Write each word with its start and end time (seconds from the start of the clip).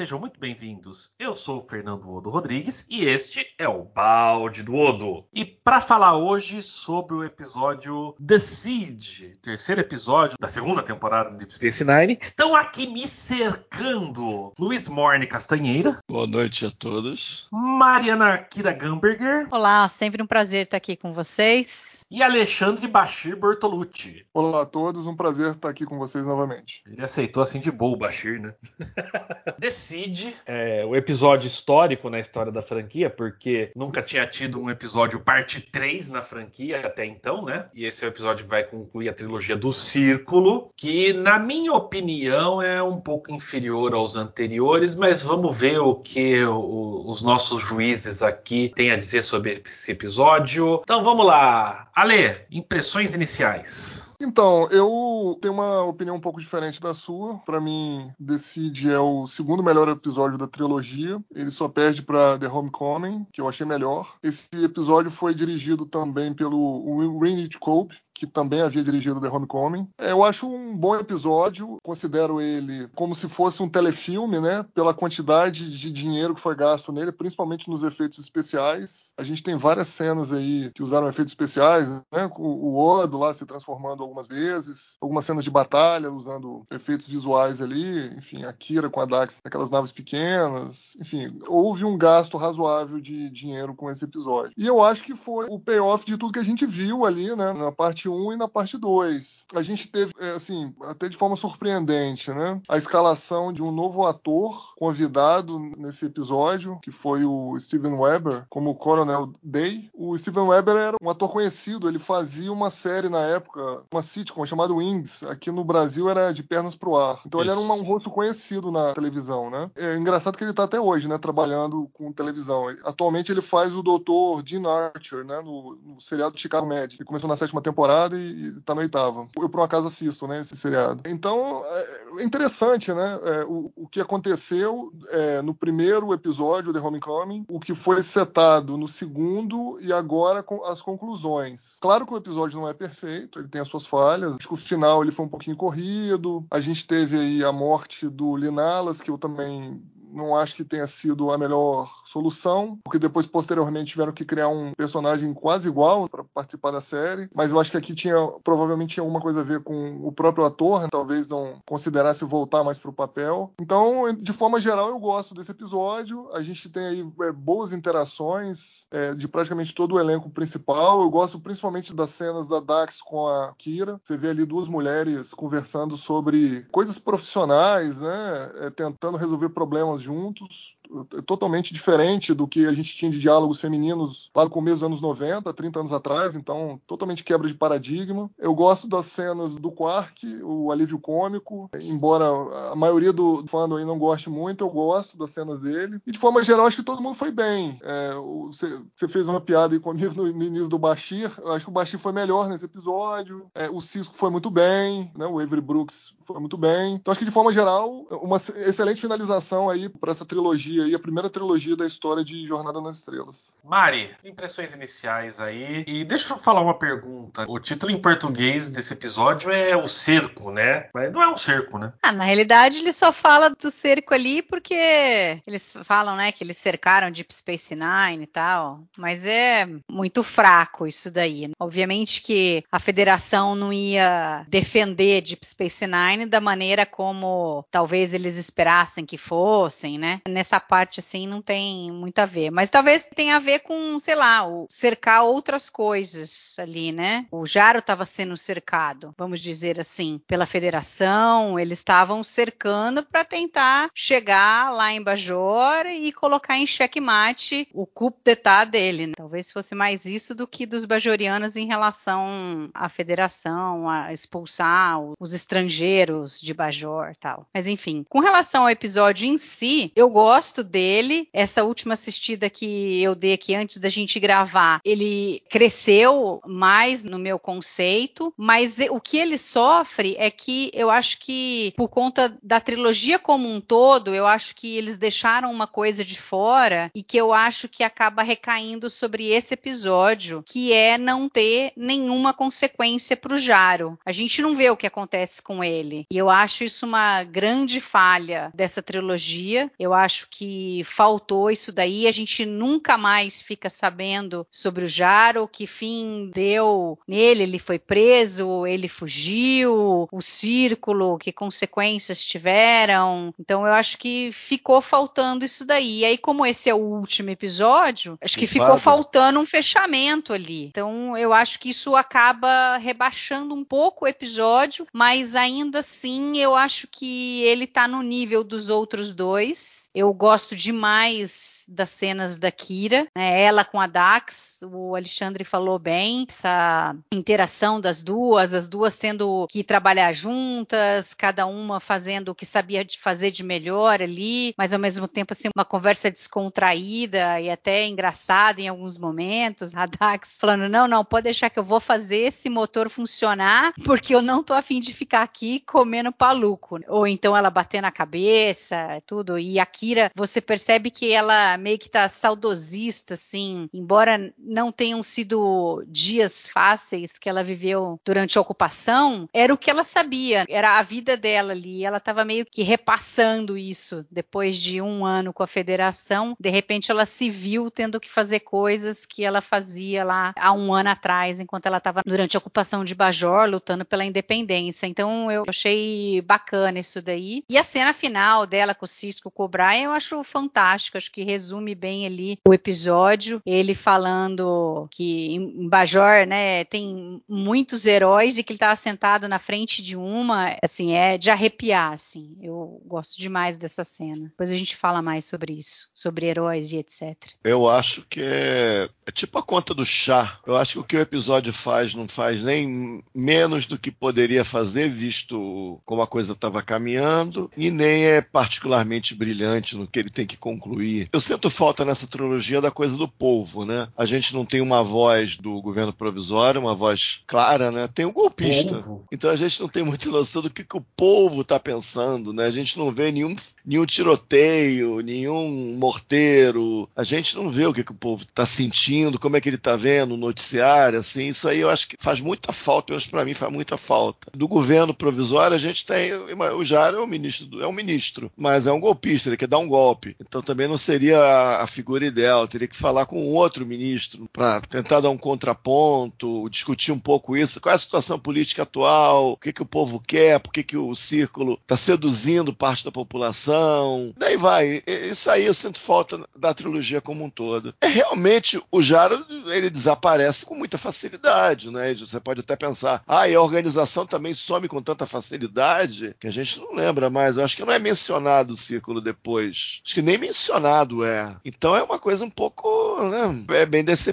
Sejam 0.00 0.18
muito 0.18 0.40
bem-vindos. 0.40 1.10
Eu 1.18 1.34
sou 1.34 1.58
o 1.58 1.68
Fernando 1.68 2.10
Odo 2.10 2.30
Rodrigues 2.30 2.86
e 2.88 3.04
este 3.04 3.46
é 3.58 3.68
o 3.68 3.84
Balde 3.84 4.62
do 4.62 4.74
Odo. 4.74 5.26
E 5.30 5.44
para 5.44 5.78
falar 5.78 6.16
hoje 6.16 6.62
sobre 6.62 7.16
o 7.16 7.22
episódio 7.22 8.16
The 8.26 8.38
Siege, 8.38 9.36
terceiro 9.42 9.82
episódio 9.82 10.38
da 10.40 10.48
segunda 10.48 10.82
temporada 10.82 11.36
de 11.36 11.52
Space 11.52 11.84
Nine, 11.84 12.16
estão 12.18 12.56
aqui 12.56 12.86
me 12.86 13.06
cercando 13.06 14.54
Luiz 14.58 14.88
Morne 14.88 15.26
Castanheira. 15.26 15.98
Boa 16.08 16.26
noite 16.26 16.64
a 16.64 16.70
todos. 16.70 17.46
Mariana 17.52 18.38
Kira 18.38 18.72
Gamberger. 18.72 19.48
Olá, 19.50 19.86
sempre 19.86 20.22
um 20.22 20.26
prazer 20.26 20.64
estar 20.64 20.78
aqui 20.78 20.96
com 20.96 21.12
vocês 21.12 21.89
e 22.10 22.24
Alexandre 22.24 22.88
Bashir 22.88 23.36
Bortolucci. 23.36 24.26
Olá 24.34 24.62
a 24.62 24.66
todos, 24.66 25.06
um 25.06 25.14
prazer 25.14 25.52
estar 25.52 25.68
aqui 25.68 25.84
com 25.84 25.96
vocês 25.96 26.24
novamente. 26.24 26.82
Ele 26.84 27.00
aceitou 27.00 27.40
assim 27.40 27.60
de 27.60 27.70
boa 27.70 27.94
o 27.94 27.96
Bashir, 27.96 28.40
né? 28.40 28.52
Decide 29.56 30.34
é, 30.44 30.84
o 30.84 30.96
episódio 30.96 31.46
histórico 31.46 32.10
na 32.10 32.18
história 32.18 32.50
da 32.50 32.60
franquia, 32.60 33.08
porque 33.08 33.70
nunca 33.76 34.02
tinha 34.02 34.26
tido 34.26 34.60
um 34.60 34.68
episódio 34.68 35.20
parte 35.20 35.60
3 35.60 36.10
na 36.10 36.20
franquia 36.20 36.84
até 36.84 37.06
então, 37.06 37.44
né? 37.44 37.66
E 37.72 37.84
esse 37.84 38.04
episódio 38.04 38.44
vai 38.44 38.64
concluir 38.64 39.08
a 39.08 39.14
trilogia 39.14 39.56
do 39.56 39.72
Círculo, 39.72 40.68
que 40.76 41.12
na 41.12 41.38
minha 41.38 41.72
opinião 41.72 42.60
é 42.60 42.82
um 42.82 43.00
pouco 43.00 43.30
inferior 43.30 43.94
aos 43.94 44.16
anteriores, 44.16 44.96
mas 44.96 45.22
vamos 45.22 45.56
ver 45.56 45.78
o 45.78 45.94
que 45.94 46.44
o, 46.44 47.08
os 47.08 47.22
nossos 47.22 47.62
juízes 47.62 48.20
aqui 48.20 48.72
têm 48.74 48.90
a 48.90 48.96
dizer 48.96 49.22
sobre 49.22 49.52
esse 49.64 49.92
episódio. 49.92 50.80
Então 50.82 51.04
vamos 51.04 51.24
lá. 51.24 51.88
Ale, 52.00 52.46
impressões 52.50 53.14
iniciais. 53.14 54.09
Então, 54.20 54.68
eu 54.70 55.38
tenho 55.40 55.54
uma 55.54 55.82
opinião 55.82 56.16
um 56.16 56.20
pouco 56.20 56.40
diferente 56.40 56.78
da 56.78 56.92
sua. 56.92 57.38
Para 57.38 57.60
mim, 57.60 58.12
Decide 58.18 58.90
é 58.92 58.98
o 58.98 59.26
segundo 59.26 59.62
melhor 59.62 59.88
episódio 59.88 60.36
da 60.36 60.46
trilogia. 60.46 61.18
Ele 61.34 61.50
só 61.50 61.68
perde 61.68 62.02
para 62.02 62.38
The 62.38 62.46
Homecoming, 62.46 63.26
que 63.32 63.40
eu 63.40 63.48
achei 63.48 63.64
melhor. 63.64 64.16
Esse 64.22 64.48
episódio 64.62 65.10
foi 65.10 65.34
dirigido 65.34 65.86
também 65.86 66.34
pelo 66.34 67.18
Winnie 67.18 67.48
Cope, 67.58 67.96
que 68.20 68.26
também 68.26 68.60
havia 68.60 68.82
dirigido 68.82 69.18
The 69.18 69.28
Homecoming. 69.28 69.88
É, 69.96 70.10
eu 70.12 70.22
acho 70.22 70.46
um 70.46 70.76
bom 70.76 70.94
episódio, 70.94 71.78
considero 71.82 72.38
ele 72.38 72.86
como 72.94 73.14
se 73.14 73.26
fosse 73.26 73.62
um 73.62 73.68
telefilme, 73.68 74.38
né? 74.38 74.62
Pela 74.74 74.92
quantidade 74.92 75.74
de 75.74 75.90
dinheiro 75.90 76.34
que 76.34 76.40
foi 76.42 76.54
gasto 76.54 76.92
nele, 76.92 77.12
principalmente 77.12 77.70
nos 77.70 77.82
efeitos 77.82 78.18
especiais. 78.18 79.10
A 79.16 79.22
gente 79.22 79.42
tem 79.42 79.56
várias 79.56 79.88
cenas 79.88 80.34
aí 80.34 80.70
que 80.74 80.82
usaram 80.82 81.08
efeitos 81.08 81.32
especiais, 81.32 81.88
né? 81.88 82.30
O 82.36 82.78
Odo 82.78 83.16
lá 83.16 83.32
se 83.32 83.46
transformando 83.46 84.02
algumas 84.10 84.26
vezes, 84.26 84.96
algumas 85.00 85.24
cenas 85.24 85.44
de 85.44 85.50
batalha 85.50 86.10
usando 86.10 86.66
efeitos 86.70 87.08
visuais 87.08 87.62
ali, 87.62 88.08
enfim, 88.16 88.44
a 88.44 88.52
Kira 88.52 88.90
com 88.90 89.00
a 89.00 89.04
Dax 89.04 89.40
aquelas 89.44 89.70
naves 89.70 89.92
pequenas, 89.92 90.96
enfim, 91.00 91.38
houve 91.46 91.84
um 91.84 91.96
gasto 91.96 92.36
razoável 92.36 93.00
de 93.00 93.30
dinheiro 93.30 93.74
com 93.74 93.90
esse 93.90 94.04
episódio. 94.04 94.52
E 94.56 94.66
eu 94.66 94.82
acho 94.82 95.04
que 95.04 95.14
foi 95.14 95.46
o 95.48 95.58
payoff 95.58 96.04
de 96.04 96.16
tudo 96.16 96.32
que 96.32 96.38
a 96.38 96.44
gente 96.44 96.66
viu 96.66 97.04
ali, 97.04 97.34
né? 97.36 97.52
Na 97.52 97.70
parte 97.70 98.08
1 98.08 98.32
e 98.32 98.36
na 98.36 98.48
parte 98.48 98.76
2. 98.76 99.46
A 99.54 99.62
gente 99.62 99.88
teve, 99.88 100.12
é, 100.18 100.32
assim, 100.32 100.74
até 100.82 101.08
de 101.08 101.16
forma 101.16 101.36
surpreendente, 101.36 102.30
né? 102.32 102.60
A 102.68 102.76
escalação 102.76 103.52
de 103.52 103.62
um 103.62 103.70
novo 103.70 104.06
ator 104.06 104.74
convidado 104.76 105.58
nesse 105.76 106.06
episódio, 106.06 106.78
que 106.82 106.90
foi 106.90 107.24
o 107.24 107.58
Steven 107.58 107.94
Weber, 107.94 108.44
como 108.48 108.74
Coronel 108.74 109.32
Day. 109.42 109.90
O 109.94 110.16
Steven 110.16 110.48
Weber 110.48 110.76
era 110.76 110.96
um 111.02 111.10
ator 111.10 111.30
conhecido, 111.30 111.88
ele 111.88 111.98
fazia 111.98 112.52
uma 112.52 112.70
série 112.70 113.08
na 113.08 113.20
época, 113.20 113.82
uma 113.90 113.99
sitcom 114.02 114.44
chamada 114.46 114.72
Wings. 114.72 115.22
Aqui 115.24 115.50
no 115.50 115.64
Brasil 115.64 116.08
era 116.08 116.32
de 116.32 116.42
pernas 116.42 116.74
pro 116.74 116.96
ar. 116.96 117.20
Então 117.26 117.40
Isso. 117.40 117.50
ele 117.50 117.58
era 117.58 117.60
um, 117.60 117.80
um, 117.80 117.82
rosto 117.82 118.10
conhecido 118.10 118.70
na 118.70 118.92
televisão, 118.92 119.50
né? 119.50 119.70
É 119.76 119.96
engraçado 119.96 120.36
que 120.36 120.44
ele 120.44 120.52
tá 120.52 120.64
até 120.64 120.80
hoje, 120.80 121.08
né? 121.08 121.18
Trabalhando 121.18 121.88
com 121.92 122.12
televisão. 122.12 122.68
Atualmente 122.84 123.32
ele 123.32 123.42
faz 123.42 123.74
o 123.74 123.82
Dr. 123.82 124.42
Dean 124.44 124.68
Archer, 124.68 125.24
né? 125.24 125.40
No, 125.40 125.76
no 125.76 126.00
seriado 126.00 126.38
Chicago 126.38 126.66
Med. 126.66 126.96
Ele 126.96 127.04
começou 127.04 127.28
na 127.28 127.36
sétima 127.36 127.60
temporada 127.60 128.16
e, 128.16 128.48
e 128.48 128.60
tá 128.60 128.74
na 128.74 128.80
oitava. 128.80 129.28
Eu, 129.38 129.48
por 129.48 129.60
um 129.60 129.64
acaso, 129.64 129.86
assisto, 129.86 130.26
né, 130.26 130.40
esse 130.40 130.56
seriado. 130.56 131.02
Então, 131.06 131.62
é, 131.64 132.20
é 132.20 132.24
interessante, 132.24 132.92
né, 132.92 133.18
é, 133.22 133.44
o, 133.44 133.72
o, 133.76 133.88
que 133.88 134.00
aconteceu 134.00 134.92
é, 135.08 135.42
no 135.42 135.54
primeiro 135.54 136.12
episódio 136.14 136.72
de 136.72 136.78
Homecoming, 136.78 137.44
o 137.48 137.60
que 137.60 137.74
foi 137.74 138.02
setado 138.02 138.78
no 138.78 138.88
segundo 138.88 139.78
e 139.80 139.92
agora 139.92 140.42
com 140.42 140.64
as 140.64 140.80
conclusões. 140.80 141.76
Claro 141.80 142.06
que 142.06 142.14
o 142.14 142.16
episódio 142.16 142.58
não 142.58 142.68
é 142.68 142.72
perfeito, 142.72 143.38
ele 143.38 143.48
tem 143.48 143.60
as 143.60 143.68
suas 143.68 143.86
falhas. 143.90 144.36
Acho 144.36 144.48
que 144.48 144.54
o 144.54 144.56
final 144.56 145.02
ele 145.02 145.10
foi 145.10 145.26
um 145.26 145.28
pouquinho 145.28 145.56
corrido. 145.56 146.46
A 146.50 146.60
gente 146.60 146.86
teve 146.86 147.18
aí 147.18 147.44
a 147.44 147.50
morte 147.50 148.08
do 148.08 148.36
Linalas, 148.36 149.00
que 149.00 149.10
eu 149.10 149.18
também 149.18 149.82
não 150.12 150.36
acho 150.36 150.54
que 150.54 150.64
tenha 150.64 150.86
sido 150.86 151.30
a 151.30 151.38
melhor 151.38 151.99
solução, 152.10 152.78
porque 152.82 152.98
depois, 152.98 153.26
posteriormente, 153.26 153.92
tiveram 153.92 154.12
que 154.12 154.24
criar 154.24 154.48
um 154.48 154.72
personagem 154.76 155.32
quase 155.32 155.68
igual 155.68 156.08
para 156.08 156.24
participar 156.24 156.72
da 156.72 156.80
série. 156.80 157.28
Mas 157.34 157.50
eu 157.50 157.60
acho 157.60 157.70
que 157.70 157.76
aqui 157.76 157.94
tinha, 157.94 158.16
provavelmente, 158.42 158.94
tinha 158.94 159.02
alguma 159.02 159.20
coisa 159.20 159.40
a 159.40 159.44
ver 159.44 159.62
com 159.62 160.00
o 160.02 160.12
próprio 160.12 160.44
ator, 160.44 160.82
né? 160.82 160.88
talvez 160.90 161.28
não 161.28 161.60
considerasse 161.66 162.24
voltar 162.24 162.64
mais 162.64 162.78
para 162.78 162.90
o 162.90 162.94
papel. 162.94 163.52
Então, 163.60 164.12
de 164.14 164.32
forma 164.32 164.60
geral, 164.60 164.88
eu 164.88 164.98
gosto 164.98 165.34
desse 165.34 165.52
episódio. 165.52 166.28
A 166.32 166.42
gente 166.42 166.68
tem 166.68 166.84
aí 166.84 167.12
é, 167.22 167.32
boas 167.32 167.72
interações 167.72 168.86
é, 168.90 169.14
de 169.14 169.28
praticamente 169.28 169.74
todo 169.74 169.94
o 169.94 170.00
elenco 170.00 170.30
principal. 170.30 171.02
Eu 171.02 171.10
gosto 171.10 171.38
principalmente 171.38 171.94
das 171.94 172.10
cenas 172.10 172.48
da 172.48 172.60
Dax 172.60 173.00
com 173.00 173.26
a 173.26 173.54
Kira. 173.56 174.00
Você 174.02 174.16
vê 174.16 174.30
ali 174.30 174.44
duas 174.44 174.68
mulheres 174.68 175.32
conversando 175.32 175.96
sobre 175.96 176.66
coisas 176.72 176.98
profissionais, 176.98 178.00
né? 178.00 178.50
É, 178.60 178.70
tentando 178.70 179.16
resolver 179.16 179.50
problemas 179.50 180.00
juntos, 180.00 180.76
totalmente 181.24 181.72
diferente 181.72 182.34
do 182.34 182.46
que 182.46 182.66
a 182.66 182.72
gente 182.72 182.94
tinha 182.96 183.10
de 183.10 183.18
diálogos 183.18 183.60
femininos 183.60 184.30
lá 184.34 184.44
no 184.44 184.50
começo 184.50 184.76
dos 184.76 184.84
anos 184.84 185.00
90, 185.00 185.52
30 185.52 185.80
anos 185.80 185.92
atrás, 185.92 186.34
então 186.34 186.80
totalmente 186.86 187.24
quebra 187.24 187.46
de 187.46 187.54
paradigma. 187.54 188.30
Eu 188.38 188.54
gosto 188.54 188.88
das 188.88 189.06
cenas 189.06 189.54
do 189.54 189.70
Quark, 189.70 190.42
o 190.42 190.70
alívio 190.70 190.98
cômico, 190.98 191.70
embora 191.80 192.24
a 192.72 192.76
maioria 192.76 193.12
do 193.12 193.44
fã 193.46 193.60
aí 193.76 193.84
não 193.84 193.98
goste 193.98 194.30
muito, 194.30 194.64
eu 194.64 194.70
gosto 194.70 195.16
das 195.16 195.30
cenas 195.30 195.60
dele. 195.60 196.00
E 196.06 196.12
de 196.12 196.18
forma 196.18 196.42
geral, 196.42 196.66
acho 196.66 196.78
que 196.78 196.82
todo 196.82 197.02
mundo 197.02 197.14
foi 197.14 197.30
bem. 197.30 197.78
É, 197.82 198.14
você, 198.46 199.08
fez 199.08 199.28
uma 199.28 199.40
piada 199.40 199.74
aí 199.74 199.80
comigo 199.80 200.14
no, 200.14 200.32
no, 200.32 200.42
início 200.42 200.68
do 200.68 200.78
Bashir, 200.78 201.30
eu 201.38 201.52
acho 201.52 201.64
que 201.64 201.70
o 201.70 201.74
Bashir 201.74 201.98
foi 201.98 202.12
melhor 202.12 202.48
nesse 202.48 202.64
episódio, 202.64 203.46
é, 203.54 203.68
o 203.68 203.80
Cisco 203.80 204.14
foi 204.14 204.30
muito 204.30 204.50
bem, 204.50 205.10
né, 205.16 205.26
o 205.26 205.38
Avery 205.38 205.60
Brooks 205.60 206.14
foi 206.24 206.40
muito 206.40 206.56
bem. 206.56 206.94
Então 206.94 207.12
acho 207.12 207.18
que 207.18 207.24
de 207.24 207.30
forma 207.30 207.52
geral, 207.52 208.06
uma 208.22 208.36
excelente 208.36 209.00
finalização 209.00 209.68
aí 209.68 209.88
para 209.88 210.12
essa 210.12 210.24
trilogia 210.24 210.79
aí, 210.82 210.94
a 210.94 210.98
primeira 210.98 211.30
trilogia 211.30 211.76
da 211.76 211.86
história 211.86 212.24
de 212.24 212.46
Jornada 212.46 212.80
nas 212.80 212.98
Estrelas. 212.98 213.52
Mari, 213.64 214.10
impressões 214.24 214.74
iniciais 214.74 215.40
aí. 215.40 215.84
E 215.86 216.04
deixa 216.04 216.34
eu 216.34 216.38
falar 216.38 216.60
uma 216.60 216.78
pergunta. 216.78 217.44
O 217.48 217.58
título 217.58 217.92
em 217.92 218.00
português 218.00 218.70
desse 218.70 218.92
episódio 218.92 219.50
é 219.50 219.76
O 219.76 219.86
Cerco, 219.86 220.50
né? 220.50 220.88
Mas 220.94 221.12
não 221.12 221.22
é 221.22 221.28
um 221.28 221.36
cerco, 221.36 221.78
né? 221.78 221.92
Ah, 222.02 222.12
na 222.12 222.24
realidade 222.24 222.78
ele 222.78 222.92
só 222.92 223.12
fala 223.12 223.50
do 223.50 223.70
cerco 223.70 224.14
ali 224.14 224.42
porque 224.42 225.40
eles 225.46 225.72
falam, 225.84 226.16
né, 226.16 226.32
que 226.32 226.44
eles 226.44 226.56
cercaram 226.56 227.10
Deep 227.10 227.34
Space 227.34 227.74
Nine 227.74 228.24
e 228.24 228.26
tal. 228.26 228.82
Mas 228.96 229.26
é 229.26 229.68
muito 229.90 230.22
fraco 230.22 230.86
isso 230.86 231.10
daí. 231.10 231.48
Né? 231.48 231.54
Obviamente 231.58 232.22
que 232.22 232.64
a 232.70 232.78
federação 232.78 233.54
não 233.54 233.72
ia 233.72 234.44
defender 234.48 235.22
Deep 235.22 235.46
Space 235.46 235.86
Nine 235.86 236.26
da 236.26 236.40
maneira 236.40 236.86
como 236.86 237.64
talvez 237.70 238.14
eles 238.14 238.36
esperassem 238.36 239.04
que 239.04 239.18
fossem, 239.18 239.98
né? 239.98 240.20
Nessa 240.28 240.60
parte 240.70 241.00
assim 241.00 241.26
não 241.26 241.42
tem 241.42 241.90
muito 241.90 242.20
a 242.20 242.26
ver. 242.26 242.52
Mas 242.52 242.70
talvez 242.70 243.08
tenha 243.12 243.34
a 243.34 243.40
ver 243.40 243.58
com, 243.58 243.98
sei 243.98 244.14
lá, 244.14 244.46
o 244.46 244.68
cercar 244.70 245.24
outras 245.24 245.68
coisas 245.68 246.56
ali, 246.60 246.92
né? 246.92 247.26
O 247.32 247.44
Jaro 247.44 247.80
estava 247.80 248.06
sendo 248.06 248.36
cercado, 248.36 249.12
vamos 249.18 249.40
dizer 249.40 249.80
assim, 249.80 250.20
pela 250.28 250.46
federação, 250.46 251.58
eles 251.58 251.78
estavam 251.78 252.22
cercando 252.22 253.04
para 253.04 253.24
tentar 253.24 253.90
chegar 253.92 254.70
lá 254.70 254.92
em 254.92 255.02
Bajor 255.02 255.86
e 255.86 256.12
colocar 256.12 256.56
em 256.56 256.66
xeque-mate 256.66 257.66
o 257.74 257.84
coup 257.84 258.14
d'etat 258.24 258.66
dele. 258.66 259.08
Né? 259.08 259.12
Talvez 259.16 259.50
fosse 259.50 259.74
mais 259.74 260.04
isso 260.04 260.36
do 260.36 260.46
que 260.46 260.66
dos 260.66 260.84
bajorianos 260.84 261.56
em 261.56 261.66
relação 261.66 262.70
à 262.72 262.88
federação, 262.88 263.88
a 263.88 264.12
expulsar 264.12 265.00
os 265.18 265.32
estrangeiros 265.32 266.40
de 266.40 266.54
Bajor 266.54 267.16
tal. 267.18 267.46
Mas 267.52 267.66
enfim, 267.66 268.04
com 268.08 268.20
relação 268.20 268.62
ao 268.62 268.70
episódio 268.70 269.26
em 269.26 269.36
si, 269.36 269.90
eu 269.96 270.08
gosto 270.08 270.59
dele. 270.62 271.28
Essa 271.32 271.64
última 271.64 271.94
assistida 271.94 272.50
que 272.50 273.02
eu 273.02 273.14
dei 273.14 273.32
aqui 273.32 273.54
antes 273.54 273.78
da 273.78 273.88
gente 273.88 274.20
gravar, 274.20 274.80
ele 274.84 275.42
cresceu 275.48 276.40
mais 276.46 277.04
no 277.04 277.18
meu 277.18 277.38
conceito, 277.38 278.32
mas 278.36 278.76
o 278.90 279.00
que 279.00 279.18
ele 279.18 279.38
sofre 279.38 280.14
é 280.18 280.30
que 280.30 280.70
eu 280.74 280.90
acho 280.90 281.18
que 281.20 281.72
por 281.76 281.88
conta 281.88 282.36
da 282.42 282.60
trilogia 282.60 283.18
como 283.18 283.48
um 283.48 283.60
todo, 283.60 284.14
eu 284.14 284.26
acho 284.26 284.54
que 284.54 284.76
eles 284.76 284.98
deixaram 284.98 285.50
uma 285.50 285.66
coisa 285.66 286.04
de 286.04 286.20
fora 286.20 286.90
e 286.94 287.02
que 287.02 287.16
eu 287.16 287.32
acho 287.32 287.68
que 287.68 287.82
acaba 287.82 288.22
recaindo 288.22 288.90
sobre 288.90 289.28
esse 289.28 289.54
episódio, 289.54 290.42
que 290.46 290.72
é 290.72 290.98
não 290.98 291.28
ter 291.28 291.72
nenhuma 291.76 292.32
consequência 292.32 293.16
para 293.16 293.34
o 293.34 293.38
Jaro. 293.38 293.98
A 294.04 294.12
gente 294.12 294.42
não 294.42 294.56
vê 294.56 294.70
o 294.70 294.76
que 294.76 294.86
acontece 294.86 295.42
com 295.42 295.62
ele. 295.62 296.06
E 296.10 296.16
eu 296.16 296.28
acho 296.28 296.64
isso 296.64 296.86
uma 296.86 297.22
grande 297.22 297.80
falha 297.80 298.50
dessa 298.54 298.82
trilogia. 298.82 299.70
Eu 299.78 299.94
acho 299.94 300.28
que 300.30 300.39
faltou 300.84 301.50
isso 301.50 301.72
daí. 301.72 302.06
A 302.06 302.12
gente 302.12 302.44
nunca 302.44 302.96
mais 302.96 303.40
fica 303.42 303.68
sabendo 303.68 304.46
sobre 304.50 304.84
o 304.84 304.88
Jaro, 304.88 305.48
que 305.48 305.66
fim 305.66 306.30
deu 306.34 306.98
nele. 307.06 307.42
Ele 307.42 307.58
foi 307.58 307.78
preso, 307.78 308.66
ele 308.66 308.88
fugiu, 308.88 310.08
o 310.10 310.20
círculo, 310.20 311.18
que 311.18 311.32
consequências 311.32 312.24
tiveram. 312.24 313.34
Então 313.38 313.66
eu 313.66 313.72
acho 313.72 313.98
que 313.98 314.30
ficou 314.32 314.80
faltando 314.80 315.44
isso 315.44 315.64
daí. 315.64 316.00
E 316.00 316.04
aí, 316.04 316.18
como 316.18 316.46
esse 316.46 316.70
é 316.70 316.74
o 316.74 316.78
último 316.78 317.30
episódio, 317.30 318.18
acho 318.20 318.38
que 318.38 318.46
ficou 318.46 318.78
faltando 318.78 319.40
um 319.40 319.46
fechamento 319.46 320.32
ali. 320.32 320.66
Então 320.66 321.16
eu 321.16 321.32
acho 321.32 321.58
que 321.58 321.70
isso 321.70 321.96
acaba 321.96 322.76
rebaixando 322.76 323.54
um 323.54 323.64
pouco 323.64 324.04
o 324.04 324.08
episódio, 324.08 324.86
mas 324.92 325.34
ainda 325.34 325.80
assim 325.80 326.38
eu 326.38 326.54
acho 326.54 326.86
que 326.88 327.42
ele 327.42 327.66
tá 327.66 327.86
no 327.86 328.02
nível 328.02 328.42
dos 328.44 328.68
outros 328.68 329.14
dois. 329.14 329.79
Eu 329.94 330.12
gosto 330.14 330.54
demais 330.54 331.64
das 331.68 331.90
cenas 331.90 332.38
da 332.38 332.50
Kira, 332.50 333.06
né? 333.16 333.40
ela 333.40 333.64
com 333.64 333.80
a 333.80 333.86
Dax, 333.86 334.49
o 334.62 334.94
Alexandre 334.94 335.44
falou 335.44 335.78
bem, 335.78 336.26
essa 336.28 336.96
interação 337.12 337.80
das 337.80 338.02
duas, 338.02 338.54
as 338.54 338.68
duas 338.68 338.96
tendo 338.96 339.46
que 339.48 339.64
trabalhar 339.64 340.12
juntas, 340.12 341.14
cada 341.14 341.46
uma 341.46 341.80
fazendo 341.80 342.30
o 342.30 342.34
que 342.34 342.46
sabia 342.46 342.86
fazer 343.00 343.30
de 343.30 343.42
melhor 343.42 344.02
ali, 344.02 344.54
mas 344.56 344.72
ao 344.72 344.78
mesmo 344.78 345.06
tempo 345.06 345.32
assim 345.32 345.48
uma 345.54 345.64
conversa 345.64 346.10
descontraída 346.10 347.40
e 347.40 347.50
até 347.50 347.86
engraçada 347.86 348.60
em 348.60 348.68
alguns 348.68 348.98
momentos. 348.98 349.74
A 349.74 349.86
Dax 349.86 350.36
falando: 350.38 350.68
"Não, 350.68 350.86
não, 350.86 351.04
pode 351.04 351.24
deixar 351.24 351.50
que 351.50 351.58
eu 351.58 351.64
vou 351.64 351.80
fazer 351.80 352.18
esse 352.18 352.48
motor 352.48 352.88
funcionar, 352.88 353.72
porque 353.84 354.14
eu 354.14 354.22
não 354.22 354.42
tô 354.42 354.54
afim 354.54 354.80
de 354.80 354.92
ficar 354.92 355.22
aqui 355.22 355.60
comendo 355.60 356.12
paluco". 356.12 356.78
Ou 356.88 357.06
então 357.06 357.36
ela 357.36 357.50
bater 357.50 357.80
na 357.80 357.90
cabeça, 357.90 359.02
tudo. 359.06 359.38
E 359.38 359.58
a 359.58 359.66
Kira, 359.66 360.10
você 360.14 360.40
percebe 360.40 360.90
que 360.90 361.12
ela 361.12 361.56
meio 361.56 361.78
que 361.78 361.88
tá 361.88 362.08
saudosista 362.08 363.14
assim, 363.14 363.68
embora 363.72 364.32
não 364.50 364.72
tenham 364.72 365.02
sido 365.02 365.84
dias 365.86 366.46
fáceis 366.48 367.18
que 367.18 367.28
ela 367.28 367.44
viveu 367.44 368.00
durante 368.04 368.36
a 368.36 368.40
ocupação, 368.40 369.28
era 369.32 369.54
o 369.54 369.56
que 369.56 369.70
ela 369.70 369.84
sabia, 369.84 370.44
era 370.48 370.78
a 370.78 370.82
vida 370.82 371.16
dela 371.16 371.52
ali. 371.52 371.84
Ela 371.84 371.98
estava 371.98 372.24
meio 372.24 372.44
que 372.44 372.62
repassando 372.62 373.56
isso 373.56 374.04
depois 374.10 374.58
de 374.58 374.82
um 374.82 375.06
ano 375.06 375.32
com 375.32 375.42
a 375.42 375.46
federação. 375.46 376.36
De 376.38 376.50
repente, 376.50 376.90
ela 376.90 377.06
se 377.06 377.30
viu 377.30 377.70
tendo 377.70 378.00
que 378.00 378.10
fazer 378.10 378.40
coisas 378.40 379.06
que 379.06 379.24
ela 379.24 379.40
fazia 379.40 380.02
lá 380.04 380.32
há 380.36 380.52
um 380.52 380.74
ano 380.74 380.90
atrás, 380.90 381.38
enquanto 381.38 381.66
ela 381.66 381.78
estava 381.78 382.02
durante 382.04 382.36
a 382.36 382.38
ocupação 382.38 382.84
de 382.84 382.94
Bajor, 382.94 383.48
lutando 383.48 383.84
pela 383.84 384.04
independência. 384.04 384.86
Então, 384.86 385.30
eu 385.30 385.44
achei 385.48 386.20
bacana 386.22 386.78
isso 386.78 387.00
daí. 387.00 387.44
E 387.48 387.56
a 387.56 387.62
cena 387.62 387.92
final 387.92 388.46
dela 388.46 388.74
com 388.74 388.84
o 388.84 388.88
Cisco, 388.88 389.30
com 389.30 389.44
o 389.44 389.50
eu 389.80 389.92
acho 389.92 390.24
fantástico. 390.24 390.96
Acho 390.96 391.12
que 391.12 391.22
resume 391.22 391.74
bem 391.74 392.06
ali 392.06 392.38
o 392.46 392.54
episódio. 392.54 393.42
Ele 393.44 393.74
falando 393.74 394.39
falando 394.40 394.88
que 394.90 395.34
em 395.34 395.68
Bajor, 395.68 396.26
né, 396.26 396.64
tem 396.64 397.22
muitos 397.28 397.86
heróis 397.86 398.38
e 398.38 398.42
que 398.42 398.52
ele 398.52 398.56
estava 398.56 398.76
sentado 398.76 399.28
na 399.28 399.38
frente 399.38 399.82
de 399.82 399.96
uma, 399.96 400.56
assim, 400.62 400.92
é 400.92 401.18
de 401.18 401.30
arrepiar, 401.30 401.92
assim. 401.92 402.36
Eu 402.42 402.80
gosto 402.86 403.18
demais 403.18 403.56
dessa 403.56 403.84
cena. 403.84 404.28
Depois 404.28 404.50
a 404.50 404.56
gente 404.56 404.76
fala 404.76 405.02
mais 405.02 405.24
sobre 405.24 405.52
isso, 405.52 405.88
sobre 405.94 406.26
heróis 406.26 406.72
e 406.72 406.76
etc. 406.76 407.16
Eu 407.44 407.68
acho 407.68 408.04
que 408.08 408.20
é, 408.22 408.88
é 409.06 409.10
tipo 409.12 409.38
a 409.38 409.42
conta 409.42 409.74
do 409.74 409.84
chá. 409.84 410.38
Eu 410.46 410.56
acho 410.56 410.72
que 410.74 410.78
o 410.78 410.84
que 410.84 410.96
o 410.96 411.00
episódio 411.00 411.52
faz 411.52 411.94
não 411.94 412.08
faz 412.08 412.42
nem 412.42 413.02
menos 413.14 413.66
do 413.66 413.78
que 413.78 413.90
poderia 413.90 414.44
fazer, 414.44 414.88
visto 414.88 415.80
como 415.84 416.02
a 416.02 416.06
coisa 416.06 416.32
estava 416.32 416.62
caminhando, 416.62 417.50
e 417.56 417.70
nem 417.70 418.06
é 418.06 418.20
particularmente 418.20 419.14
brilhante 419.14 419.76
no 419.76 419.86
que 419.86 419.98
ele 419.98 420.10
tem 420.10 420.26
que 420.26 420.36
concluir. 420.36 421.08
Eu 421.12 421.20
sinto 421.20 421.50
falta 421.50 421.84
nessa 421.84 422.06
trilogia 422.06 422.60
da 422.60 422.70
coisa 422.70 422.96
do 422.96 423.08
povo, 423.08 423.64
né? 423.64 423.88
A 423.96 424.06
gente 424.06 424.29
gente 424.30 424.34
não 424.34 424.44
tem 424.44 424.60
uma 424.60 424.82
voz 424.82 425.36
do 425.36 425.60
governo 425.60 425.92
provisório, 425.92 426.60
uma 426.60 426.74
voz 426.74 427.22
clara, 427.26 427.70
né? 427.70 427.88
Tem 427.88 428.04
o 428.04 428.12
golpista. 428.12 428.74
Povo. 428.74 429.04
Então 429.12 429.30
a 429.30 429.36
gente 429.36 429.60
não 429.60 429.68
tem 429.68 429.82
muita 429.82 430.08
noção 430.08 430.42
do 430.42 430.50
que, 430.50 430.64
que 430.64 430.76
o 430.76 430.84
povo 430.96 431.42
está 431.42 431.58
pensando, 431.58 432.32
né? 432.32 432.44
A 432.46 432.50
gente 432.50 432.78
não 432.78 432.92
vê 432.92 433.10
nenhum, 433.10 433.34
nenhum 433.64 433.84
tiroteio, 433.84 435.00
nenhum 435.00 435.76
morteiro. 435.78 436.88
A 436.94 437.02
gente 437.02 437.36
não 437.36 437.50
vê 437.50 437.66
o 437.66 437.74
que, 437.74 437.84
que 437.84 437.92
o 437.92 437.96
povo 437.96 438.22
está 438.22 438.46
sentindo, 438.46 439.18
como 439.18 439.36
é 439.36 439.40
que 439.40 439.48
ele 439.48 439.56
está 439.56 439.76
vendo 439.76 440.14
o 440.14 440.18
noticiário, 440.18 440.98
assim. 440.98 441.26
Isso 441.26 441.48
aí 441.48 441.60
eu 441.60 441.70
acho 441.70 441.88
que 441.88 441.96
faz 441.98 442.20
muita 442.20 442.52
falta, 442.52 442.86
pelo 442.86 442.96
menos 442.96 443.10
para 443.10 443.24
mim 443.24 443.34
faz 443.34 443.52
muita 443.52 443.76
falta. 443.76 444.30
Do 444.34 444.46
governo 444.46 444.94
provisório 444.94 445.56
a 445.56 445.58
gente 445.58 445.84
tem 445.84 446.12
o 446.14 446.64
Jara 446.64 446.96
é 446.96 447.00
um 447.00 447.06
ministro, 447.06 447.60
é 447.60 447.66
um 447.66 447.72
ministro, 447.72 448.30
mas 448.36 448.66
é 448.66 448.72
um 448.72 448.80
golpista, 448.80 449.28
ele 449.28 449.36
quer 449.36 449.48
dar 449.48 449.58
um 449.58 449.68
golpe. 449.68 450.16
Então 450.20 450.42
também 450.42 450.68
não 450.68 450.78
seria 450.78 451.18
a, 451.18 451.62
a 451.62 451.66
figura 451.66 452.06
ideal, 452.06 452.46
teria 452.46 452.68
que 452.68 452.76
falar 452.76 453.06
com 453.06 453.32
outro 453.32 453.66
ministro 453.66 454.19
para 454.32 454.60
tentar 454.62 455.00
dar 455.00 455.10
um 455.10 455.18
contraponto, 455.18 456.48
discutir 456.50 456.92
um 456.92 456.98
pouco 456.98 457.36
isso. 457.36 457.60
Qual 457.60 457.72
é 457.72 457.76
a 457.76 457.78
situação 457.78 458.18
política 458.18 458.62
atual? 458.62 459.32
O 459.32 459.36
que, 459.36 459.52
que 459.52 459.62
o 459.62 459.66
povo 459.66 460.00
quer? 460.00 460.40
Por 460.40 460.52
que, 460.52 460.62
que 460.62 460.76
o 460.76 460.94
círculo 460.94 461.58
está 461.62 461.76
seduzindo 461.76 462.54
parte 462.54 462.84
da 462.84 462.92
população? 462.92 464.12
Daí 464.16 464.36
vai. 464.36 464.82
Isso 464.86 465.30
aí 465.30 465.46
eu 465.46 465.54
sinto 465.54 465.80
falta 465.80 466.20
da 466.38 466.54
trilogia 466.54 467.00
como 467.00 467.24
um 467.24 467.30
todo. 467.30 467.74
É 467.80 467.86
realmente 467.86 468.60
o 468.70 468.82
Jaro 468.82 469.24
ele 469.46 469.70
desaparece 469.70 470.44
com 470.44 470.54
muita 470.54 470.78
facilidade, 470.78 471.70
né? 471.70 471.94
Você 471.94 472.20
pode 472.20 472.40
até 472.40 472.56
pensar, 472.56 473.02
ah, 473.06 473.28
e 473.28 473.34
a 473.34 473.42
organização 473.42 474.06
também 474.06 474.34
some 474.34 474.68
com 474.68 474.82
tanta 474.82 475.06
facilidade 475.06 476.14
que 476.18 476.26
a 476.26 476.30
gente 476.30 476.58
não 476.58 476.74
lembra 476.74 477.10
mais. 477.10 477.36
Eu 477.36 477.44
acho 477.44 477.56
que 477.56 477.64
não 477.64 477.72
é 477.72 477.78
mencionado 477.78 478.52
o 478.52 478.56
círculo 478.56 479.00
depois. 479.00 479.80
Acho 479.84 479.94
que 479.94 480.02
nem 480.02 480.18
mencionado 480.18 481.04
é. 481.04 481.36
Então 481.44 481.76
é 481.76 481.82
uma 481.82 481.98
coisa 481.98 482.24
um 482.24 482.30
pouco, 482.30 482.68
né? 483.08 483.44
É 483.60 483.66
bem 483.66 483.84
decepcionante, 483.84 484.09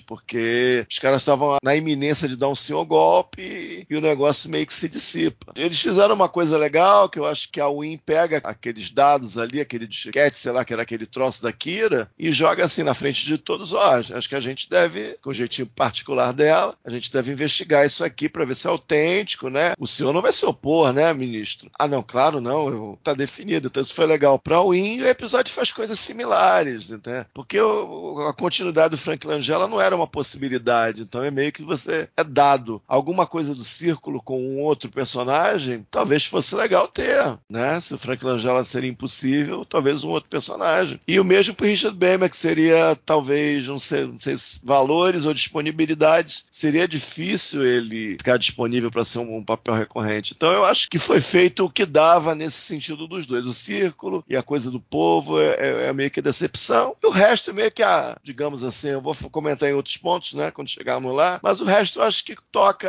porque 0.00 0.86
os 0.90 0.98
caras 0.98 1.22
estavam 1.22 1.56
na 1.62 1.74
iminência 1.74 2.28
de 2.28 2.36
dar 2.36 2.48
um 2.48 2.54
senhor 2.54 2.84
golpe 2.84 3.86
e 3.88 3.96
o 3.96 4.00
negócio 4.00 4.50
meio 4.50 4.66
que 4.66 4.74
se 4.74 4.88
dissipa. 4.88 5.52
Eles 5.56 5.78
fizeram 5.78 6.14
uma 6.14 6.28
coisa 6.28 6.56
legal, 6.58 7.08
que 7.08 7.18
eu 7.18 7.26
acho 7.26 7.48
que 7.50 7.60
a 7.60 7.68
Win 7.68 7.98
pega 7.98 8.40
aqueles 8.44 8.90
dados 8.90 9.38
ali, 9.38 9.60
aquele 9.60 9.86
disquete, 9.86 10.38
sei 10.38 10.52
lá, 10.52 10.64
que 10.64 10.72
era 10.72 10.82
aquele 10.82 11.06
troço 11.06 11.42
da 11.42 11.52
Kira, 11.52 12.10
e 12.18 12.30
joga 12.32 12.64
assim 12.64 12.82
na 12.82 12.94
frente 12.94 13.24
de 13.24 13.38
todos. 13.38 13.72
Ó, 13.72 13.94
acho 13.96 14.28
que 14.28 14.34
a 14.34 14.40
gente 14.40 14.68
deve, 14.68 15.16
com 15.22 15.30
o 15.30 15.34
jeitinho 15.34 15.66
particular 15.66 16.32
dela, 16.32 16.76
a 16.84 16.90
gente 16.90 17.12
deve 17.12 17.32
investigar 17.32 17.86
isso 17.86 18.04
aqui 18.04 18.28
para 18.28 18.44
ver 18.44 18.54
se 18.54 18.66
é 18.66 18.70
autêntico, 18.70 19.48
né? 19.48 19.72
O 19.78 19.86
senhor 19.86 20.12
não 20.12 20.22
vai 20.22 20.32
se 20.32 20.44
opor, 20.44 20.92
né, 20.92 21.12
ministro? 21.12 21.70
Ah, 21.78 21.88
não, 21.88 22.02
claro, 22.02 22.40
não, 22.40 22.68
eu, 22.68 22.98
tá 23.02 23.14
definido. 23.14 23.68
Então 23.68 23.82
isso 23.82 23.94
foi 23.94 24.06
legal. 24.06 24.38
Pra 24.38 24.62
Win, 24.62 25.00
o 25.00 25.08
episódio 25.08 25.52
faz 25.52 25.70
coisas 25.70 25.98
similares, 25.98 26.90
né? 26.90 27.26
Porque 27.34 27.60
o, 27.60 28.26
a 28.28 28.34
continuidade 28.34 28.90
do 28.90 28.96
Frank 29.08 29.26
Langella 29.26 29.66
não 29.66 29.80
era 29.80 29.96
uma 29.96 30.06
possibilidade. 30.06 31.02
Então 31.02 31.24
é 31.24 31.30
meio 31.30 31.50
que 31.50 31.62
você 31.62 32.08
é 32.14 32.22
dado 32.22 32.82
alguma 32.86 33.26
coisa 33.26 33.54
do 33.54 33.64
círculo 33.64 34.20
com 34.22 34.38
um 34.38 34.60
outro 34.60 34.90
personagem, 34.90 35.86
talvez 35.90 36.26
fosse 36.26 36.54
legal 36.54 36.86
ter, 36.86 37.38
né? 37.48 37.80
Se 37.80 37.94
o 37.94 37.98
Frank 37.98 38.22
Langella 38.22 38.62
seria 38.64 38.90
impossível, 38.90 39.64
talvez 39.64 40.04
um 40.04 40.10
outro 40.10 40.28
personagem. 40.28 41.00
E 41.08 41.18
o 41.18 41.24
mesmo 41.24 41.54
para 41.54 41.66
Richard 41.66 41.98
que 42.28 42.36
seria 42.36 42.96
talvez, 43.06 43.66
não 43.66 43.78
sei, 43.78 44.04
não 44.04 44.20
sei 44.20 44.36
valores 44.62 45.24
ou 45.24 45.32
disponibilidades, 45.32 46.44
seria 46.50 46.86
difícil 46.86 47.64
ele 47.64 48.12
ficar 48.18 48.36
disponível 48.36 48.90
para 48.90 49.04
ser 49.04 49.20
um, 49.20 49.38
um 49.38 49.44
papel 49.44 49.74
recorrente. 49.74 50.34
Então 50.36 50.52
eu 50.52 50.64
acho 50.64 50.88
que 50.90 50.98
foi 50.98 51.20
feito 51.20 51.64
o 51.64 51.70
que 51.70 51.86
dava 51.86 52.34
nesse 52.34 52.60
sentido 52.60 53.08
dos 53.08 53.24
dois. 53.24 53.46
O 53.46 53.54
círculo 53.54 54.22
e 54.28 54.36
a 54.36 54.42
coisa 54.42 54.70
do 54.70 54.80
povo 54.80 55.40
é, 55.40 55.54
é, 55.58 55.86
é 55.86 55.92
meio 55.92 56.10
que 56.10 56.20
decepção. 56.20 56.94
E 57.02 57.06
o 57.06 57.10
resto 57.10 57.50
é 57.50 57.54
meio 57.54 57.72
que 57.72 57.82
a, 57.82 58.18
digamos 58.22 58.62
assim, 58.62 58.97
eu 58.98 59.02
vou 59.02 59.30
comentar 59.30 59.68
em 59.68 59.74
outros 59.74 59.96
pontos, 59.96 60.34
né, 60.34 60.50
quando 60.50 60.68
chegarmos 60.68 61.14
lá, 61.14 61.40
mas 61.42 61.60
o 61.60 61.64
resto 61.64 62.00
eu 62.00 62.04
acho 62.04 62.24
que 62.24 62.36
toca 62.50 62.88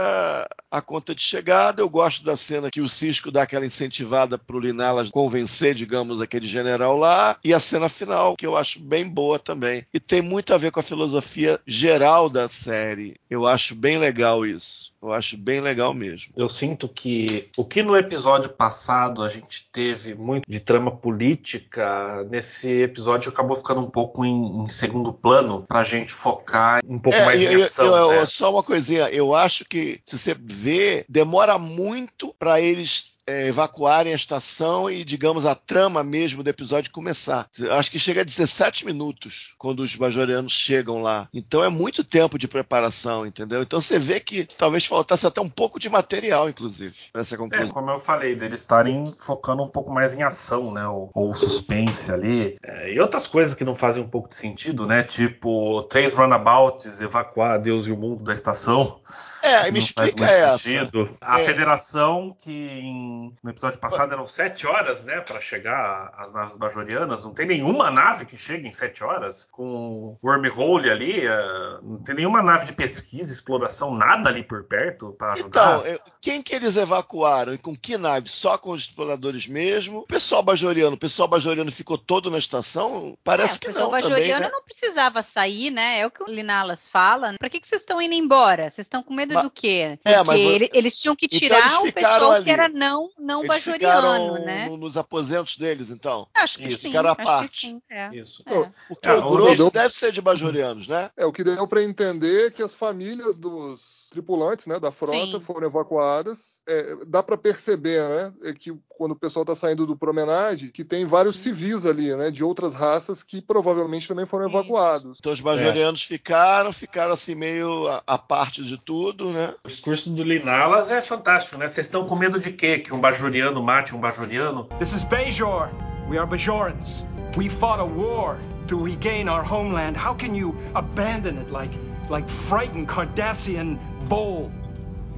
a 0.72 0.82
conta 0.82 1.16
de 1.16 1.22
chegada. 1.22 1.82
Eu 1.82 1.90
gosto 1.90 2.24
da 2.24 2.38
cena 2.38 2.70
que 2.70 2.82
o 2.82 2.90
Cisco 2.90 3.32
dá 3.32 3.44
aquela 3.44 3.66
incentivada 3.66 4.38
pro 4.38 4.60
Linala 4.60 5.08
convencer, 5.10 5.74
digamos, 5.74 6.22
aquele 6.22 6.48
general 6.48 6.96
lá, 6.98 7.38
e 7.44 7.54
a 7.54 7.60
cena 7.60 7.90
final, 7.90 8.36
que 8.36 8.46
eu 8.46 8.56
acho 8.56 8.80
bem 8.80 9.08
boa 9.08 9.40
também. 9.40 9.86
E 9.94 10.00
tem 10.00 10.22
muito 10.22 10.54
a 10.54 10.58
ver 10.58 10.72
com 10.72 10.80
a 10.80 10.84
filosofia 10.84 11.60
geral 11.66 12.30
da 12.30 12.48
série. 12.48 13.16
Eu 13.30 13.48
acho 13.48 13.76
bem 13.76 13.98
legal 13.98 14.46
isso. 14.46 14.92
Eu 15.02 15.14
acho 15.14 15.38
bem 15.38 15.62
legal 15.62 15.94
mesmo. 15.94 16.34
Eu 16.36 16.50
sinto 16.50 16.88
que 16.88 17.50
o 17.56 17.64
que 17.64 17.82
no 17.82 17.96
episódio 17.96 18.50
passado 18.50 19.24
a 19.24 19.30
gente 19.30 19.68
teve 19.72 20.14
muito 20.14 20.50
de 20.50 20.60
trama 20.60 20.92
política, 20.92 22.26
nesse 22.30 22.82
episódio 22.82 23.30
acabou 23.32 23.56
ficando 23.56 23.82
um 23.82 23.90
pouco 23.90 24.26
em, 24.26 24.62
em 24.62 24.68
segundo 24.68 25.14
plano 25.14 25.66
para 25.68 25.80
a 25.80 25.84
gente 25.84 26.12
focar 26.12 26.82
um 26.86 27.00
pouco 27.00 27.18
é, 27.18 27.26
mais 27.26 27.42
eu, 27.42 27.60
em 27.60 27.64
ação. 27.64 27.86
Eu, 27.86 28.20
né? 28.20 28.26
Só 28.26 28.52
uma 28.52 28.64
coisinha, 28.64 29.10
eu 29.10 29.34
acho 29.34 29.64
que 29.66 30.00
se 30.06 30.18
você 30.18 30.36
vê, 30.40 31.06
demora 31.08 31.58
muito 31.58 32.36
para 32.38 32.60
eles 32.60 33.18
é, 33.30 33.48
evacuarem 33.48 34.12
a 34.14 34.16
estação 34.16 34.90
e, 34.90 35.04
digamos, 35.04 35.46
a 35.46 35.54
trama 35.56 36.04
mesmo 36.04 36.42
do 36.44 36.50
episódio 36.50 36.92
começar. 36.92 37.48
Acho 37.72 37.92
que 37.92 38.00
chega 38.00 38.22
a 38.22 38.24
17 38.24 38.86
minutos 38.86 39.54
quando 39.58 39.82
os 39.82 39.96
bajorianos 39.96 40.52
chegam 40.54 41.02
lá. 41.02 41.28
Então 41.34 41.64
é 41.64 41.70
muito 41.70 42.04
tempo 42.04 42.38
de 42.40 42.48
preparação, 42.48 43.26
entendeu? 43.26 43.62
Então 43.62 43.80
você 43.80 44.00
vê 44.00 44.20
que 44.20 44.46
talvez 44.58 44.86
faltasse 44.86 45.28
até 45.28 45.40
um 45.42 45.50
pouco 45.50 45.80
de 45.80 45.90
material, 45.90 46.50
inclusive, 46.50 46.96
para 47.12 47.22
essa 47.22 47.36
É, 47.36 47.38
conclusão. 47.38 47.70
como 47.74 47.92
eu 47.92 48.00
falei, 48.00 48.36
deles 48.36 48.62
estarem 48.62 49.04
focando 49.26 49.64
um 49.64 49.68
pouco 49.70 49.92
mais 49.94 50.14
em 50.14 50.24
ação, 50.24 50.72
né? 50.74 50.88
Ou, 50.88 51.12
ou 51.14 51.34
suspense 51.34 52.12
ali. 52.12 52.58
É, 52.64 52.94
e 52.94 53.00
outras 53.00 53.28
coisas 53.28 53.54
que 53.56 53.64
não 53.64 53.76
fazem 53.76 54.02
um 54.04 54.08
pouco 54.10 54.30
de 54.30 54.36
sentido, 54.36 54.86
né? 54.88 55.04
Tipo, 55.04 55.84
três 55.84 56.14
runabouts, 56.14 57.02
evacuar 57.02 57.62
Deus 57.62 57.86
e 57.88 57.92
o 57.92 57.98
mundo 57.98 58.24
da 58.24 58.34
estação. 58.34 59.00
É, 59.42 59.72
me 59.72 59.80
explica 59.80 60.26
essa. 60.26 60.58
sentido. 60.58 61.10
A 61.22 61.40
É. 61.40 61.46
federação, 61.46 62.36
que 62.42 62.52
em- 62.52 63.19
no 63.44 63.50
episódio 63.52 63.80
passado 63.80 64.14
eram 64.14 64.26
sete 64.26 64.66
horas, 64.68 65.06
né, 65.06 65.20
para 65.22 65.40
chegar 65.40 66.12
às 66.18 66.34
naves 66.34 66.56
bajorianas, 66.56 67.24
não 67.24 67.34
tem 67.34 67.48
nenhuma 67.48 67.90
nave 67.92 68.26
que 68.26 68.38
chegue 68.38 68.68
em 68.68 68.72
sete 68.74 69.04
horas, 69.04 69.46
com 69.52 70.18
wormhole 70.24 70.90
ali, 70.90 71.26
é, 71.26 71.80
não 71.82 72.02
tem 72.04 72.16
nenhuma 72.16 72.42
nave 72.42 72.66
de 72.66 72.74
pesquisa, 72.74 73.34
exploração, 73.34 73.94
nada 73.96 74.30
ali 74.30 74.44
por 74.44 74.64
perto 74.64 75.14
para 75.18 75.34
ajudar. 75.34 75.80
Então, 75.80 75.86
é, 75.86 76.00
quem 76.22 76.42
que 76.42 76.54
eles 76.56 76.78
evacuaram 76.78 77.54
e 77.54 77.58
com 77.58 77.76
que 77.76 77.98
nave? 77.98 78.30
Só 78.30 78.58
com 78.58 78.72
os 78.72 78.82
exploradores 78.82 79.48
mesmo? 79.48 80.00
O 80.00 80.08
pessoal 80.08 80.42
bajoriano, 80.44 80.96
o 80.96 81.00
pessoal 81.00 81.28
bajoriano 81.28 81.72
ficou 81.72 81.98
todo 81.98 82.30
na 82.30 82.38
estação? 82.38 83.18
Parece 83.24 83.58
É, 83.58 83.60
que 83.60 83.66
o 83.68 83.74
pessoal 83.74 83.92
não 83.92 83.98
também, 84.00 84.12
bajoriano 84.16 84.46
né? 84.46 84.50
não 84.52 84.64
precisava 84.64 85.22
sair, 85.24 85.72
né? 85.72 86.00
É 86.00 86.06
o 86.06 86.12
que 86.12 86.24
o 86.24 86.28
Linalas 86.28 86.88
fala. 86.88 87.34
Pra 87.40 87.50
que, 87.50 87.60
que 87.60 87.68
vocês 87.68 87.82
estão 87.82 88.02
indo 88.02 88.14
embora? 88.14 88.70
Vocês 88.70 88.86
estão 88.86 89.02
com 89.04 89.14
medo 89.14 89.34
Mas- 89.34 89.44
do 89.44 89.50
quê? 89.52 89.98
É, 90.06 90.14
Porque 90.16 90.28
mas 90.28 90.42
vo- 90.42 90.50
ele- 90.52 90.70
eles 90.74 90.98
tinham 91.00 91.16
que 91.16 91.26
Então 91.26 91.40
tirar 91.40 91.60
eles 91.60 91.74
o 91.74 91.94
pessoal 91.94 92.32
ali. 92.32 92.44
que 92.46 92.52
era 92.52 92.70
não, 92.70 93.09
não 93.18 93.40
Eles 93.40 93.50
bajoriano, 93.50 94.02
ficaram 94.36 94.46
né? 94.46 94.68
no- 94.70 94.78
nos 94.78 94.98
aposentos 94.98 95.58
deles, 95.58 95.90
então. 95.90 96.28
Acho 96.34 96.58
que 96.58 96.66
Isso, 96.68 96.80
sim. 96.80 96.88
ficaram 96.90 97.10
à 97.10 97.14
acho 97.14 97.24
parte. 97.24 97.50
que 97.50 97.68
sim. 97.68 97.82
É. 97.90 98.16
Isso. 98.16 98.44
É. 98.46 98.70
Porque 98.88 99.08
É, 99.08 99.14
o 99.16 99.26
o 99.28 99.30
grosso 99.32 99.56
deu- 99.58 99.72
deve 99.72 99.94
ser 99.94 100.12
de 100.12 100.22
bajorianos, 100.22 100.88
né? 100.88 101.10
É, 101.18 101.26
o 101.26 101.32
que 101.34 101.44
deu 101.44 101.68
para 101.68 101.84
entender 101.84 102.48
é 102.48 102.52
que 102.52 102.62
as 102.64 102.74
famílias 102.76 103.38
dos 103.38 103.99
tripulantes 104.10 104.66
né, 104.66 104.80
da 104.80 104.92
frota 104.92 105.40
Sim. 105.40 105.40
foram 105.40 105.68
evacuadas. 105.68 106.62
É, 106.68 106.96
dá 107.08 107.22
para 107.22 107.38
perceber 107.38 108.02
né, 108.10 108.34
é 108.44 108.54
que 108.54 108.74
quando 108.90 109.12
o 109.12 109.16
pessoal 109.16 109.44
está 109.44 109.56
saindo 109.56 109.86
do 109.86 109.96
promenade, 109.96 110.72
que 110.72 110.84
tem 110.84 111.06
vários 111.06 111.38
civis 111.38 111.86
ali, 111.86 112.14
né, 112.16 112.32
de 112.32 112.44
outras 112.44 112.74
raças 112.74 113.24
que 113.24 113.42
provavelmente 113.42 114.08
também 114.08 114.26
foram 114.26 114.48
Isso. 114.48 114.58
evacuados. 114.58 115.18
Então 115.20 115.32
os 115.32 115.40
bajorianos 115.40 116.04
ficaram, 116.04 116.72
ficaram 116.72 117.14
assim 117.14 117.36
meio 117.36 117.88
à, 117.88 118.04
à 118.08 118.18
parte 118.18 118.64
de 118.64 118.78
tudo, 118.78 119.30
né? 119.30 119.54
O 119.64 119.68
discurso 119.68 120.10
do 120.10 120.24
Linalas 120.24 120.92
é 120.92 121.02
fantástico, 121.02 121.58
né? 121.58 121.68
Vocês 121.68 121.88
estão 121.88 122.08
com 122.08 122.16
medo 122.16 122.40
de 122.40 122.52
quê? 122.52 122.80
Que 122.80 122.94
um 122.94 123.00
bajoriano 123.00 123.62
mate 123.62 123.96
um 123.96 124.00
bajoriano? 124.00 124.68
This 124.80 124.94
is 124.94 125.04
Bajor. 125.04 125.70
We 126.10 126.18
are 126.18 126.28
Bajorans. 126.28 127.06
We 127.38 127.50
fought 127.50 127.80
a 127.80 127.86
war 127.86 128.38
to 128.68 128.84
regain 128.84 129.30
our 129.30 129.44
homeland. 129.44 129.96
How 129.96 130.16
can 130.16 130.34
you 130.36 130.56
abandon 130.74 131.38
it 131.38 131.52
like 131.52 131.72
like 132.10 132.28
frightened 132.28 132.88
Cardassian 132.88 133.78
bold? 134.10 134.52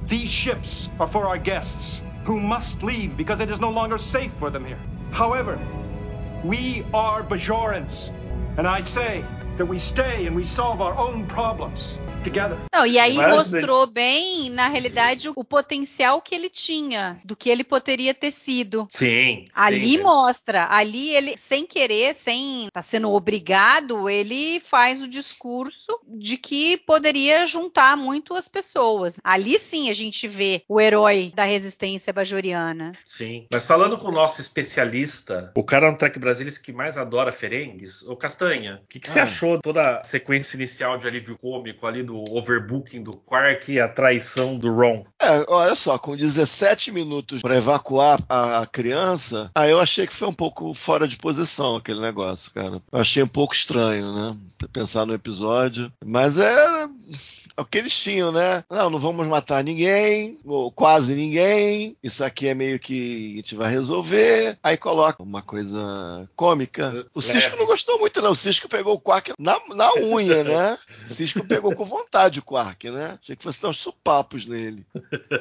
These 0.06 0.30
ships 0.30 0.90
are 1.00 1.08
for 1.08 1.26
our 1.26 1.38
guests 1.38 2.02
who 2.24 2.38
must 2.38 2.82
leave 2.82 3.16
because 3.16 3.40
it 3.40 3.50
is 3.50 3.60
no 3.60 3.70
longer 3.70 3.98
safe 3.98 4.32
for 4.32 4.50
them 4.50 4.64
here. 4.64 4.78
However, 5.10 5.58
we 6.44 6.84
are 6.92 7.22
Bajorans, 7.22 8.10
and 8.56 8.66
I 8.68 8.82
say 8.82 9.24
that 9.56 9.68
we 9.70 9.78
stay 9.78 10.26
and 10.26 10.34
we 10.34 10.44
solve 10.44 10.82
our 10.82 10.96
own 10.96 11.24
problems 11.26 11.98
together. 12.24 12.56
Não, 12.72 12.86
e 12.86 12.98
aí 12.98 13.16
Mas- 13.16 13.50
mostrou 13.52 13.86
bem, 13.86 14.48
na 14.50 14.68
realidade, 14.68 15.28
o, 15.28 15.32
o 15.36 15.44
potencial 15.44 16.20
que 16.22 16.34
ele 16.34 16.48
tinha, 16.48 17.18
do 17.24 17.36
que 17.36 17.50
ele 17.50 17.64
poderia 17.64 18.14
ter 18.14 18.30
sido. 18.30 18.86
Sim. 18.90 19.44
Ali 19.54 19.92
sim, 19.96 20.02
mostra, 20.02 20.68
ali 20.70 21.10
ele, 21.10 21.36
sem 21.36 21.66
querer, 21.66 22.14
sem 22.14 22.66
estar 22.66 22.82
sendo 22.82 23.10
obrigado, 23.12 24.08
ele 24.08 24.60
faz 24.60 25.02
o 25.02 25.08
discurso 25.08 25.98
de 26.06 26.36
que 26.36 26.76
poderia 26.78 27.44
juntar 27.46 27.96
muito 27.96 28.34
as 28.34 28.48
pessoas. 28.48 29.20
Ali 29.22 29.58
sim 29.58 29.90
a 29.90 29.92
gente 29.92 30.26
vê 30.28 30.62
o 30.68 30.80
herói 30.80 31.32
da 31.34 31.44
resistência 31.44 32.12
bajoriana. 32.12 32.92
Sim. 33.04 33.46
Mas 33.52 33.66
falando 33.66 33.98
com 33.98 34.08
o 34.08 34.12
nosso 34.12 34.40
especialista, 34.40 35.52
o 35.56 35.64
cara 35.64 35.90
no 35.90 35.96
Trek 35.98 36.18
Brasilis 36.18 36.58
que 36.58 36.72
mais 36.72 36.96
adora 36.96 37.32
Ferengues, 37.32 38.02
o 38.02 38.16
Castanha, 38.16 38.80
o 38.84 38.86
que, 38.88 39.00
que 39.00 39.08
você 39.10 39.20
Ah. 39.20 39.26
Achou 39.42 39.60
toda 39.60 39.98
a 39.98 40.04
sequência 40.04 40.56
inicial 40.56 40.96
de 40.96 41.06
alívio 41.06 41.36
cômico 41.36 41.86
ali 41.86 42.02
do 42.02 42.22
overbooking 42.30 43.02
do 43.02 43.16
Quark 43.16 43.72
e 43.72 43.80
a 43.80 43.88
traição 43.88 44.56
do 44.56 44.72
Ron? 44.72 45.04
É, 45.20 45.44
olha 45.48 45.74
só, 45.74 45.98
com 45.98 46.16
17 46.16 46.92
minutos 46.92 47.42
para 47.42 47.56
evacuar 47.56 48.20
a, 48.28 48.66
criança, 48.66 49.50
aí 49.54 49.70
eu 49.70 49.80
achei 49.80 50.06
que 50.06 50.14
foi 50.14 50.28
um 50.28 50.32
pouco 50.32 50.72
fora 50.72 51.08
de 51.08 51.16
posição 51.16 51.76
aquele 51.76 52.00
negócio, 52.00 52.52
cara. 52.52 52.80
Eu 52.92 53.00
achei 53.00 53.22
um 53.22 53.28
pouco 53.28 53.54
estranho, 53.54 54.12
né? 54.14 54.36
Pensar 54.72 55.04
no 55.04 55.14
episódio. 55.14 55.92
Mas 56.04 56.38
é. 56.38 56.88
É 57.56 57.60
o 57.60 57.66
que 57.66 57.78
eles 57.78 57.98
tinham, 57.98 58.32
né? 58.32 58.64
Não, 58.70 58.88
não 58.88 58.98
vamos 58.98 59.26
matar 59.26 59.62
ninguém, 59.62 60.38
ou 60.44 60.70
quase 60.70 61.14
ninguém. 61.14 61.96
Isso 62.02 62.24
aqui 62.24 62.48
é 62.48 62.54
meio 62.54 62.78
que 62.78 63.34
a 63.34 63.36
gente 63.36 63.54
vai 63.54 63.70
resolver. 63.70 64.58
Aí 64.62 64.76
coloca 64.76 65.22
uma 65.22 65.42
coisa 65.42 66.28
cômica. 66.34 67.06
O. 67.14 67.20
Cisco 67.20 67.56
não 67.56 67.66
gostou 67.66 67.98
muito, 67.98 68.20
não. 68.22 68.30
O 68.30 68.34
Cisco 68.34 68.68
pegou 68.68 68.94
o 68.94 69.00
Quark 69.00 69.31
na, 69.38 69.58
na 69.74 69.92
unha, 69.94 70.44
né? 70.44 70.78
Cisco 71.06 71.44
pegou 71.46 71.74
com 71.74 71.84
vontade 71.84 72.38
o 72.38 72.42
Quark, 72.42 72.90
né? 72.90 73.18
Achei 73.20 73.36
que 73.36 73.42
fosse 73.42 73.60
dar 73.62 73.68
uns 73.68 73.78
supapos 73.78 74.46
nele. 74.46 74.86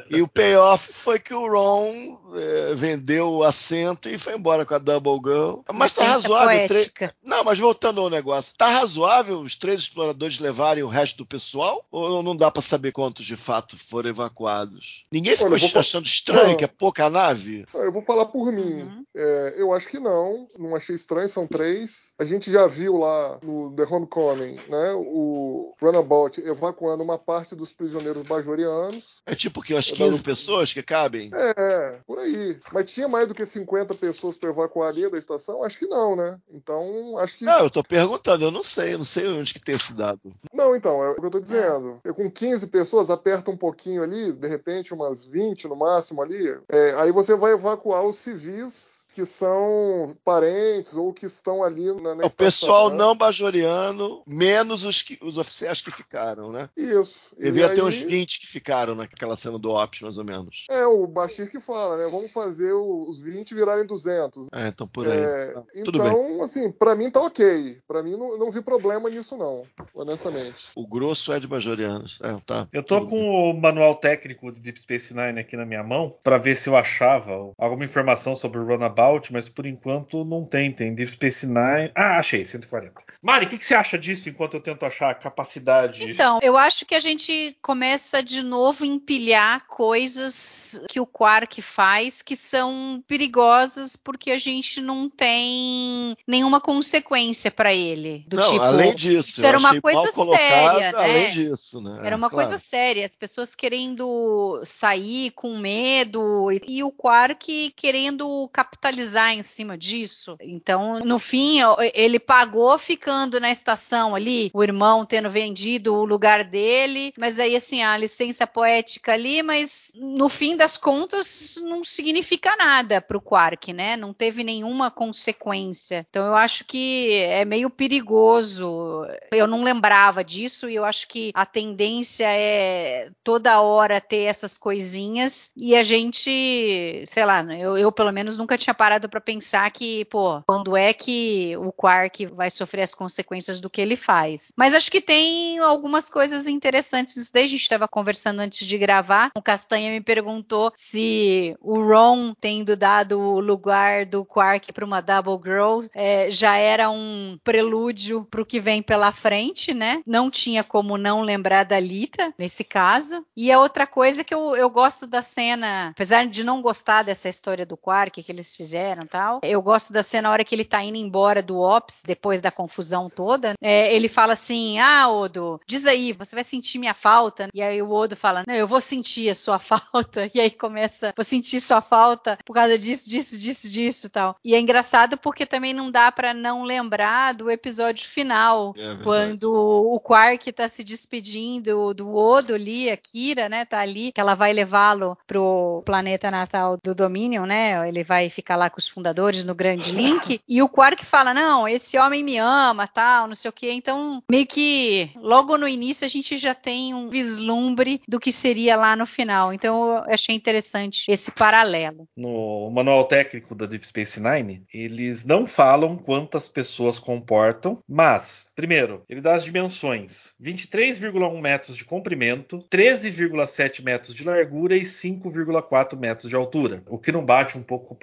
E 0.10 0.22
o 0.22 0.28
payoff 0.28 0.92
foi 0.94 1.20
que 1.20 1.34
o 1.34 1.48
Ron 1.48 2.18
eh, 2.36 2.74
vendeu 2.76 3.30
o 3.30 3.44
assento 3.44 4.10
e 4.10 4.18
foi 4.18 4.36
embora 4.36 4.66
com 4.66 4.74
a 4.74 4.78
Double 4.78 5.20
Gun. 5.20 5.64
Mas 5.74 5.94
tá 5.94 6.02
Licença 6.02 6.22
razoável. 6.28 6.68
tre-. 6.68 7.12
Não, 7.24 7.44
mas 7.44 7.58
voltando 7.60 8.02
ao 8.02 8.10
negócio, 8.10 8.54
tá 8.58 8.68
razoável 8.70 9.40
os 9.40 9.56
três 9.56 9.82
exploradores 9.82 10.40
levarem 10.40 10.84
o 10.84 10.88
resto 10.88 11.18
do 11.18 11.26
pessoal? 11.26 11.86
Ou 11.92 12.22
não 12.24 12.36
dá 12.36 12.50
pra 12.52 12.62
saber 12.62 12.92
quantos 12.92 13.26
de 13.26 13.36
fato 13.36 13.78
foram 13.78 14.10
evacuados? 14.10 15.06
Ninguém 15.12 15.34
ficou 15.36 15.52
Olha, 15.52 15.80
achando 15.80 16.06
estranho 16.06 16.50
Não. 16.50 16.56
que 16.58 16.64
é 16.64 16.68
pouca 16.68 17.10
nave? 17.10 17.66
Ah, 17.74 17.80
Eu 17.80 17.92
vou 17.92 18.02
falar 18.02 18.26
por 18.26 18.52
mim. 18.52 18.82
Uhum. 18.84 19.06
É, 19.16 19.56
eu 19.58 19.74
acho 19.74 19.88
que 19.88 20.00
não. 20.00 20.48
Não 20.58 20.76
achei 20.76 20.96
estranho, 20.96 21.28
são 21.28 21.46
três. 21.48 22.14
A 22.20 22.24
gente 22.24 22.52
já 22.52 22.68
viu 22.68 22.98
lá 22.98 23.38
no 23.44 23.72
The 23.76 23.84
Homecoming, 23.84 24.56
né? 24.70 24.94
O 24.96 25.51
Runabout 25.82 26.40
evacuando 26.42 27.04
uma 27.04 27.18
parte 27.18 27.56
dos 27.56 27.72
prisioneiros 27.74 28.24
bajorianos. 28.24 29.22
É 29.26 29.36
tipo 29.36 29.62
que 29.62 29.74
umas 29.74 29.90
Eu 29.90 29.96
15 29.96 30.18
não- 30.18 30.24
pessoas 30.24 30.74
que 30.74 30.84
cabem? 30.84 31.30
É, 31.34 32.00
por 32.06 32.20
aí. 32.20 32.60
Mas 32.72 32.92
tinha 32.92 33.08
mais 33.08 33.28
do 33.28 33.34
que 33.34 33.46
50 33.46 33.96
pessoas 33.96 34.38
para 34.38 34.50
evacuar 34.50 34.90
ali 34.90 35.10
da 35.10 35.18
estação? 35.18 35.64
Acho 35.64 35.80
que 35.80 35.88
não, 35.88 36.16
né? 36.16 36.38
Então, 36.52 37.18
acho 37.18 37.38
que. 37.38 37.46
Não, 37.46 37.60
eu 37.60 37.70
tô 37.70 37.84
perguntando, 37.84 38.44
eu 38.46 38.52
não 38.52 38.64
sei, 38.64 38.94
eu 38.94 38.98
não 39.00 39.06
sei 39.06 39.28
onde 39.28 39.54
que 39.54 39.62
tem 39.62 39.76
esse 39.76 39.94
dado. 39.94 40.22
Não, 40.54 40.76
então, 40.76 41.04
é 41.04 41.10
o 41.10 41.16
que 41.16 41.26
eu 41.26 41.32
tô 41.32 41.40
dizendo. 41.40 42.00
Eu, 42.04 42.14
com 42.14 42.30
15 42.30 42.68
pessoas, 42.68 43.10
aperta 43.10 43.52
um 43.52 43.58
pouquinho 43.58 44.04
ali, 44.04 44.32
de 44.32 44.48
repente 44.48 44.94
umas 44.94 45.24
20 45.26 45.68
no 45.68 45.76
máximo 45.76 46.22
ali. 46.22 46.58
é, 46.70 46.94
aí 46.98 47.12
você 47.12 47.36
vai 47.36 47.54
evacuar 47.54 48.04
os 48.04 48.18
civis 48.18 49.01
que 49.12 49.26
são 49.26 50.16
parentes 50.24 50.94
ou 50.94 51.14
que 51.14 51.26
estão 51.26 51.64
ali 51.64 51.92
na, 52.02 52.16
na 52.16 52.26
O 52.26 52.30
pessoal 52.30 52.90
né? 52.90 52.96
não 52.96 53.16
bajoriano, 53.16 54.24
menos 54.26 54.84
os, 54.86 55.02
que- 55.02 55.18
os 55.22 55.38
oficiais 55.38 55.82
que 55.82 55.92
ficaram, 55.92 56.52
né? 56.52 56.70
Isso. 56.78 57.32
E 57.38 57.44
Devia 57.44 57.68
ter 57.70 57.82
aí- 57.82 57.88
uns 57.88 57.98
20 57.98 58.40
que 58.40 58.48
ficaram 58.48 58.96
naquela 58.96 59.36
cena 59.36 59.60
do 59.60 59.70
Ops, 59.72 60.02
mais 60.02 60.18
ou 60.18 60.24
menos. 60.24 60.66
É, 60.70 60.86
o 60.86 61.06
Bashir 61.08 61.50
que 61.52 61.60
fala, 61.60 61.98
né? 61.98 62.08
Vamos 62.10 62.32
fazer 62.32 62.72
os 62.74 63.20
20 63.20 63.54
virarem 63.54 63.86
200. 63.86 64.48
É, 64.54 64.68
então 64.68 64.88
por 64.88 65.08
aí. 65.08 65.18
É, 65.18 65.52
Tá, 65.52 65.64
Tudo 65.84 66.00
bem. 66.00 66.08
então, 66.08 66.42
assim, 66.44 66.72
pra 66.72 66.96
mim 66.96 67.10
tá 67.12 67.20
ok. 67.22 67.80
Pra 67.88 68.02
mim 68.02 68.16
não, 68.16 68.38
não 68.38 68.52
vi 68.52 68.62
problema 68.62 69.10
nisso, 69.10 69.36
não, 69.36 69.64
honestamente. 69.94 70.56
O 70.76 70.88
grosso 70.88 71.32
é 71.34 71.40
de 71.40 71.48
bajorianos. 71.48 72.20
É, 72.24 72.38
tá. 72.46 72.68
Eu 72.72 72.84
tô 72.84 73.06
com 73.08 73.52
o 73.52 73.54
manual 73.54 73.96
técnico 73.96 74.52
de 74.52 74.60
Deep 74.60 74.80
Space 74.82 75.14
Nine 75.14 75.40
aqui 75.40 75.58
na 75.58 75.66
minha 75.66 75.84
mão 75.84 76.16
pra 76.24 76.38
ver 76.38 76.56
se 76.56 76.70
eu 76.70 76.78
achava 76.78 77.52
alguma 77.58 77.84
informação 77.84 78.36
sobre 78.36 78.60
o 78.60 78.66
Runabout, 78.66 79.01
mas 79.32 79.50
por 79.50 79.66
enquanto 79.66 80.24
não 80.24 80.46
tem. 80.46 80.72
Tem 80.72 80.94
Deep 80.94 81.12
Space 81.12 81.48
Nine. 81.48 81.92
Ah, 81.96 82.18
achei, 82.20 82.44
140. 82.46 82.94
Mari, 83.22 83.46
o 83.46 83.50
que, 83.50 83.58
que 83.58 83.66
você 83.66 83.76
acha 83.76 83.98
disso 83.98 84.30
enquanto 84.30 84.56
eu 84.56 84.62
tento 84.62 84.86
achar 84.86 85.12
a 85.12 85.16
capacidade? 85.16 86.04
Então, 86.04 86.40
eu 86.42 86.58
acho 86.58 86.86
que 86.86 86.96
a 86.96 87.00
gente 87.00 87.56
começa 87.62 88.22
de 88.22 88.44
novo 88.44 88.84
a 88.84 88.88
empilhar 88.88 89.68
coisas 89.68 90.84
que 90.88 91.00
o 91.00 91.06
Quark 91.06 91.62
faz 91.62 92.22
que 92.22 92.36
são 92.36 93.04
perigosas 93.08 93.96
porque 93.96 94.32
a 94.32 94.38
gente 94.38 94.82
não 94.82 95.10
tem 95.10 96.16
nenhuma 96.28 96.60
consequência 96.60 97.52
pra 97.52 97.74
ele. 97.74 98.26
Do 98.28 98.38
Não, 98.38 98.52
tipo, 98.52 98.64
além 98.64 98.96
disso, 98.96 99.30
isso 99.30 99.46
era 99.46 99.58
uma 99.58 99.80
coisa 99.82 100.12
séria, 100.12 100.92
né? 100.92 100.98
além 100.98 101.32
disso, 101.32 101.82
né? 101.82 102.02
Era 102.04 102.16
uma 102.16 102.30
claro. 102.30 102.50
coisa 102.50 102.64
séria, 102.64 103.06
as 103.06 103.16
pessoas 103.16 103.56
querendo 103.56 104.62
sair 104.66 105.32
com 105.32 105.58
medo 105.58 106.52
e, 106.52 106.62
e 106.68 106.84
o 106.84 106.92
Quark 106.92 107.74
querendo 107.76 108.50
capitalizar 108.52 108.91
em 109.34 109.44
cima 109.44 109.78
disso. 109.78 110.36
Então, 110.40 111.00
no 111.00 111.20
fim, 111.20 111.60
ele 111.94 112.20
pagou 112.20 112.78
ficando 112.78 113.40
na 113.40 113.52
estação 113.52 114.16
ali, 114.16 114.50
o 114.54 114.64
irmão 114.64 115.06
tendo 115.06 115.30
vendido 115.30 115.94
o 115.96 116.06
lugar 116.06 116.44
dele, 116.44 117.14
mas 117.20 117.40
aí 117.40 117.56
assim, 117.56 117.82
a 117.82 117.98
licença 117.98 118.46
poética 118.48 119.14
ali, 119.14 119.42
mas 119.44 119.92
no 119.96 120.30
fim 120.30 120.56
das 120.56 120.78
contas 120.78 121.56
não 121.62 121.84
significa 121.84 122.56
nada 122.56 123.02
pro 123.02 123.22
Quark, 123.22 123.74
né? 123.74 123.96
Não 123.96 124.14
teve 124.14 124.44
nenhuma 124.44 124.90
consequência. 124.90 126.06
Então 126.10 126.26
eu 126.26 126.36
acho 126.36 126.66
que 126.66 127.14
é 127.14 127.46
meio 127.46 127.70
perigoso. 127.70 129.06
Eu 129.32 129.48
não 129.48 129.64
lembrava 129.64 130.24
disso 130.24 130.70
e 130.70 130.76
eu 130.76 130.86
acho 130.86 131.08
que 131.08 131.32
a 131.34 131.46
tendência 131.46 132.28
é 132.28 133.10
toda 133.24 133.62
hora 133.62 134.02
ter 134.02 134.24
essas 134.24 134.58
coisinhas 134.58 135.52
e 135.58 135.76
a 135.76 135.84
gente, 135.84 137.04
sei 137.08 137.26
lá, 137.26 137.44
eu, 137.56 137.78
eu 137.78 137.92
pelo 137.92 138.12
menos 138.12 138.38
nunca 138.38 138.58
tinha 138.58 138.74
parado 138.82 139.08
para 139.08 139.22
pensar 139.22 139.70
que, 139.70 140.06
pô, 140.06 140.42
quando 140.48 140.76
é 140.76 140.92
que 140.92 141.56
o 141.58 141.72
Quark 141.72 142.26
vai 142.26 142.50
sofrer 142.50 142.82
as 142.82 142.96
consequências 142.96 143.60
do 143.60 143.70
que 143.70 143.80
ele 143.80 143.96
faz. 143.96 144.52
Mas 144.58 144.74
acho 144.74 144.92
que 144.92 145.00
tem 145.00 145.60
algumas 145.60 146.10
coisas 146.10 146.48
interessantes 146.48 147.16
nisso 147.16 147.30
daí. 147.32 147.44
A 147.44 147.48
gente 147.48 147.62
estava 147.62 147.88
conversando 147.88 148.40
antes 148.40 148.66
de 148.66 148.80
gravar. 148.80 149.30
O 149.38 149.42
Castanha 149.42 149.92
me 149.92 150.02
perguntou 150.02 150.74
se 150.76 151.56
o 151.62 151.80
Ron 151.80 152.34
tendo 152.42 152.76
dado 152.76 153.20
o 153.20 153.40
lugar 153.40 154.04
do 154.04 154.26
Quark 154.26 154.74
para 154.74 154.84
uma 154.84 155.00
Double 155.00 155.40
Girl 155.44 155.86
é, 155.94 156.32
já 156.32 156.58
era 156.58 156.90
um 156.90 157.38
prelúdio 157.44 158.26
para 158.32 158.42
o 158.42 158.46
que 158.46 158.60
vem 158.60 158.82
pela 158.82 159.12
frente, 159.12 159.76
né? 159.76 160.02
Não 160.08 160.32
tinha 160.32 160.64
como 160.64 160.98
não 160.98 161.22
lembrar 161.22 161.66
da 161.66 161.80
Lita 161.80 162.34
nesse 162.36 162.64
caso. 162.64 163.24
E 163.38 163.52
a 163.52 163.60
outra 163.60 163.86
coisa 163.86 164.24
que 164.24 164.34
eu, 164.34 164.56
eu 164.56 164.72
gosto 164.72 165.06
da 165.06 165.22
cena, 165.22 165.90
apesar 165.90 166.26
de 166.26 166.44
não 166.44 166.64
gostar 166.64 167.04
dessa 167.04 167.30
história 167.30 167.64
do 167.64 167.78
Quark 167.78 168.24
que 168.24 168.32
eles 168.32 168.56
fizeram 168.56 168.71
e 168.74 169.08
tal, 169.08 169.40
eu 169.44 169.62
gosto 169.62 169.92
da 169.94 170.04
cena 170.04 170.22
na 170.22 170.32
hora 170.32 170.44
que 170.44 170.54
ele 170.54 170.64
tá 170.64 170.84
indo 170.84 170.98
embora 170.98 171.42
do 171.42 171.58
Ops, 171.60 172.04
depois 172.06 172.42
da 172.42 172.52
confusão 172.52 173.10
toda. 173.10 173.56
é, 173.60 173.94
ele 173.94 174.08
fala 174.08 174.34
assim: 174.34 174.78
Ah, 174.80 175.10
Odo, 175.10 175.60
diz 175.66 175.88
aí, 175.88 176.14
você 176.14 176.36
vai 176.36 176.44
sentir 176.44 176.78
minha 176.78 176.94
falta. 176.94 177.48
E 177.54 177.62
aí 177.62 177.82
o 177.82 177.92
Odo 177.92 178.16
fala: 178.16 178.44
Não, 178.48 178.54
eu 178.54 178.68
vou 178.68 178.80
sentir 178.80 179.30
a 179.30 179.36
sua 179.36 179.58
falta. 179.60 180.30
E 180.34 180.40
aí 180.40 180.52
começa, 180.52 181.14
vou 181.16 181.24
sentir 181.24 181.60
sua 181.60 181.82
falta 181.82 182.38
por 182.46 182.54
causa 182.54 182.78
disso, 182.78 183.10
disso, 183.10 183.38
disso, 183.40 183.70
disso 183.72 184.08
e 184.08 184.10
tal. 184.10 184.36
E 184.46 184.54
é 184.54 184.60
engraçado 184.60 185.18
porque 185.18 185.46
também 185.46 185.74
não 185.74 185.90
dá 185.90 186.12
pra 186.12 186.34
não 186.34 186.64
lembrar 186.64 187.34
do 187.34 187.50
episódio 187.50 188.08
final, 188.08 188.74
É 188.78 189.04
quando 189.04 189.52
o 189.52 190.00
Quark 190.00 190.52
tá 190.52 190.70
se 190.70 190.84
despedindo 190.84 191.94
do 191.94 192.14
Odo 192.16 192.54
ali, 192.56 192.90
a 192.90 192.98
Kira, 192.98 193.48
né, 193.50 193.66
tá 193.66 193.80
ali, 193.80 194.12
que 194.12 194.20
ela 194.22 194.34
vai 194.36 194.54
levá-lo 194.54 195.18
pro 195.28 195.82
planeta 195.86 196.30
natal 196.30 196.78
do 196.84 196.94
Dominion, 196.94 197.46
né? 197.46 197.88
Ele 197.88 198.04
vai 198.04 198.30
ficar 198.30 198.56
lá 198.62 198.70
com 198.70 198.80
os 198.80 198.88
fundadores 198.88 199.44
no 199.44 199.56
Grande 199.56 199.92
Link. 199.92 200.40
e 200.48 200.62
o 200.62 200.70
Quark 200.70 201.06
fala: 201.06 201.34
"Não, 201.34 201.68
esse 201.68 201.98
homem 201.98 202.24
me 202.24 202.38
ama, 202.38 202.88
tal, 202.88 203.28
não 203.28 203.36
sei 203.36 203.50
o 203.50 203.54
quê". 203.54 203.72
Então, 203.72 204.22
meio 204.30 204.46
que 204.46 205.12
logo 205.16 205.58
no 205.58 205.68
início 205.68 206.06
a 206.06 206.08
gente 206.08 206.38
já 206.38 206.54
tem 206.54 206.94
um 206.94 207.10
vislumbre 207.10 208.02
do 208.08 208.20
que 208.20 208.32
seria 208.32 208.76
lá 208.76 208.96
no 208.96 209.06
final. 209.06 209.54
Então, 209.54 209.98
eu 210.08 210.14
achei 210.14 210.36
interessante 210.36 211.12
esse 211.12 211.32
paralelo. 211.32 212.08
No 212.16 212.70
manual 212.72 213.06
técnico 213.06 213.56
da 213.56 213.66
Deep 213.66 213.86
Space 213.88 214.22
Nine, 214.22 214.64
eles 214.74 215.26
não 215.26 215.46
falam 215.46 215.98
quantas 215.98 216.48
pessoas 216.48 217.00
comportam, 217.00 217.80
mas, 217.88 218.48
primeiro, 218.56 219.04
ele 219.10 219.22
dá 219.22 219.34
as 219.34 219.44
dimensões: 219.44 220.34
23,1 220.42 221.42
metros 221.42 221.76
de 221.76 221.86
comprimento, 221.86 222.60
13,7 222.70 223.84
metros 223.84 224.14
de 224.14 224.24
largura 224.24 224.76
e 224.76 224.82
5,4 224.82 225.98
metros 225.98 226.30
de 226.30 226.36
altura. 226.36 226.84
O 226.88 226.98
que 226.98 227.12
não 227.12 227.26
bate 227.26 227.58
um 227.58 227.64
pouco 227.64 227.88
com 227.88 227.94
a 227.94 227.98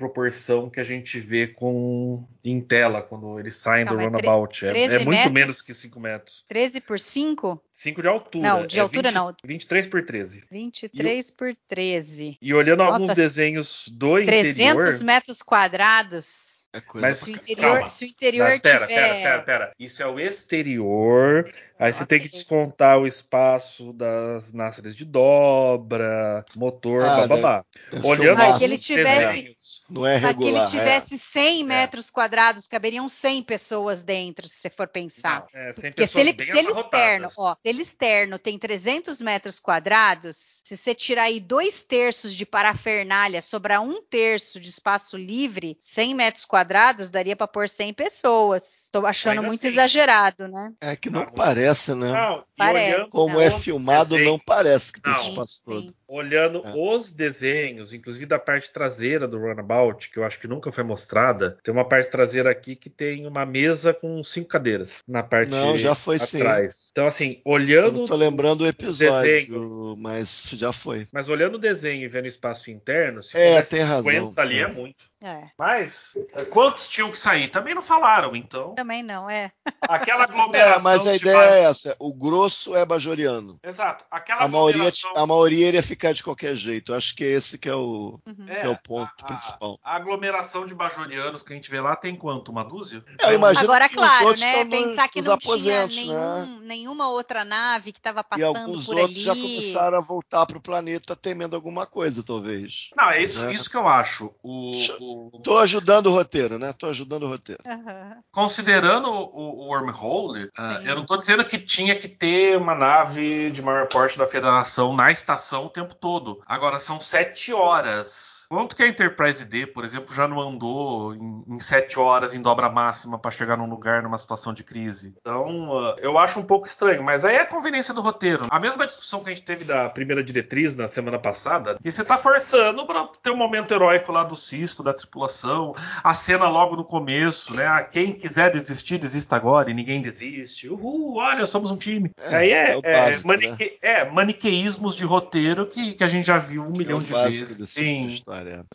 proporção 0.48 0.70
que 0.70 0.80
a 0.80 0.84
gente 0.84 1.20
vê 1.20 1.46
com 1.46 2.24
em 2.44 2.60
tela 2.60 3.02
quando 3.02 3.38
eles 3.38 3.56
saem 3.56 3.82
é 3.82 3.84
do 3.84 3.94
tre- 3.94 4.04
runabout. 4.06 4.66
É, 4.66 4.72
13 4.72 4.94
é 4.94 4.98
muito 4.98 5.08
metros? 5.10 5.32
menos 5.32 5.62
que 5.62 5.74
5 5.74 6.00
metros. 6.00 6.44
13 6.48 6.80
por 6.80 6.98
5? 6.98 7.60
5 7.72 8.02
de 8.02 8.08
altura. 8.08 8.48
Não, 8.48 8.66
de 8.66 8.78
é 8.78 8.82
altura 8.82 9.10
não. 9.10 9.34
23 9.44 9.86
por 9.86 10.02
13. 10.02 10.44
23 10.50 11.30
por 11.30 11.54
13. 11.68 12.38
E 12.40 12.54
olhando 12.54 12.78
Nossa. 12.78 12.94
alguns 12.94 13.14
desenhos 13.14 13.88
do 13.92 14.14
300 14.24 14.50
interior. 14.58 15.04
metros 15.04 15.42
quadrados. 15.42 16.58
É 16.70 16.82
coisa 16.82 17.06
Mas- 17.08 17.18
Se 17.20 17.30
o 17.30 17.34
interior, 17.34 17.72
Calma. 17.74 17.88
se 17.88 18.04
o 18.04 18.08
interior 18.08 18.48
Mas 18.50 18.60
pera, 18.60 18.86
tiver. 18.86 18.94
pera, 19.00 19.14
pera, 19.22 19.42
pera. 19.42 19.72
Isso 19.78 20.02
é 20.02 20.06
o 20.06 20.20
exterior. 20.20 21.50
Aí 21.78 21.90
você 21.92 22.04
tem 22.04 22.20
que 22.20 22.28
descontar 22.28 22.98
o 22.98 23.06
espaço 23.06 23.90
das 23.94 24.52
náceres 24.52 24.94
de 24.94 25.06
dobra, 25.06 26.44
motor, 26.54 27.02
Ah, 27.02 27.26
bababá. 27.26 27.64
Olhando 28.04 28.42
Ah, 28.42 28.58
que 28.58 28.64
ele 28.64 28.76
tivesse- 28.78 29.18
desenhos. 29.26 29.56
Não 29.90 30.06
é 30.06 30.20
Para 30.20 30.34
que 30.34 30.42
ele 30.42 30.58
regular. 30.58 30.66
é. 30.66 30.70
tivesse 30.70 31.18
100 31.18 31.64
metros 31.64 32.10
quadrados, 32.10 32.66
caberiam 32.66 33.08
100 33.08 33.42
pessoas 33.42 34.02
dentro, 34.02 34.46
se 34.48 34.56
você 34.60 34.70
for 34.70 34.86
pensar. 34.86 35.46
Não, 35.52 35.60
é, 35.60 35.72
sem 35.72 35.90
Porque 35.90 36.06
se 36.06 36.14
pessoas 36.14 36.26
ele, 36.26 36.32
bem 36.34 36.46
se 36.46 36.58
ele 36.58 36.70
externo, 36.70 37.28
ó, 37.38 37.54
se 37.54 37.60
ele 37.64 37.82
externo 37.82 38.38
tem 38.38 38.58
300 38.58 39.20
metros 39.20 39.58
quadrados, 39.58 40.60
se 40.64 40.76
você 40.76 40.94
tirar 40.94 41.24
aí 41.24 41.40
dois 41.40 41.82
terços 41.82 42.34
de 42.34 42.44
parafernália, 42.44 43.40
sobrar 43.40 43.80
um 43.82 44.02
terço 44.02 44.60
de 44.60 44.68
espaço 44.68 45.16
livre, 45.16 45.76
100 45.80 46.14
metros 46.14 46.44
quadrados 46.44 47.10
daria 47.10 47.34
para 47.36 47.48
pôr 47.48 47.68
100 47.68 47.94
pessoas. 47.94 48.77
Tô 48.90 49.04
achando 49.06 49.42
muito 49.42 49.58
assim. 49.60 49.68
exagerado, 49.68 50.48
né? 50.48 50.72
É 50.80 50.96
que 50.96 51.10
não 51.10 51.26
parece, 51.26 51.94
né? 51.94 52.10
Não, 52.12 52.44
Parece. 52.56 52.94
olhando 52.94 53.10
Como 53.10 53.34
Não. 53.34 53.40
é 53.40 53.50
filmado, 53.50 54.10
não 54.10 54.18
desenhos- 54.18 54.42
parece 54.46 54.92
que 54.92 55.00
tem 55.00 55.12
Não. 55.12 55.20
esse 55.20 55.28
espaço 55.30 55.52
Sim, 55.56 55.62
todo. 55.64 55.88
sim. 55.88 55.94
Olhando 56.10 56.62
É. 56.64 56.72
os 56.74 57.12
desenhos, 57.12 57.92
inclusive 57.92 58.24
da 58.24 58.38
parte 58.38 58.72
traseira 58.72 59.28
do 59.28 59.38
Runabout, 59.38 60.10
que 60.10 60.18
eu 60.18 60.24
acho 60.24 60.40
que 60.40 60.48
nunca 60.48 60.72
foi 60.72 60.82
mostrada, 60.82 61.58
tem 61.62 61.72
uma 61.72 61.86
parte 61.86 62.10
traseira 62.10 62.50
aqui 62.50 62.74
que 62.74 62.88
tem 62.88 63.26
uma 63.26 63.44
mesa 63.44 63.92
com 63.92 64.22
cinco 64.24 64.48
cadeiras 64.48 65.02
na 65.06 65.22
parte 65.22 65.50
Não, 65.50 65.76
já 65.78 65.94
foi 65.94 66.18
sim. 66.18 66.38
atrás. 66.38 66.88
Então, 66.90 67.06
assim, 67.06 67.42
Eu 67.44 67.52
olhando 67.52 67.98
não 67.98 68.04
tô 68.06 68.16
lembrando 68.16 68.62
o 68.62 68.66
episódio, 68.66 69.30
desenho. 69.30 69.96
mas 69.98 70.50
já 70.54 70.72
foi. 70.72 71.06
Mas 71.12 71.28
olhando 71.28 71.56
o 71.56 71.58
desenho 71.58 72.02
e 72.04 72.08
vendo 72.08 72.24
o 72.24 72.28
espaço 72.28 72.70
interno, 72.70 73.22
se 73.22 73.36
É, 73.36 73.60
tem 73.60 73.80
razão. 73.82 74.10
50 74.10 74.40
ali 74.40 74.58
É. 74.58 74.62
é 74.62 74.66
muito. 74.68 75.04
É, 75.22 75.48
Mas 75.58 76.16
eh, 76.34 76.44
quantos 76.44 76.88
tinham 76.88 77.10
que 77.10 77.18
sair? 77.18 77.48
Também 77.48 77.74
não 77.74 77.82
falaram, 77.82 78.36
então. 78.36 78.74
também 78.76 79.02
não, 79.02 79.28
é. 79.28 79.50
Aquela 79.82 80.22
aglomeração. 80.30 80.78
É, 80.78 80.82
mas 80.82 81.06
a 81.08 81.10
de 81.10 81.16
ideia 81.16 81.36
ba- 81.36 81.44
é 81.56 81.62
essa: 81.64 81.96
o 81.98 82.14
grosso 82.14 82.76
é 82.76 82.86
bajoriano. 82.86 83.58
Exato. 83.62 84.04
Aquela 84.10 84.42
A 84.44 84.48
maioria, 84.48 84.74
aglomeração. 84.82 85.12
a 85.16 85.26
maioria 85.26 85.66
iria 85.68 85.82
ficar 85.82 86.12
de 86.14 86.22
qualquer 86.22 86.54
jeito. 86.54 86.94
Acho 86.94 87.16
que 87.16 87.24
esse 87.24 87.58
que 87.58 87.68
é 87.68 87.74
o, 87.74 88.20
Uhum. 88.24 88.46
É, 88.48 88.56
que 88.60 88.66
é 88.66 88.68
o 88.68 88.78
ponto 88.78 89.10
a- 89.20 89.24
a- 89.24 89.26
principal. 89.26 89.80
A 89.82 89.96
aglomeração 89.96 90.64
de 90.66 90.74
bajorianos 90.74 91.42
que 91.42 91.52
a 91.52 91.56
gente 91.56 91.68
vê 91.70 91.80
lá 91.80 91.96
tem 91.96 92.14
quanto? 92.14 92.52
Uma 92.52 92.62
dúzia? 92.64 93.02
É, 93.20 93.30
eu 93.30 93.34
imagino 93.34 93.64
Agora, 93.64 93.88
claro, 93.88 94.36
né? 94.38 94.62
nos- 94.64 94.70
Pensar 94.70 95.08
que 95.08 95.20
não 95.20 95.32
aposentos, 95.32 95.96
tinha 95.96 96.14
né? 96.20 96.44
nenhum, 96.46 96.60
nenhuma 96.60 97.08
outra 97.10 97.44
nave 97.44 97.92
que 97.92 97.98
estava 97.98 98.20
E 98.20 98.24
passando 98.24 98.56
alguns 98.56 98.86
por 98.86 98.94
outros 98.96 99.16
ali. 99.16 99.24
já 99.24 99.34
começaram 99.34 99.98
a 99.98 100.00
voltar 100.00 100.46
pro 100.46 100.60
planeta 100.60 101.16
temendo 101.16 101.56
alguma 101.56 101.86
coisa, 101.86 102.22
talvez. 102.24 102.90
Não, 102.96 103.10
é 103.10 103.20
isso, 103.20 103.40
Né? 103.42 103.52
isso 103.54 103.68
que 103.68 103.76
eu 103.76 103.88
acho. 103.88 104.32
O, 104.42 104.70
o- 105.00 105.07
Tô 105.42 105.58
ajudando 105.58 106.06
o 106.06 106.12
roteiro, 106.12 106.58
né? 106.58 106.72
Tô 106.72 106.86
ajudando 106.86 107.24
o 107.24 107.28
roteiro. 107.28 107.62
Aham. 107.66 108.16
considerando 108.30 109.08
o, 109.08 109.64
o 109.64 109.66
wormhole, 109.68 110.44
Sim. 110.44 110.86
eu 110.86 110.94
não 110.94 111.02
estou 111.02 111.16
dizendo 111.16 111.44
que 111.44 111.58
tinha 111.58 111.98
que 111.98 112.08
ter 112.08 112.56
uma 112.56 112.74
nave 112.74 113.50
de 113.50 113.62
maior 113.62 113.88
porte 113.88 114.18
da 114.18 114.26
Federação 114.26 114.94
na 114.94 115.10
estação 115.10 115.66
o 115.66 115.70
tempo 115.70 115.94
todo. 115.94 116.42
Agora 116.46 116.78
são 116.78 117.00
sete 117.00 117.52
horas 117.52 118.37
Quanto 118.48 118.74
que 118.74 118.82
a 118.82 118.88
Enterprise 118.88 119.44
D, 119.44 119.66
por 119.66 119.84
exemplo, 119.84 120.14
já 120.14 120.26
não 120.26 120.40
andou 120.40 121.14
em, 121.14 121.44
em 121.48 121.60
sete 121.60 121.98
horas 121.98 122.32
em 122.32 122.40
dobra 122.40 122.70
máxima 122.70 123.18
para 123.18 123.30
chegar 123.30 123.56
num 123.58 123.68
lugar 123.68 124.02
numa 124.02 124.16
situação 124.16 124.54
de 124.54 124.64
crise? 124.64 125.14
Então, 125.20 125.68
uh, 125.70 125.94
eu 125.98 126.18
acho 126.18 126.40
um 126.40 126.44
pouco 126.44 126.66
estranho, 126.66 127.02
mas 127.02 127.24
aí 127.24 127.36
é 127.36 127.42
a 127.42 127.46
conveniência 127.46 127.92
do 127.92 128.00
roteiro. 128.00 128.46
A 128.50 128.58
mesma 128.58 128.86
discussão 128.86 129.20
que 129.22 129.30
a 129.30 129.34
gente 129.34 129.44
teve 129.44 129.64
da 129.64 129.90
primeira 129.90 130.22
diretriz 130.24 130.74
na 130.74 130.88
semana 130.88 131.18
passada, 131.18 131.76
que 131.82 131.92
você 131.92 132.02
tá 132.04 132.16
forçando 132.16 132.86
para 132.86 133.06
ter 133.22 133.30
um 133.30 133.36
momento 133.36 133.72
heróico 133.74 134.12
lá 134.12 134.24
do 134.24 134.34
Cisco, 134.34 134.82
da 134.82 134.94
tripulação, 134.94 135.74
a 136.02 136.14
cena 136.14 136.48
logo 136.48 136.74
no 136.74 136.84
começo, 136.84 137.54
né? 137.54 137.66
Ah, 137.66 137.82
Quem 137.82 138.12
quiser 138.12 138.50
desistir, 138.50 138.96
desista 138.98 139.36
agora 139.36 139.70
e 139.70 139.74
ninguém 139.74 140.00
desiste. 140.00 140.68
Uhul, 140.70 141.16
olha, 141.16 141.44
somos 141.44 141.70
um 141.70 141.76
time. 141.76 142.10
É, 142.18 142.36
aí 142.36 142.50
é, 142.52 142.72
é 142.72 142.80
é, 142.82 142.92
básico, 142.92 143.28
manique- 143.28 143.78
é, 143.82 144.04
maniqueísmos 144.10 144.94
de 144.96 145.04
roteiro 145.04 145.66
que, 145.66 145.92
que 145.94 146.04
a 146.04 146.08
gente 146.08 146.26
já 146.26 146.38
viu 146.38 146.62
um 146.62 146.74
É 146.74 146.78
milhão 146.78 146.98
de 147.00 147.12
vezes. 147.12 147.56
tipo 147.56 147.66
Sim 147.66 148.06
de 148.06 148.24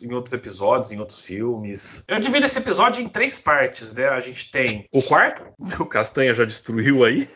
em 0.02 0.12
outros 0.12 0.32
episódios, 0.32 0.92
em 0.92 0.98
outros 0.98 1.20
filmes. 1.20 2.04
Eu 2.08 2.18
divido 2.18 2.46
esse 2.46 2.58
episódio 2.58 3.02
em 3.02 3.08
três 3.08 3.38
partes, 3.38 3.92
né? 3.92 4.08
A 4.08 4.20
gente 4.20 4.50
tem 4.50 4.88
o 4.92 5.02
quarto, 5.02 5.52
que 5.68 5.80
o 5.82 5.86
Castanha 5.86 6.34
já 6.34 6.44
destruiu 6.44 7.04
aí. 7.04 7.28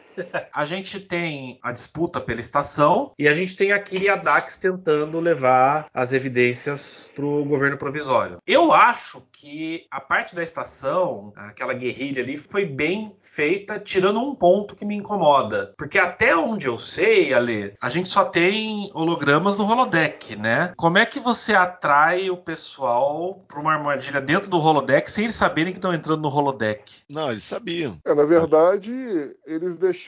A 0.53 0.65
gente 0.65 1.01
tem 1.01 1.59
a 1.63 1.73
disputa 1.73 2.21
pela 2.21 2.41
estação 2.41 3.13
e 3.19 3.29
a 3.29 3.35
gente 3.35 3.57
tem 3.57 3.73
a 3.73 3.79
Kiri 3.79 4.07
e 4.07 4.09
a 4.09 4.17
Dax 4.17 4.57
tentando 4.57 5.21
levar 5.21 5.89
as 5.93 6.13
evidências 6.13 7.11
para 7.15 7.25
o 7.25 7.45
governo 7.45 7.77
provisório. 7.77 8.39
Eu 8.47 8.73
acho 8.73 9.23
que 9.33 9.87
a 9.91 10.01
parte 10.01 10.35
da 10.35 10.43
estação, 10.43 11.33
aquela 11.37 11.73
guerrilha 11.73 12.23
ali, 12.23 12.37
foi 12.37 12.65
bem 12.65 13.17
feita, 13.23 13.79
tirando 13.79 14.21
um 14.21 14.35
ponto 14.35 14.75
que 14.75 14.85
me 14.85 14.97
incomoda. 14.97 15.73
Porque 15.79 15.99
até 15.99 16.37
onde 16.37 16.67
eu 16.67 16.77
sei, 16.79 17.33
Ale, 17.33 17.75
a 17.81 17.89
gente 17.89 18.09
só 18.09 18.25
tem 18.25 18.91
hologramas 18.95 19.57
no 19.57 19.65
holodeck, 19.65 20.35
né? 20.35 20.73
Como 20.77 20.99
é 20.99 21.07
que 21.07 21.21
você 21.21 21.55
atrai 21.55 22.31
o 22.31 22.37
pessoal 22.37 23.45
para 23.47 23.61
uma 23.61 23.73
armadilha 23.73 24.21
dentro 24.21 24.51
do 24.51 24.59
holodeck 24.59 25.11
sem 25.11 25.25
eles 25.25 25.37
saberem 25.37 25.73
que 25.73 25.79
estão 25.79 25.95
entrando 25.95 26.23
no 26.23 26.29
holodeck? 26.29 27.03
Não, 27.11 27.31
eles 27.31 27.45
sabiam. 27.45 27.99
É, 28.05 28.15
na 28.15 28.25
verdade, 28.25 28.93
eles 29.47 29.77
deixaram 29.77 30.08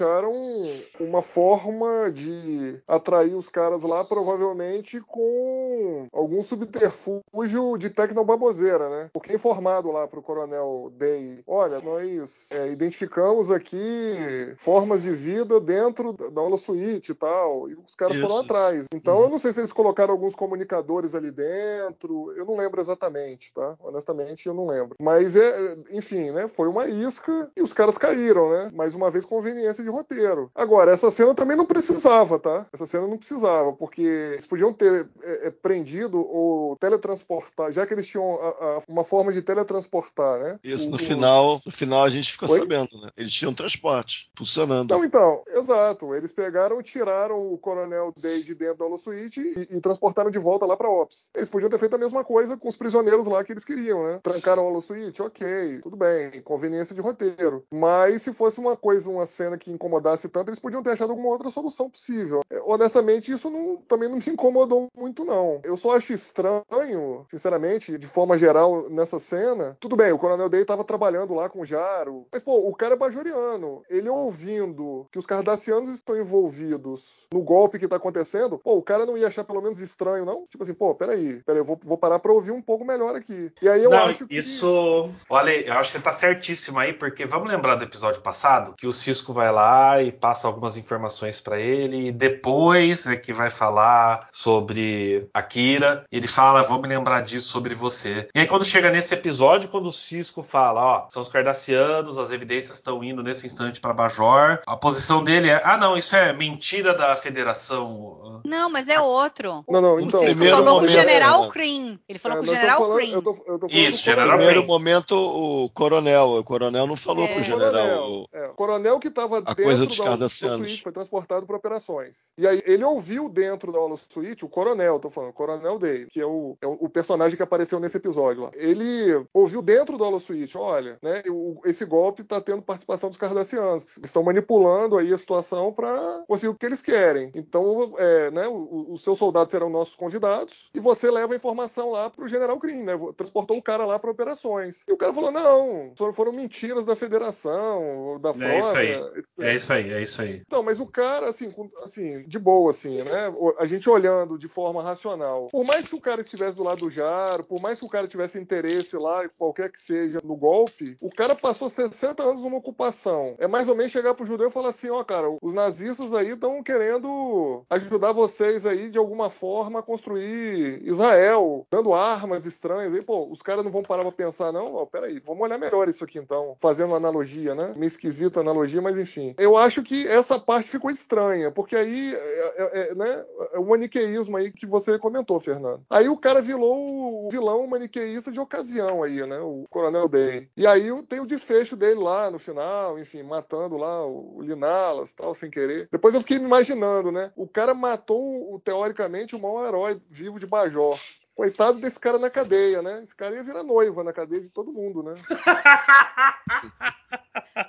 uma 0.99 1.23
forma 1.23 2.11
de 2.13 2.81
atrair 2.89 3.35
os 3.35 3.49
caras 3.49 3.83
lá, 3.83 4.05
provavelmente 4.05 5.01
com 5.01 6.07
algum 6.13 6.43
subterfúgio 6.43 7.77
de 7.79 7.91
tecnobaboseira, 7.91 8.89
né? 8.89 9.11
Porque 9.13 9.33
é 9.33 9.35
informado 9.35 9.91
lá 9.93 10.07
pro 10.09 10.23
Coronel 10.23 10.91
Day, 10.97 11.43
olha, 11.47 11.81
nós 11.81 12.49
é, 12.51 12.69
identificamos 12.71 13.51
aqui 13.51 14.15
formas 14.57 15.03
de 15.03 15.11
vida 15.13 15.61
dentro 15.61 16.13
da 16.13 16.31
da 16.31 16.41
holosuite 16.43 17.13
e 17.13 17.15
tal, 17.15 17.69
e 17.69 17.75
os 17.75 17.95
caras 17.95 18.17
foram 18.19 18.37
Isso. 18.37 18.45
atrás. 18.45 18.87
Então 18.95 19.17
Uhum. 19.19 19.25
eu 19.25 19.31
não 19.31 19.39
sei 19.39 19.53
se 19.53 19.61
eles 19.61 19.73
colocaram 19.73 20.13
alguns 20.13 20.35
comunicadores 20.35 21.15
ali 21.15 21.31
dentro, 21.31 22.33
eu 22.37 22.45
não 22.45 22.57
lembro 22.57 22.81
exatamente, 22.81 23.53
tá? 23.53 23.77
Honestamente, 23.83 24.47
eu 24.47 24.55
não 24.55 24.67
lembro. 24.67 24.97
Mas, 25.01 25.37
é, 25.37 25.77
enfim, 25.93 26.31
né? 26.31 26.49
Foi 26.49 26.69
uma 26.69 26.87
isca 26.87 27.51
e 27.57 27.63
os 27.63 27.73
caras 27.73 27.99
caíram, 27.99 28.49
né? 28.51 28.71
Mais 28.73 28.95
uma 28.95 29.11
vez, 29.11 29.25
conveniência 29.25 29.83
de 29.83 29.90
roteiro. 29.91 30.51
Agora, 30.55 30.91
essa 30.93 31.11
cena 31.11 31.35
também 31.35 31.57
não 31.57 31.67
precisava, 31.67 32.39
tá? 32.39 32.67
Essa 32.73 32.87
cena 32.87 33.07
não 33.07 33.19
precisava, 33.19 33.73
porque 33.73 34.01
eles 34.03 34.47
podiam 34.47 34.73
ter 34.73 35.09
é, 35.23 35.47
é, 35.49 35.51
prendido 35.51 36.19
ou 36.19 36.77
teletransportar, 36.77 37.73
já 37.73 37.87
que 37.87 37.95
eles 37.95 38.07
tinham 38.07 38.35
a- 38.41 38.49
a- 38.49 38.83
uma 38.89 39.05
forma 39.05 39.33
de 39.33 39.43
teletransportar, 39.43 40.39
né? 40.41 40.59
Isso, 40.63 40.89
O- 40.89 40.91
no 40.91 40.99
final, 40.99 41.61
no 41.65 41.73
final 41.73 42.05
a 42.05 42.09
gente 42.11 42.37
Oi? 42.43 42.59
sabendo, 42.61 43.01
né? 43.01 43.11
Eles 43.17 43.33
tinham 43.33 43.55
transporte 43.55 44.31
funcionando. 44.37 44.91
Não, 44.91 45.05
então, 45.05 45.43
exato. 45.49 46.15
Eles 46.15 46.33
pegaram, 46.33 46.83
tiraram 46.83 47.53
o 47.53 47.59
Coronel 47.59 48.13
Day 48.17 48.43
de 48.43 48.55
dentro 48.55 48.79
da 48.79 48.85
holosuite 48.87 49.41
e, 49.41 49.77
e 49.77 49.81
transportaram 49.81 50.31
de 50.31 50.39
volta 50.39 50.67
lá 50.67 50.77
pra 50.77 50.89
Ops. 50.91 51.31
Eles 51.35 51.49
podiam 51.49 51.71
ter 51.71 51.79
feito 51.79 51.95
a 51.95 51.99
mesma 51.99 52.25
coisa 52.25 52.57
com 52.57 52.69
os 52.69 52.77
prisioneiros 52.77 53.27
lá 53.27 53.43
que 53.45 53.53
eles 53.53 53.65
queriam, 53.65 54.03
né? 54.05 54.21
Trancaram 54.23 54.63
a 54.63 54.67
holosuite, 54.67 55.23
ok, 55.23 55.81
tudo 55.83 55.97
bem, 55.97 56.41
conveniência 56.43 56.95
de 56.95 57.01
roteiro. 57.01 57.65
Mas 57.71 58.23
se 58.23 58.33
fosse 58.33 58.59
uma 58.61 58.77
coisa, 58.77 59.09
uma 59.11 59.27
cena 59.27 59.57
que 59.59 59.70
incomodasse 59.73 60.29
tanto, 60.29 60.49
eles 60.49 60.59
podiam 60.61 60.83
ter 60.83 60.91
achado 60.91 61.11
alguma 61.11 61.29
outra 61.29 61.51
solução 61.51 61.89
possível. 61.89 62.43
É, 62.51 62.61
Honestamente, 62.65 63.33
isso 63.33 63.51
não- 63.51 63.77
também 63.89 64.09
não 64.09 64.17
me 64.17 64.23
incomodou 64.29 64.89
muito, 64.97 65.25
não. 65.25 65.61
Eu 65.65 65.77
só 65.77 65.97
acho 65.97 66.13
estranho, 66.13 67.25
sinceramente, 67.29 67.97
de 67.99 68.07
forma 68.07 68.39
geral, 68.39 68.89
nessa 68.91 69.19
cena. 69.19 69.77
Tudo 69.81 69.97
bem, 69.97 70.13
o 70.13 70.19
Coronel 70.19 70.49
Day 70.49 70.65
tava 70.65 70.85
trabalhando 70.85 71.35
lá 71.35 71.49
com 71.49 71.61
o 71.61 71.65
Jaro, 71.65 72.27
mas, 72.33 72.43
pô, 72.43 72.69
o 72.69 72.75
cara 72.75 72.95
é 72.95 72.97
bajoriano. 72.97 73.83
Ele 73.91 74.09
ouvindo 74.09 75.07
que 75.11 75.19
os 75.19 75.27
cardassianos 75.27 75.91
estão 75.95 76.17
envolvidos 76.17 77.27
no 77.33 77.43
golpe 77.43 77.79
que 77.79 77.89
tá 77.89 77.97
acontecendo, 77.97 78.59
pô, 78.59 78.77
o 78.77 78.83
cara 78.83 79.07
não 79.07 79.17
ia 79.17 79.29
achar 79.29 79.45
pelo 79.45 79.61
menos 79.63 79.81
estranho, 79.81 80.25
não? 80.25 80.47
Tipo 80.49 80.63
assim, 80.65 80.75
pô, 80.75 80.95
peraí, 80.95 81.43
peraí, 81.45 81.61
eu 81.61 81.65
vou, 81.65 81.79
vou 81.85 81.99
parar 81.99 82.19
pra 82.19 82.33
ouvir 82.33 82.51
um 82.51 82.63
pouco 82.63 82.85
melhor 82.85 83.15
aqui. 83.17 83.53
E 83.63 83.69
aí 83.69 83.83
eu 83.83 83.91
não, 83.91 83.99
acho 83.99 84.27
que. 84.27 84.37
isso. 84.37 85.11
Olha, 85.29 85.51
eu 85.51 85.73
acho 85.75 85.93
que 85.93 85.99
você 85.99 86.05
tá 86.05 86.13
certíssimo 86.13 86.79
aí, 86.79 86.93
porque 86.93 87.27
vamos 87.27 87.49
lembrar 87.49 87.77
do 87.77 87.85
episódio 87.85 88.21
passado 88.23 88.75
que 88.77 88.87
o 88.87 88.93
Cisco 88.93 89.33
vai 89.33 89.51
lá 89.53 89.60
e 90.03 90.13
passa 90.13 90.47
algumas 90.47 90.77
informações 90.77 91.41
pra 91.41 91.59
ele, 91.59 92.09
e 92.09 92.13
depois 92.13 93.07
é 93.07 93.17
que 93.17 93.33
vai 93.33 93.51
falar 93.51 94.29
sobre 94.33 95.29
a 95.35 95.43
Kira. 95.43 96.05
Ele 96.11 96.27
fala, 96.27 96.63
vou 96.63 96.81
me 96.81 96.89
lembrar 96.89 97.23
disso 97.23 97.49
sobre 97.49 97.75
você. 97.75 98.29
E 98.35 98.41
aí, 98.41 98.47
quando 98.47 98.65
chega 98.65 98.91
nesse 98.91 99.15
episódio, 99.15 99.69
quando 99.69 99.87
o 99.89 99.93
Cisco 99.93 100.43
fala, 100.43 100.81
ó, 100.81 101.07
são 101.09 101.23
os 101.23 101.29
cardassianos, 101.29 102.19
as 102.19 102.31
evidências 102.31 102.75
estão 102.77 103.03
indo 103.05 103.23
nesse 103.23 103.47
instante 103.47 103.81
pra 103.81 103.93
Bajor, 103.93 104.61
a 104.67 104.77
posição 104.77 105.23
dele 105.23 105.49
é, 105.51 105.61
ah, 105.65 105.77
não, 105.77 105.97
isso 105.97 106.15
é 106.17 106.33
mentira 106.33 106.95
da 106.95 107.15
federação. 107.17 108.41
Não, 108.45 108.71
mas 108.71 108.89
é 108.89 109.01
outro. 109.01 109.65
Não, 109.69 109.81
não, 109.81 110.01
então. 110.01 110.23
Ele 110.23 110.49
falou 110.51 110.81
com 110.81 110.85
o 110.85 110.89
General? 110.89 111.49
Cream. 111.51 111.99
Ele 112.09 112.19
falou 112.19 112.39
É, 112.39 112.41
com 112.41 112.45
o 112.45 112.55
General 112.55 113.01
eu 113.01 113.23
tô, 113.23 113.31
eu 113.47 113.59
tô 113.59 113.69
falando 113.69 113.71
Isso, 113.73 114.03
General 114.05 114.27
No 114.27 114.33
coronel. 114.33 114.47
primeiro 114.47 114.67
momento, 114.67 115.15
o 115.15 115.69
coronel, 115.71 116.29
o 116.39 116.45
coronel 116.45 116.87
não 116.87 116.97
falou 116.97 117.25
É. 117.25 117.29
pro 117.29 117.41
O 117.41 117.43
general. 117.43 117.73
coronel, 117.73 118.29
é, 118.33 118.47
o 118.47 118.55
coronel 118.55 118.99
que 118.99 119.09
estava 119.09 119.43
dentro 119.55 119.65
coisa 119.65 119.87
dos 119.87 119.99
da 119.99 120.05
cardassianos. 120.05 120.81
Foi 120.81 120.93
transportado 120.93 121.47
para 121.47 121.57
operações. 121.57 122.33
E 122.39 122.47
aí 122.47 122.63
ele 122.67 122.85
ouviu 122.85 123.29
dentro 123.29 123.73
da 123.73 123.79
Holosuite 123.81 124.45
o 124.45 124.49
coronel, 124.49 124.99
tô 124.99 125.11
falando, 125.11 125.31
o 125.31 125.35
coronel 125.35 125.79
dele, 125.79 126.07
que 126.11 126.21
é 126.21 126.27
o, 126.27 126.57
é 126.61 126.67
o 126.67 126.81
o 126.81 126.89
personagem 126.89 127.37
que 127.37 127.43
apareceu 127.43 127.79
nesse 127.79 127.97
episódio 127.99 128.45
lá. 128.45 128.51
Ele 128.55 129.25
ouviu 129.35 129.61
dentro 129.61 129.99
da 129.99 130.05
Holosuite, 130.07 130.57
olha, 130.57 130.99
né, 131.03 131.23
o- 131.29 131.61
esse 131.67 131.85
golpe 131.85 132.25
tá 132.25 132.41
tendo 132.41 132.63
participação 132.63 133.11
dos 133.11 133.19
cardassianos, 133.19 133.85
que 133.85 134.07
estão 134.07 134.23
manipulando 134.23 134.97
aí 134.97 135.13
a 135.13 135.19
situação 135.19 135.73
para 135.73 136.25
conseguir 136.27 136.49
o 136.49 136.55
que 136.55 136.65
eles 136.67 136.81
querem. 136.81 137.31
Então, 137.35 137.95
é, 137.99 138.31
né, 138.31 138.49
o- 138.49 138.93
os 138.93 139.03
seus 139.03 139.19
soldados 139.19 139.51
serão 139.51 139.69
nossos 139.69 139.95
convidados 139.95 140.71
e 140.75 140.81
você 140.81 141.11
leva 141.11 141.33
a 141.35 141.37
informação 141.37 141.91
lá 141.91 142.09
pro 142.09 142.27
General 142.27 142.59
Green, 142.59 142.83
né? 142.83 142.95
Transportou 143.17 143.57
o 143.59 143.63
cara 143.63 143.85
lá 143.85 143.99
para 143.99 144.11
operações. 144.11 144.85
E 144.89 144.93
o 144.93 144.97
cara 144.97 145.13
falou: 145.13 145.31
não, 145.31 145.93
foram, 145.97 146.13
foram 146.13 146.33
mentiras 146.33 146.85
da 146.87 146.97
federação, 146.97 148.19
da 148.21 148.33
frota. 148.33 148.55
É 148.55 148.59
isso 148.59 148.69
aí. 148.77 149.40
É 149.43 149.55
isso 149.55 149.73
aí, 149.73 149.93
é 149.93 150.03
isso 150.03 150.21
aí. 150.23 150.43
Então, 150.47 150.63
mas 150.63 150.81
o 150.81 150.87
cara, 150.87 151.29
assim, 151.29 151.51
com- 151.51 151.71
assim, 151.83 152.23
de 152.27 152.39
boa, 152.39 152.71
assim, 152.71 153.03
né? 153.03 153.33
A 153.59 153.67
gente 153.67 153.89
olhando 153.89 154.39
de 154.39 154.49
forma 154.49 154.83
racional. 154.83 155.49
Por 155.51 155.65
mais 155.65 155.89
que 155.89 155.95
o 155.95 156.01
cara 156.01 156.21
estivesse 156.21 156.57
do 156.57 156.63
lado 156.63 156.81
do 156.81 156.91
Jaro, 156.91 157.45
por 157.45 157.61
mais 157.61 157.79
que 157.79 157.85
o 157.85 157.89
cara 157.89 158.07
tivesse 158.07 158.39
interesse 158.39 158.97
lá, 158.97 159.29
qualquer 159.39 159.71
que 159.71 159.79
seja, 159.81 160.21
no 160.25 160.37
golpe, 160.37 160.97
o 161.01 161.11
cara 161.11 161.35
passou 161.35 161.69
60 161.69 162.23
anos 162.23 162.43
numa 162.43 162.57
ocupação. 162.59 163.35
É 163.39 163.47
mais 163.47 163.69
ou 163.69 163.75
menos 163.77 163.93
chegar 163.93 164.15
pro 164.15 164.27
judeu 164.27 164.49
e 164.49 164.53
falar 164.53 164.69
assim, 164.71 164.91
ó, 164.91 165.03
cara, 165.05 165.27
os 165.43 165.55
nazistas 165.55 166.13
aí 166.15 166.31
estão 166.31 166.63
querendo 166.63 167.65
ajudar 167.71 168.13
vocês 168.13 168.67
aí 168.67 168.89
de 168.91 168.99
alguma 168.99 169.31
forma 169.31 169.81
a 169.81 169.83
construir 169.83 170.81
Israel, 170.85 171.67
dando 171.71 171.93
armas 171.95 172.47
estranhas. 172.47 172.95
Aí, 172.95 173.03
pô, 173.03 173.27
os 173.31 173.43
caras 173.43 173.65
não 173.65 173.71
vão 173.71 173.83
parar 173.83 174.03
pra 174.03 174.13
pensar, 174.13 174.53
não? 174.53 174.75
Ó, 174.75 174.87
peraí, 174.87 175.21
vamos 175.21 175.43
olhar 175.43 175.59
melhor 175.59 175.89
isso 175.89 176.05
aqui 176.05 176.19
então. 176.19 176.57
Fazendo 176.61 176.89
uma 176.89 176.97
analogia, 176.97 177.55
né? 177.55 177.73
Meio 177.77 177.87
esquisita 177.87 178.41
analogia, 178.41 178.81
mas 178.81 178.99
enfim. 178.99 179.30
Eu 179.39 179.57
acho 179.57 179.83
que 179.83 180.07
essa 180.07 180.39
parte 180.39 180.69
ficou 180.69 180.91
estranha, 180.91 181.51
porque 181.51 181.77
aí 181.77 182.15
é, 182.15 182.63
é- 182.63 182.91
é, 182.91 182.95
né, 182.95 183.25
é 183.53 183.59
o 183.59 183.67
maniqueísmo 183.67 184.37
aí 184.37 184.51
que 184.51 184.67
você 184.67 184.99
comentou, 184.99 185.41
Fernando. 185.41 185.85
Aí 185.89 186.09
o 186.09 186.17
cara 186.17 186.41
vilou 186.43 187.27
o 187.27 187.31
vilão 187.31 187.67
maniqueísta 187.67 188.31
de 188.33 188.41
ocasião 188.41 189.03
aí, 189.03 189.25
né? 189.27 189.39
O 189.41 189.65
Coronel 189.71 190.09
Day. 190.09 190.51
E 190.57 190.67
aí 190.67 190.91
tem 191.09 191.21
o 191.21 191.27
desfecho 191.27 191.77
dele 191.77 192.01
lá 192.01 192.31
no 192.31 192.39
final, 192.39 192.99
enfim, 192.99 193.23
matando 193.23 193.77
lá 193.77 194.05
o 194.07 194.41
Linalas 194.43 195.13
tal, 195.15 195.35
sem 195.35 195.51
querer. 195.51 195.89
Depois 195.91 196.15
eu 196.15 196.21
fiquei 196.21 196.39
me 196.39 196.45
imaginando, 196.47 197.11
né? 197.13 197.33
O 197.37 197.47
cara 197.49 197.75
matou, 197.75 198.61
teoricamente, 198.65 199.35
o 199.37 199.41
maior 199.41 199.67
herói 199.69 200.01
vivo 200.11 200.39
de 200.39 200.47
Bajor. 200.47 200.99
Coitado 201.41 201.79
desse 201.79 201.99
cara 201.99 202.19
na 202.19 202.29
cadeia, 202.29 202.83
né? 202.83 203.01
Esse 203.03 203.17
cara 203.17 203.35
ia 203.35 203.43
virar 203.43 203.63
noiva 203.63 204.05
na 204.05 204.13
cadeia 204.13 204.43
de 204.43 204.51
todo 204.51 204.75
mundo, 204.75 205.03
né? 205.03 205.15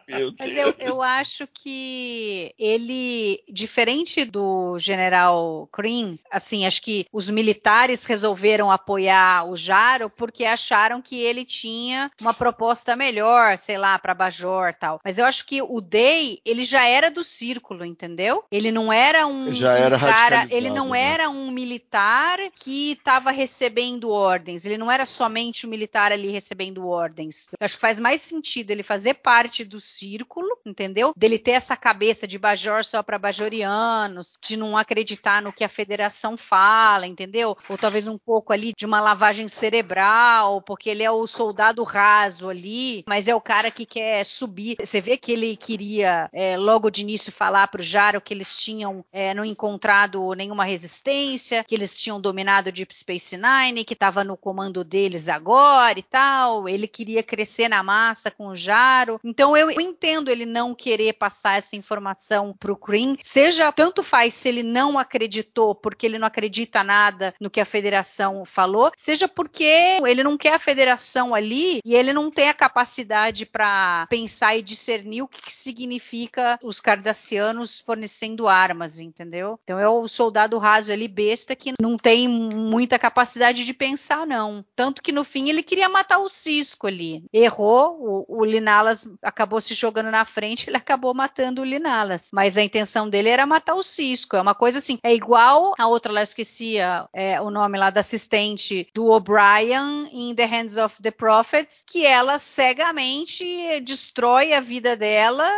Meu 0.08 0.32
Mas 0.38 0.54
Deus. 0.54 0.76
eu, 0.78 0.88
eu 0.88 1.02
acho 1.02 1.48
que 1.48 2.54
ele, 2.60 3.42
diferente 3.50 4.26
do 4.26 4.78
General 4.78 5.68
Cream, 5.72 6.20
assim, 6.30 6.66
acho 6.66 6.82
que 6.82 7.08
os 7.14 7.30
militares 7.30 8.06
resolveram 8.06 8.70
apoiar 8.70 9.50
o 9.50 9.56
Jaro 9.56 10.10
porque 10.10 10.44
acharam 10.44 11.02
que 11.02 11.18
ele 11.18 11.46
tinha 11.46 12.12
uma 12.20 12.34
proposta 12.34 12.94
melhor, 12.96 13.58
sei 13.58 13.78
lá, 13.78 13.98
para 13.98 14.14
Bajor 14.14 14.74
tal. 14.74 15.00
Mas 15.04 15.18
eu 15.18 15.26
acho 15.26 15.46
que 15.46 15.62
o 15.62 15.80
Day, 15.80 16.42
ele 16.46 16.66
já 16.66 16.86
era 16.86 17.10
do 17.10 17.24
círculo, 17.24 17.86
entendeu? 17.86 18.44
Ele 18.52 18.72
não 18.72 18.92
era 18.92 19.26
um, 19.26 19.54
Já 19.54 19.76
era 19.76 19.96
um 19.96 20.00
cara, 20.00 20.46
ele 20.52 20.70
não 20.70 20.90
né? 20.90 21.02
era 21.02 21.30
um 21.30 21.50
militar 21.52 22.38
que 22.54 22.92
estava 22.92 23.32
recém 23.32 23.61
recebendo 23.62 24.10
ordens, 24.10 24.66
ele 24.66 24.78
não 24.78 24.92
era 24.92 25.06
somente 25.06 25.68
o 25.68 25.70
militar 25.70 26.12
ali 26.12 26.30
recebendo 26.30 26.88
ordens. 26.88 27.48
Eu 27.52 27.66
acho 27.66 27.76
que 27.76 27.82
faz 27.82 28.00
mais 28.00 28.22
sentido 28.22 28.72
ele 28.72 28.82
fazer 28.82 29.16
parte 29.16 29.64
do 29.64 29.80
círculo, 29.80 30.48
entendeu? 30.66 31.14
Dele 31.16 31.38
ter 31.38 31.52
essa 31.52 31.78
cabeça 31.78 32.28
de 32.28 32.40
Bajor 32.40 32.84
só 32.84 33.04
para 33.04 33.20
bajorianos, 33.20 34.36
de 34.42 34.58
não 34.58 34.76
acreditar 34.76 35.44
no 35.44 35.54
que 35.54 35.64
a 35.64 35.70
federação 35.70 36.36
fala, 36.36 37.06
entendeu? 37.06 37.56
Ou 37.70 37.78
talvez 37.78 38.08
um 38.08 38.18
pouco 38.18 38.52
ali 38.52 38.74
de 38.76 38.86
uma 38.86 39.00
lavagem 39.00 39.48
cerebral, 39.48 40.62
porque 40.64 40.90
ele 40.90 41.04
é 41.04 41.12
o 41.12 41.28
soldado 41.28 41.84
raso 41.84 42.50
ali, 42.50 43.04
mas 43.08 43.28
é 43.28 43.36
o 43.36 43.42
cara 43.42 43.70
que 43.70 43.86
quer 43.86 44.26
subir. 44.26 44.78
Você 44.80 45.00
vê 45.00 45.18
que 45.18 45.32
ele 45.32 45.56
queria 45.56 46.30
é, 46.34 46.58
logo 46.58 46.90
de 46.90 47.02
início 47.02 47.32
falar 47.32 47.68
para 47.68 47.82
o 47.82 47.84
Jaro 47.84 48.22
que 48.22 48.34
eles 48.34 48.56
tinham 48.56 49.06
é, 49.12 49.36
não 49.36 49.46
encontrado 49.46 50.34
nenhuma 50.34 50.64
resistência, 50.64 51.64
que 51.64 51.76
eles 51.76 51.96
tinham 51.96 52.20
dominado 52.20 52.72
Deep 52.72 52.96
Space 52.96 53.38
Nine, 53.38 53.51
que 53.86 53.94
estava 53.94 54.24
no 54.24 54.38
comando 54.38 54.84
deles 54.84 55.28
agora 55.28 56.00
e 56.00 56.04
tal. 56.04 56.70
Ele 56.70 56.88
queria 56.88 57.22
crescer 57.22 57.68
na 57.68 57.84
massa 57.84 58.32
com 58.32 58.48
o 58.48 58.56
Jaro. 58.56 59.20
Então 59.24 59.56
eu 59.58 59.70
entendo 59.70 60.30
ele 60.30 60.46
não 60.46 60.74
querer 60.74 61.14
passar 61.14 61.58
essa 61.58 61.76
informação 61.76 62.56
pro 62.58 62.78
Kryn, 62.78 63.18
seja 63.22 63.72
tanto 63.72 64.04
faz 64.04 64.34
se 64.34 64.48
ele 64.48 64.64
não 64.64 64.98
acreditou 64.98 65.76
porque 65.76 66.06
ele 66.06 66.18
não 66.18 66.28
acredita 66.28 66.84
nada 66.84 67.34
no 67.40 67.50
que 67.50 67.60
a 67.60 67.66
federação 67.66 68.46
falou, 68.46 68.92
seja 68.96 69.28
porque 69.28 70.00
ele 70.06 70.24
não 70.24 70.38
quer 70.38 70.54
a 70.54 70.60
federação 70.60 71.36
ali 71.36 71.80
e 71.84 71.96
ele 71.96 72.14
não 72.14 72.32
tem 72.32 72.50
a 72.50 72.54
capacidade 72.54 73.46
para 73.46 74.08
pensar 74.10 74.56
e 74.58 74.62
discernir 74.62 75.24
o 75.24 75.28
que, 75.28 75.42
que 75.42 75.54
significa 75.54 76.60
os 76.64 76.80
cardassianos 76.80 77.80
fornecendo 77.80 78.48
armas, 78.48 79.00
entendeu? 79.00 79.60
Então 79.64 79.80
é 79.80 79.88
o 79.88 80.08
soldado 80.08 80.58
raso 80.58 80.92
ali 80.92 81.08
besta 81.08 81.56
que 81.56 81.74
não 81.82 81.98
tem 81.98 82.28
muita 82.28 82.98
capacidade 82.98 83.31
de 83.34 83.74
pensar 83.74 84.26
não. 84.26 84.66
Tanto 84.76 85.02
que 85.02 85.12
no 85.12 85.24
fim 85.24 85.50
ele 85.50 85.64
queria 85.64 85.90
matar 85.90 86.20
o 86.20 86.30
Cisco 86.30 86.88
ali. 86.88 87.24
Errou, 87.34 88.26
o, 88.28 88.42
o 88.42 88.46
Linalas 88.46 89.08
acabou 89.22 89.60
se 89.62 89.74
jogando 89.74 90.12
na 90.12 90.26
frente, 90.26 90.70
ele 90.70 90.78
acabou 90.78 91.14
matando 91.14 91.62
o 91.62 91.66
Linalas. 91.66 92.30
Mas 92.34 92.58
a 92.58 92.62
intenção 92.62 93.10
dele 93.10 93.30
era 93.30 93.46
matar 93.46 93.76
o 93.76 93.84
Cisco. 93.84 94.36
É 94.36 94.42
uma 94.42 94.56
coisa 94.56 94.78
assim, 94.78 95.00
é 95.04 95.14
igual 95.14 95.74
a 95.78 95.88
outra 95.88 96.12
lá, 96.12 96.22
eu 96.22 96.24
esqueci 96.24 96.78
é, 96.78 97.42
o 97.42 97.50
nome 97.50 97.78
lá 97.78 97.90
da 97.90 98.02
assistente 98.02 98.88
do 98.94 99.08
O'Brien 99.08 100.10
em 100.12 100.36
The 100.36 100.46
Hands 100.46 100.78
of 100.78 101.02
the 101.02 101.12
Prophets, 101.12 101.84
que 101.88 102.06
ela 102.06 102.38
cegamente 102.38 103.46
destrói 103.82 104.54
a 104.54 104.60
vida 104.60 104.96
dela 104.96 105.50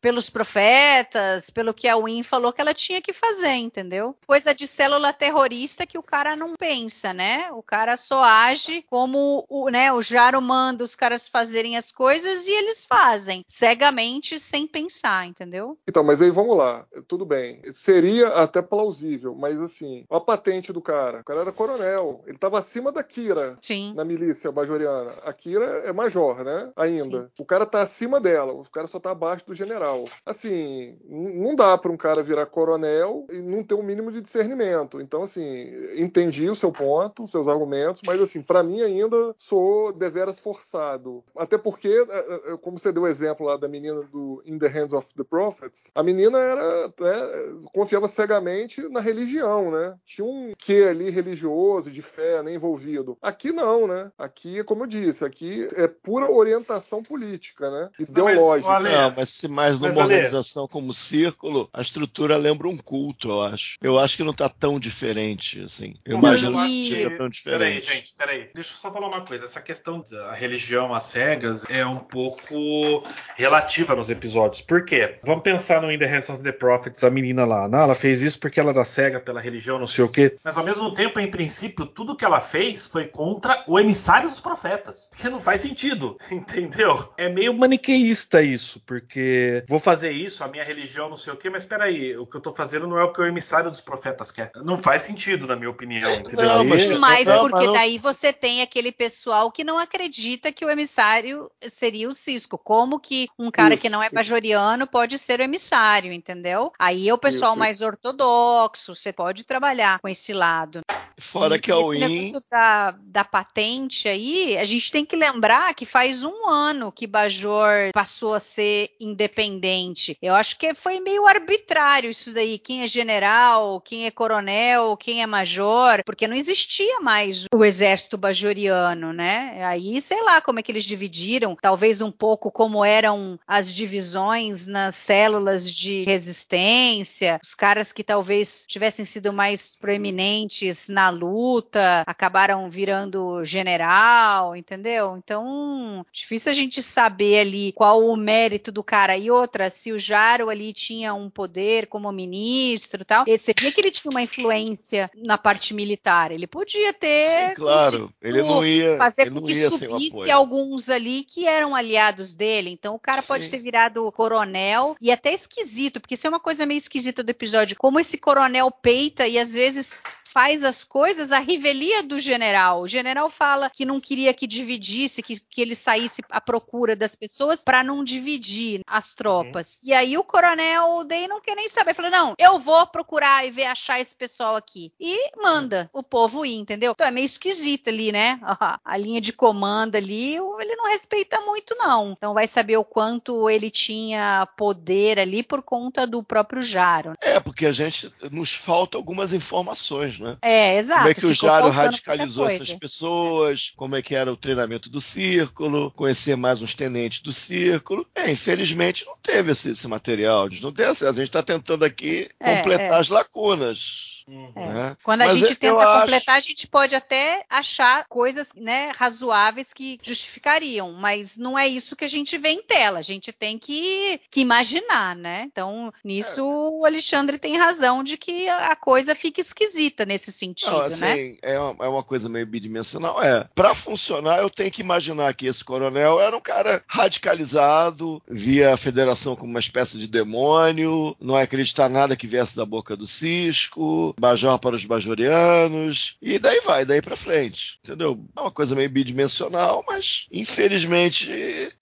pelos 0.00 0.30
profetas, 0.30 1.50
pelo 1.50 1.74
que 1.74 1.88
a 1.88 1.96
Win 1.96 2.22
falou 2.22 2.52
que 2.52 2.60
ela 2.60 2.74
tinha 2.74 3.00
que 3.00 3.12
fazer, 3.12 3.54
entendeu? 3.54 4.16
Coisa 4.26 4.54
de 4.54 4.66
célula 4.66 5.12
terrorista 5.12 5.86
que 5.86 5.98
o 5.98 6.02
cara 6.02 6.36
não 6.36 6.54
pensa, 6.54 7.12
né? 7.16 7.50
O 7.52 7.62
cara 7.62 7.96
só 7.96 8.22
age 8.22 8.82
como 8.82 9.44
o, 9.48 9.68
né, 9.68 9.92
o 9.92 10.02
Jaro 10.02 10.40
manda 10.40 10.84
os 10.84 10.94
caras 10.94 11.28
fazerem 11.28 11.76
as 11.76 11.90
coisas 11.90 12.46
e 12.46 12.52
eles 12.52 12.86
fazem, 12.86 13.44
cegamente, 13.48 14.38
sem 14.38 14.66
pensar, 14.66 15.26
entendeu? 15.26 15.78
Então, 15.88 16.04
mas 16.04 16.22
aí 16.22 16.30
vamos 16.30 16.56
lá, 16.56 16.86
tudo 17.08 17.24
bem. 17.24 17.60
Seria 17.72 18.28
até 18.28 18.62
plausível, 18.62 19.34
mas 19.34 19.60
assim, 19.60 20.04
a 20.10 20.20
patente 20.20 20.72
do 20.72 20.80
cara, 20.80 21.20
o 21.20 21.24
cara 21.24 21.40
era 21.40 21.52
coronel, 21.52 22.22
ele 22.26 22.36
estava 22.36 22.58
acima 22.58 22.92
da 22.92 23.02
Kira 23.02 23.56
Sim. 23.60 23.94
na 23.94 24.04
milícia 24.04 24.52
bajoriana. 24.52 25.12
A 25.24 25.32
Kira 25.32 25.64
é 25.64 25.92
major, 25.92 26.44
né? 26.44 26.70
Ainda. 26.76 27.22
Sim. 27.22 27.30
O 27.38 27.44
cara 27.44 27.64
tá 27.64 27.80
acima 27.82 28.20
dela, 28.20 28.52
o 28.52 28.70
cara 28.70 28.86
só 28.86 29.00
tá 29.00 29.10
abaixo 29.10 29.46
do 29.46 29.54
general. 29.54 30.04
Assim, 30.24 30.98
não 31.08 31.54
dá 31.54 31.76
para 31.78 31.90
um 31.90 31.96
cara 31.96 32.22
virar 32.22 32.46
coronel 32.46 33.26
e 33.30 33.40
não 33.40 33.62
ter 33.62 33.74
um 33.74 33.82
mínimo 33.82 34.12
de 34.12 34.20
discernimento. 34.20 35.00
Então, 35.00 35.22
assim, 35.22 35.70
entendi 35.96 36.48
o 36.50 36.54
seu 36.54 36.70
ponto, 36.72 37.05
os 37.24 37.30
seus 37.30 37.48
argumentos, 37.48 38.02
mas 38.04 38.20
assim, 38.20 38.42
para 38.42 38.62
mim 38.62 38.82
ainda 38.82 39.34
sou 39.38 39.92
deveras 39.92 40.38
forçado. 40.38 41.24
Até 41.36 41.58
porque, 41.58 41.88
é, 41.88 42.52
é, 42.52 42.56
como 42.56 42.78
você 42.78 42.92
deu 42.92 43.02
o 43.02 43.06
exemplo 43.06 43.46
lá 43.46 43.56
da 43.56 43.68
menina 43.68 44.02
do 44.04 44.42
In 44.44 44.58
the 44.58 44.68
Hands 44.68 44.92
of 44.92 45.06
the 45.16 45.24
Prophets, 45.24 45.90
a 45.94 46.02
menina 46.02 46.38
era 46.38 46.88
né, 46.88 47.68
confiava 47.72 48.08
cegamente 48.08 48.88
na 48.88 49.00
religião, 49.00 49.70
né? 49.70 49.94
Tinha 50.04 50.26
um 50.26 50.52
quê 50.58 50.86
ali 50.88 51.10
religioso, 51.10 51.90
de 51.90 52.02
fé, 52.02 52.42
né, 52.42 52.54
envolvido. 52.54 53.16
Aqui 53.20 53.52
não, 53.52 53.86
né? 53.86 54.10
Aqui, 54.18 54.62
como 54.64 54.84
eu 54.84 54.86
disse, 54.86 55.24
aqui 55.24 55.68
é 55.76 55.86
pura 55.86 56.30
orientação 56.30 57.02
política, 57.02 57.70
né? 57.70 57.90
Ideológica. 57.98 58.72
Não, 58.72 58.82
mas, 58.82 58.92
não, 58.92 59.14
mas 59.16 59.28
se 59.30 59.48
mais 59.48 59.78
numa 59.78 60.02
organização 60.02 60.66
como 60.66 60.94
Círculo, 60.94 61.68
a 61.72 61.80
estrutura 61.80 62.36
lembra 62.36 62.68
um 62.68 62.76
culto, 62.76 63.28
eu 63.28 63.42
acho. 63.42 63.76
Eu 63.80 63.98
acho 63.98 64.16
que 64.16 64.24
não 64.24 64.32
tá 64.32 64.48
tão 64.48 64.78
diferente, 64.80 65.60
assim. 65.60 65.94
Eu 66.04 66.18
imagino 66.18 66.52
eu 66.52 66.58
acho 66.58 66.74
que 66.74 66.95
que- 66.96 67.04
seja 67.04 67.16
tão 67.16 67.28
Peraí, 67.58 67.74
diferente. 67.74 67.86
gente, 67.94 68.14
peraí. 68.16 68.50
Deixa 68.54 68.72
eu 68.72 68.76
só 68.76 68.92
falar 68.92 69.08
uma 69.08 69.20
coisa. 69.22 69.44
Essa 69.44 69.60
questão 69.60 70.02
da 70.10 70.32
religião 70.34 70.94
às 70.94 71.04
cegas 71.04 71.64
é 71.68 71.84
um 71.84 71.98
pouco 71.98 73.02
relativa 73.36 73.94
nos 73.94 74.10
episódios. 74.10 74.60
Por 74.62 74.84
quê? 74.84 75.16
Vamos 75.24 75.42
pensar 75.42 75.80
no 75.82 75.90
In 75.90 75.98
the 75.98 76.06
Hands 76.06 76.28
of 76.30 76.42
the 76.42 76.52
Prophets, 76.52 77.02
a 77.04 77.10
menina 77.10 77.44
lá. 77.44 77.68
Não, 77.68 77.80
ela 77.80 77.94
fez 77.94 78.22
isso 78.22 78.38
porque 78.38 78.58
ela 78.60 78.70
era 78.70 78.84
cega 78.84 79.20
pela 79.20 79.40
religião, 79.40 79.78
não 79.78 79.86
sei 79.86 80.04
o 80.04 80.08
quê. 80.08 80.36
Mas 80.44 80.56
ao 80.56 80.64
mesmo 80.64 80.92
tempo, 80.94 81.18
em 81.20 81.30
princípio, 81.30 81.86
tudo 81.86 82.16
que 82.16 82.24
ela 82.24 82.40
fez 82.40 82.86
foi 82.86 83.06
contra 83.06 83.64
o 83.66 83.78
emissário 83.78 84.28
dos 84.28 84.40
profetas. 84.40 85.10
Que 85.16 85.28
não 85.28 85.40
faz 85.40 85.60
sentido, 85.60 86.16
entendeu? 86.30 87.12
É 87.16 87.28
meio 87.28 87.52
maniqueísta 87.54 88.42
isso, 88.42 88.80
porque 88.86 89.64
vou 89.68 89.78
fazer 89.78 90.10
isso, 90.10 90.42
a 90.44 90.48
minha 90.48 90.64
religião, 90.64 91.08
não 91.08 91.16
sei 91.16 91.32
o 91.32 91.36
quê, 91.36 91.50
mas 91.50 91.64
peraí, 91.64 92.16
o 92.16 92.26
que 92.26 92.36
eu 92.36 92.40
tô 92.40 92.54
fazendo 92.54 92.86
não 92.86 92.98
é 92.98 93.04
o 93.04 93.12
que 93.12 93.20
o 93.20 93.26
emissário 93.26 93.70
dos 93.70 93.80
profetas 93.80 94.30
quer. 94.30 94.50
Não 94.56 94.78
faz 94.78 95.02
sentido, 95.02 95.46
na 95.46 95.56
minha 95.56 95.70
opinião, 95.70 96.10
entendeu? 96.14 96.46
Não, 96.46 96.60
Aí- 96.60 96.66
mas- 96.94 97.16
Mas 97.16 97.26
Não, 97.26 97.48
porque 97.48 97.66
não- 97.66 97.72
daí 97.72 97.96
você 97.98 98.32
tem 98.32 98.60
aquele 98.62 98.92
pessoal 98.92 99.50
que 99.50 99.64
não 99.64 99.78
acredita 99.78 100.52
que 100.52 100.64
o 100.64 100.70
emissário 100.70 101.50
seria 101.66 102.08
o 102.08 102.12
Cisco. 102.12 102.58
Como 102.58 103.00
que 103.00 103.26
um 103.38 103.50
cara 103.50 103.74
Isso, 103.74 103.82
que 103.82 103.88
não 103.88 104.02
é 104.02 104.10
bajoriano 104.10 104.86
pode 104.86 105.18
ser 105.18 105.40
o 105.40 105.42
emissário, 105.42 106.12
entendeu? 106.12 106.70
Aí 106.78 107.08
é 107.08 107.14
o 107.14 107.18
pessoal 107.18 107.52
Isso. 107.52 107.58
mais 107.58 107.80
ortodoxo, 107.82 108.94
você 108.94 109.12
pode 109.12 109.44
trabalhar 109.44 109.98
com 110.00 110.08
esse 110.08 110.32
lado. 110.34 110.80
Fora 111.18 111.56
E 111.56 111.58
que 111.58 111.72
a 111.72 111.76
Win. 111.76 111.98
negócio 111.98 112.42
da, 112.50 112.90
da 113.00 113.24
patente 113.24 114.06
aí, 114.06 114.58
a 114.58 114.64
gente 114.64 114.92
tem 114.92 115.02
que 115.06 115.16
lembrar 115.16 115.74
que 115.74 115.86
faz 115.86 116.22
um 116.22 116.46
ano 116.46 116.92
que 116.92 117.06
Bajor 117.06 117.90
passou 117.94 118.34
a 118.34 118.40
ser 118.40 118.90
independente. 119.00 120.16
Eu 120.20 120.34
acho 120.34 120.58
que 120.58 120.74
foi 120.74 121.00
meio 121.00 121.26
arbitrário 121.26 122.10
isso 122.10 122.32
daí. 122.34 122.58
Quem 122.58 122.82
é 122.82 122.86
general, 122.86 123.80
quem 123.80 124.04
é 124.04 124.10
coronel, 124.10 124.94
quem 124.98 125.22
é 125.22 125.26
major, 125.26 126.02
porque 126.04 126.26
não 126.28 126.36
existia 126.36 126.75
mais 127.00 127.46
o 127.52 127.64
exército 127.64 128.16
bajoriano, 128.16 129.12
né? 129.12 129.64
Aí, 129.64 130.00
sei 130.00 130.22
lá 130.22 130.40
como 130.40 130.58
é 130.58 130.62
que 130.62 130.72
eles 130.72 130.84
dividiram, 130.84 131.56
talvez 131.60 132.00
um 132.00 132.10
pouco 132.10 132.50
como 132.50 132.84
eram 132.84 133.38
as 133.46 133.72
divisões 133.72 134.66
nas 134.66 134.94
células 134.94 135.72
de 135.72 136.04
resistência, 136.04 137.40
os 137.42 137.54
caras 137.54 137.92
que 137.92 138.04
talvez 138.04 138.64
tivessem 138.66 139.04
sido 139.04 139.32
mais 139.32 139.76
proeminentes 139.76 140.88
na 140.88 141.10
luta, 141.10 142.02
acabaram 142.06 142.68
virando 142.70 143.44
general, 143.44 144.54
entendeu? 144.54 145.16
Então, 145.16 146.04
difícil 146.12 146.50
a 146.50 146.54
gente 146.54 146.82
saber 146.82 147.40
ali 147.40 147.72
qual 147.72 148.04
o 148.04 148.16
mérito 148.16 148.70
do 148.70 148.82
cara. 148.82 149.16
E 149.16 149.30
outra, 149.30 149.70
se 149.70 149.92
o 149.92 149.98
Jaro 149.98 150.50
ali 150.50 150.72
tinha 150.72 151.14
um 151.14 151.30
poder 151.30 151.86
como 151.86 152.10
ministro 152.12 153.02
e 153.02 153.04
tal, 153.04 153.24
você 153.24 153.52
via 153.58 153.72
que 153.72 153.80
ele 153.80 153.90
tinha 153.90 154.10
uma 154.10 154.22
influência 154.22 155.10
na 155.14 155.38
parte 155.38 155.74
militar. 155.74 156.30
Ele 156.30 156.46
podia 156.46 156.65
ter 156.98 157.26
Sim, 157.26 157.54
claro. 157.54 158.12
Ele 158.20 158.42
não 158.42 158.64
ia, 158.64 158.96
fazer 158.96 159.22
ele 159.22 159.30
com 159.30 159.40
não 159.40 159.46
que 159.46 159.52
ia 159.52 159.70
subisse 159.70 160.30
alguns 160.30 160.88
ali 160.88 161.24
que 161.24 161.46
eram 161.46 161.74
aliados 161.74 162.34
dele. 162.34 162.70
Então 162.70 162.94
o 162.94 162.98
cara 162.98 163.22
pode 163.22 163.44
Sim. 163.44 163.50
ter 163.50 163.58
virado 163.58 164.10
coronel 164.12 164.96
e 165.00 165.10
até 165.10 165.32
esquisito, 165.32 166.00
porque 166.00 166.14
isso 166.14 166.26
é 166.26 166.30
uma 166.30 166.40
coisa 166.40 166.66
meio 166.66 166.78
esquisita 166.78 167.22
do 167.22 167.30
episódio, 167.30 167.76
como 167.78 168.00
esse 168.00 168.18
coronel 168.18 168.70
peita 168.70 169.26
e 169.26 169.38
às 169.38 169.54
vezes 169.54 170.00
faz 170.36 170.62
as 170.64 170.84
coisas 170.84 171.32
à 171.32 171.38
revelia 171.38 172.02
do 172.02 172.18
general. 172.18 172.82
O 172.82 172.86
general 172.86 173.30
fala 173.30 173.70
que 173.70 173.86
não 173.86 173.98
queria 173.98 174.34
que 174.34 174.46
dividisse, 174.46 175.22
que, 175.22 175.40
que 175.40 175.62
ele 175.62 175.74
saísse 175.74 176.20
à 176.28 176.42
procura 176.42 176.94
das 176.94 177.14
pessoas 177.14 177.64
para 177.64 177.82
não 177.82 178.04
dividir 178.04 178.82
as 178.86 179.14
tropas. 179.14 179.80
E 179.82 179.94
aí 179.94 180.18
o 180.18 180.22
coronel 180.22 181.04
Day 181.04 181.26
não 181.26 181.40
quer 181.40 181.54
nem 181.54 181.70
saber. 181.70 181.94
Fala, 181.94 182.10
não, 182.10 182.34
eu 182.36 182.58
vou 182.58 182.86
procurar 182.86 183.46
e 183.46 183.50
ver 183.50 183.64
achar 183.64 183.98
esse 183.98 184.14
pessoal 184.14 184.56
aqui. 184.56 184.92
E 185.00 185.30
manda 185.42 185.88
o 185.90 186.02
povo 186.02 186.44
ir, 186.44 186.56
entendeu? 186.56 186.92
Então 186.92 187.06
é 187.06 187.10
meio 187.10 187.24
esquisito 187.24 187.88
ali, 187.88 188.12
né? 188.12 188.38
A, 188.42 188.78
a 188.84 188.96
linha 188.98 189.22
de 189.22 189.32
comando 189.32 189.96
ali, 189.96 190.34
ele 190.34 190.76
não 190.76 190.90
respeita 190.90 191.40
muito, 191.40 191.74
não. 191.78 192.12
Então 192.12 192.34
vai 192.34 192.46
saber 192.46 192.76
o 192.76 192.84
quanto 192.84 193.48
ele 193.48 193.70
tinha 193.70 194.46
poder 194.54 195.18
ali 195.18 195.42
por 195.42 195.62
conta 195.62 196.06
do 196.06 196.22
próprio 196.22 196.60
Jaro. 196.60 197.14
É, 197.22 197.40
porque 197.40 197.64
a 197.64 197.72
gente 197.72 198.12
nos 198.30 198.52
falta 198.52 198.98
algumas 198.98 199.32
informações, 199.32 200.18
não 200.18 200.25
né? 200.26 200.36
É, 200.42 200.78
exato. 200.78 201.00
Como 201.00 201.10
é 201.10 201.14
que 201.14 201.26
o 201.26 201.34
faltando 201.34 201.70
radicalizou 201.70 202.46
essas 202.46 202.72
pessoas, 202.72 203.72
como 203.76 203.96
é 203.96 204.02
que 204.02 204.14
era 204.14 204.32
o 204.32 204.36
treinamento 204.36 204.90
do 204.90 205.00
círculo, 205.00 205.90
conhecer 205.92 206.36
mais 206.36 206.60
uns 206.60 206.74
tenentes 206.74 207.22
do 207.22 207.32
círculo. 207.32 208.06
É, 208.14 208.30
infelizmente 208.30 209.04
não 209.06 209.16
teve 209.22 209.52
esse, 209.52 209.70
esse 209.70 209.86
material, 209.88 210.48
não 210.60 210.72
tem 210.72 210.86
acesso. 210.86 211.10
A 211.10 211.12
gente 211.12 211.24
está 211.24 211.42
tentando 211.42 211.84
aqui 211.84 212.28
É, 212.40 212.56
completar 212.56 212.98
é. 212.98 213.00
as 213.00 213.08
lacunas. 213.08 214.15
É. 214.28 214.66
né? 214.68 214.96
Quando 215.02 215.22
a 215.22 215.26
Mas 215.26 215.36
gente 215.36 215.54
tenta 215.54 215.66
eu 215.66 215.80
acho- 215.80 216.00
completar, 216.02 216.36
a 216.36 216.40
gente 216.40 216.66
pode 216.66 216.94
até 216.94 217.44
achar 217.48 218.06
coisas 218.08 218.48
né, 218.56 218.92
razoáveis 218.96 219.72
que 219.72 219.98
justificariam, 220.02 220.92
mas 220.92 221.36
não 221.36 221.58
é 221.58 221.66
isso 221.66 221.94
que 221.96 222.04
a 222.04 222.08
gente 222.08 222.36
vê 222.36 222.50
em 222.50 222.62
tela. 222.62 222.98
A 222.98 223.02
gente 223.02 223.32
tem 223.32 223.58
que, 223.58 224.20
que 224.30 224.40
imaginar, 224.40 225.14
né? 225.16 225.42
Então, 225.46 225.92
nisso 226.04 226.44
o 226.44 226.84
Alexandre 226.84 227.38
tem 227.38 227.56
razão 227.56 228.02
de 228.02 228.16
que 228.16 228.48
a 228.48 228.66
a 228.66 228.74
coisa 228.74 229.14
fica 229.14 229.40
esquisita 229.40 230.04
nesse 230.04 230.32
sentido, 230.32 230.72
Não, 230.72 230.80
assim, 230.80 231.00
né? 231.04 231.36
é, 231.40 231.58
uma, 231.58 231.84
é 231.84 231.88
uma 231.88 232.02
coisa 232.02 232.28
meio 232.28 232.46
bidimensional. 232.46 233.22
É, 233.22 233.48
para 233.54 233.74
funcionar, 233.74 234.38
eu 234.38 234.50
tenho 234.50 234.70
que 234.72 234.80
imaginar 234.80 235.32
que 235.34 235.46
esse 235.46 235.64
coronel 235.64 236.20
era 236.20 236.36
um 236.36 236.40
cara 236.40 236.82
radicalizado, 236.86 238.22
via 238.28 238.74
a 238.74 238.76
federação 238.76 239.36
como 239.36 239.50
uma 239.50 239.60
espécie 239.60 239.98
de 239.98 240.08
demônio, 240.08 241.16
não 241.20 241.36
acreditar 241.36 241.88
nada 241.88 242.16
que 242.16 242.26
viesse 242.26 242.56
da 242.56 242.64
boca 242.64 242.96
do 242.96 243.06
Cisco, 243.06 244.14
Bajor 244.18 244.58
para 244.58 244.74
os 244.74 244.84
bajorianos, 244.84 246.16
e 246.22 246.38
daí 246.38 246.60
vai, 246.62 246.84
daí 246.84 247.02
para 247.02 247.16
frente, 247.16 247.78
entendeu? 247.84 248.18
É 248.34 248.40
uma 248.40 248.50
coisa 248.50 248.74
meio 248.74 248.88
bidimensional, 248.88 249.84
mas 249.86 250.26
infelizmente 250.32 251.30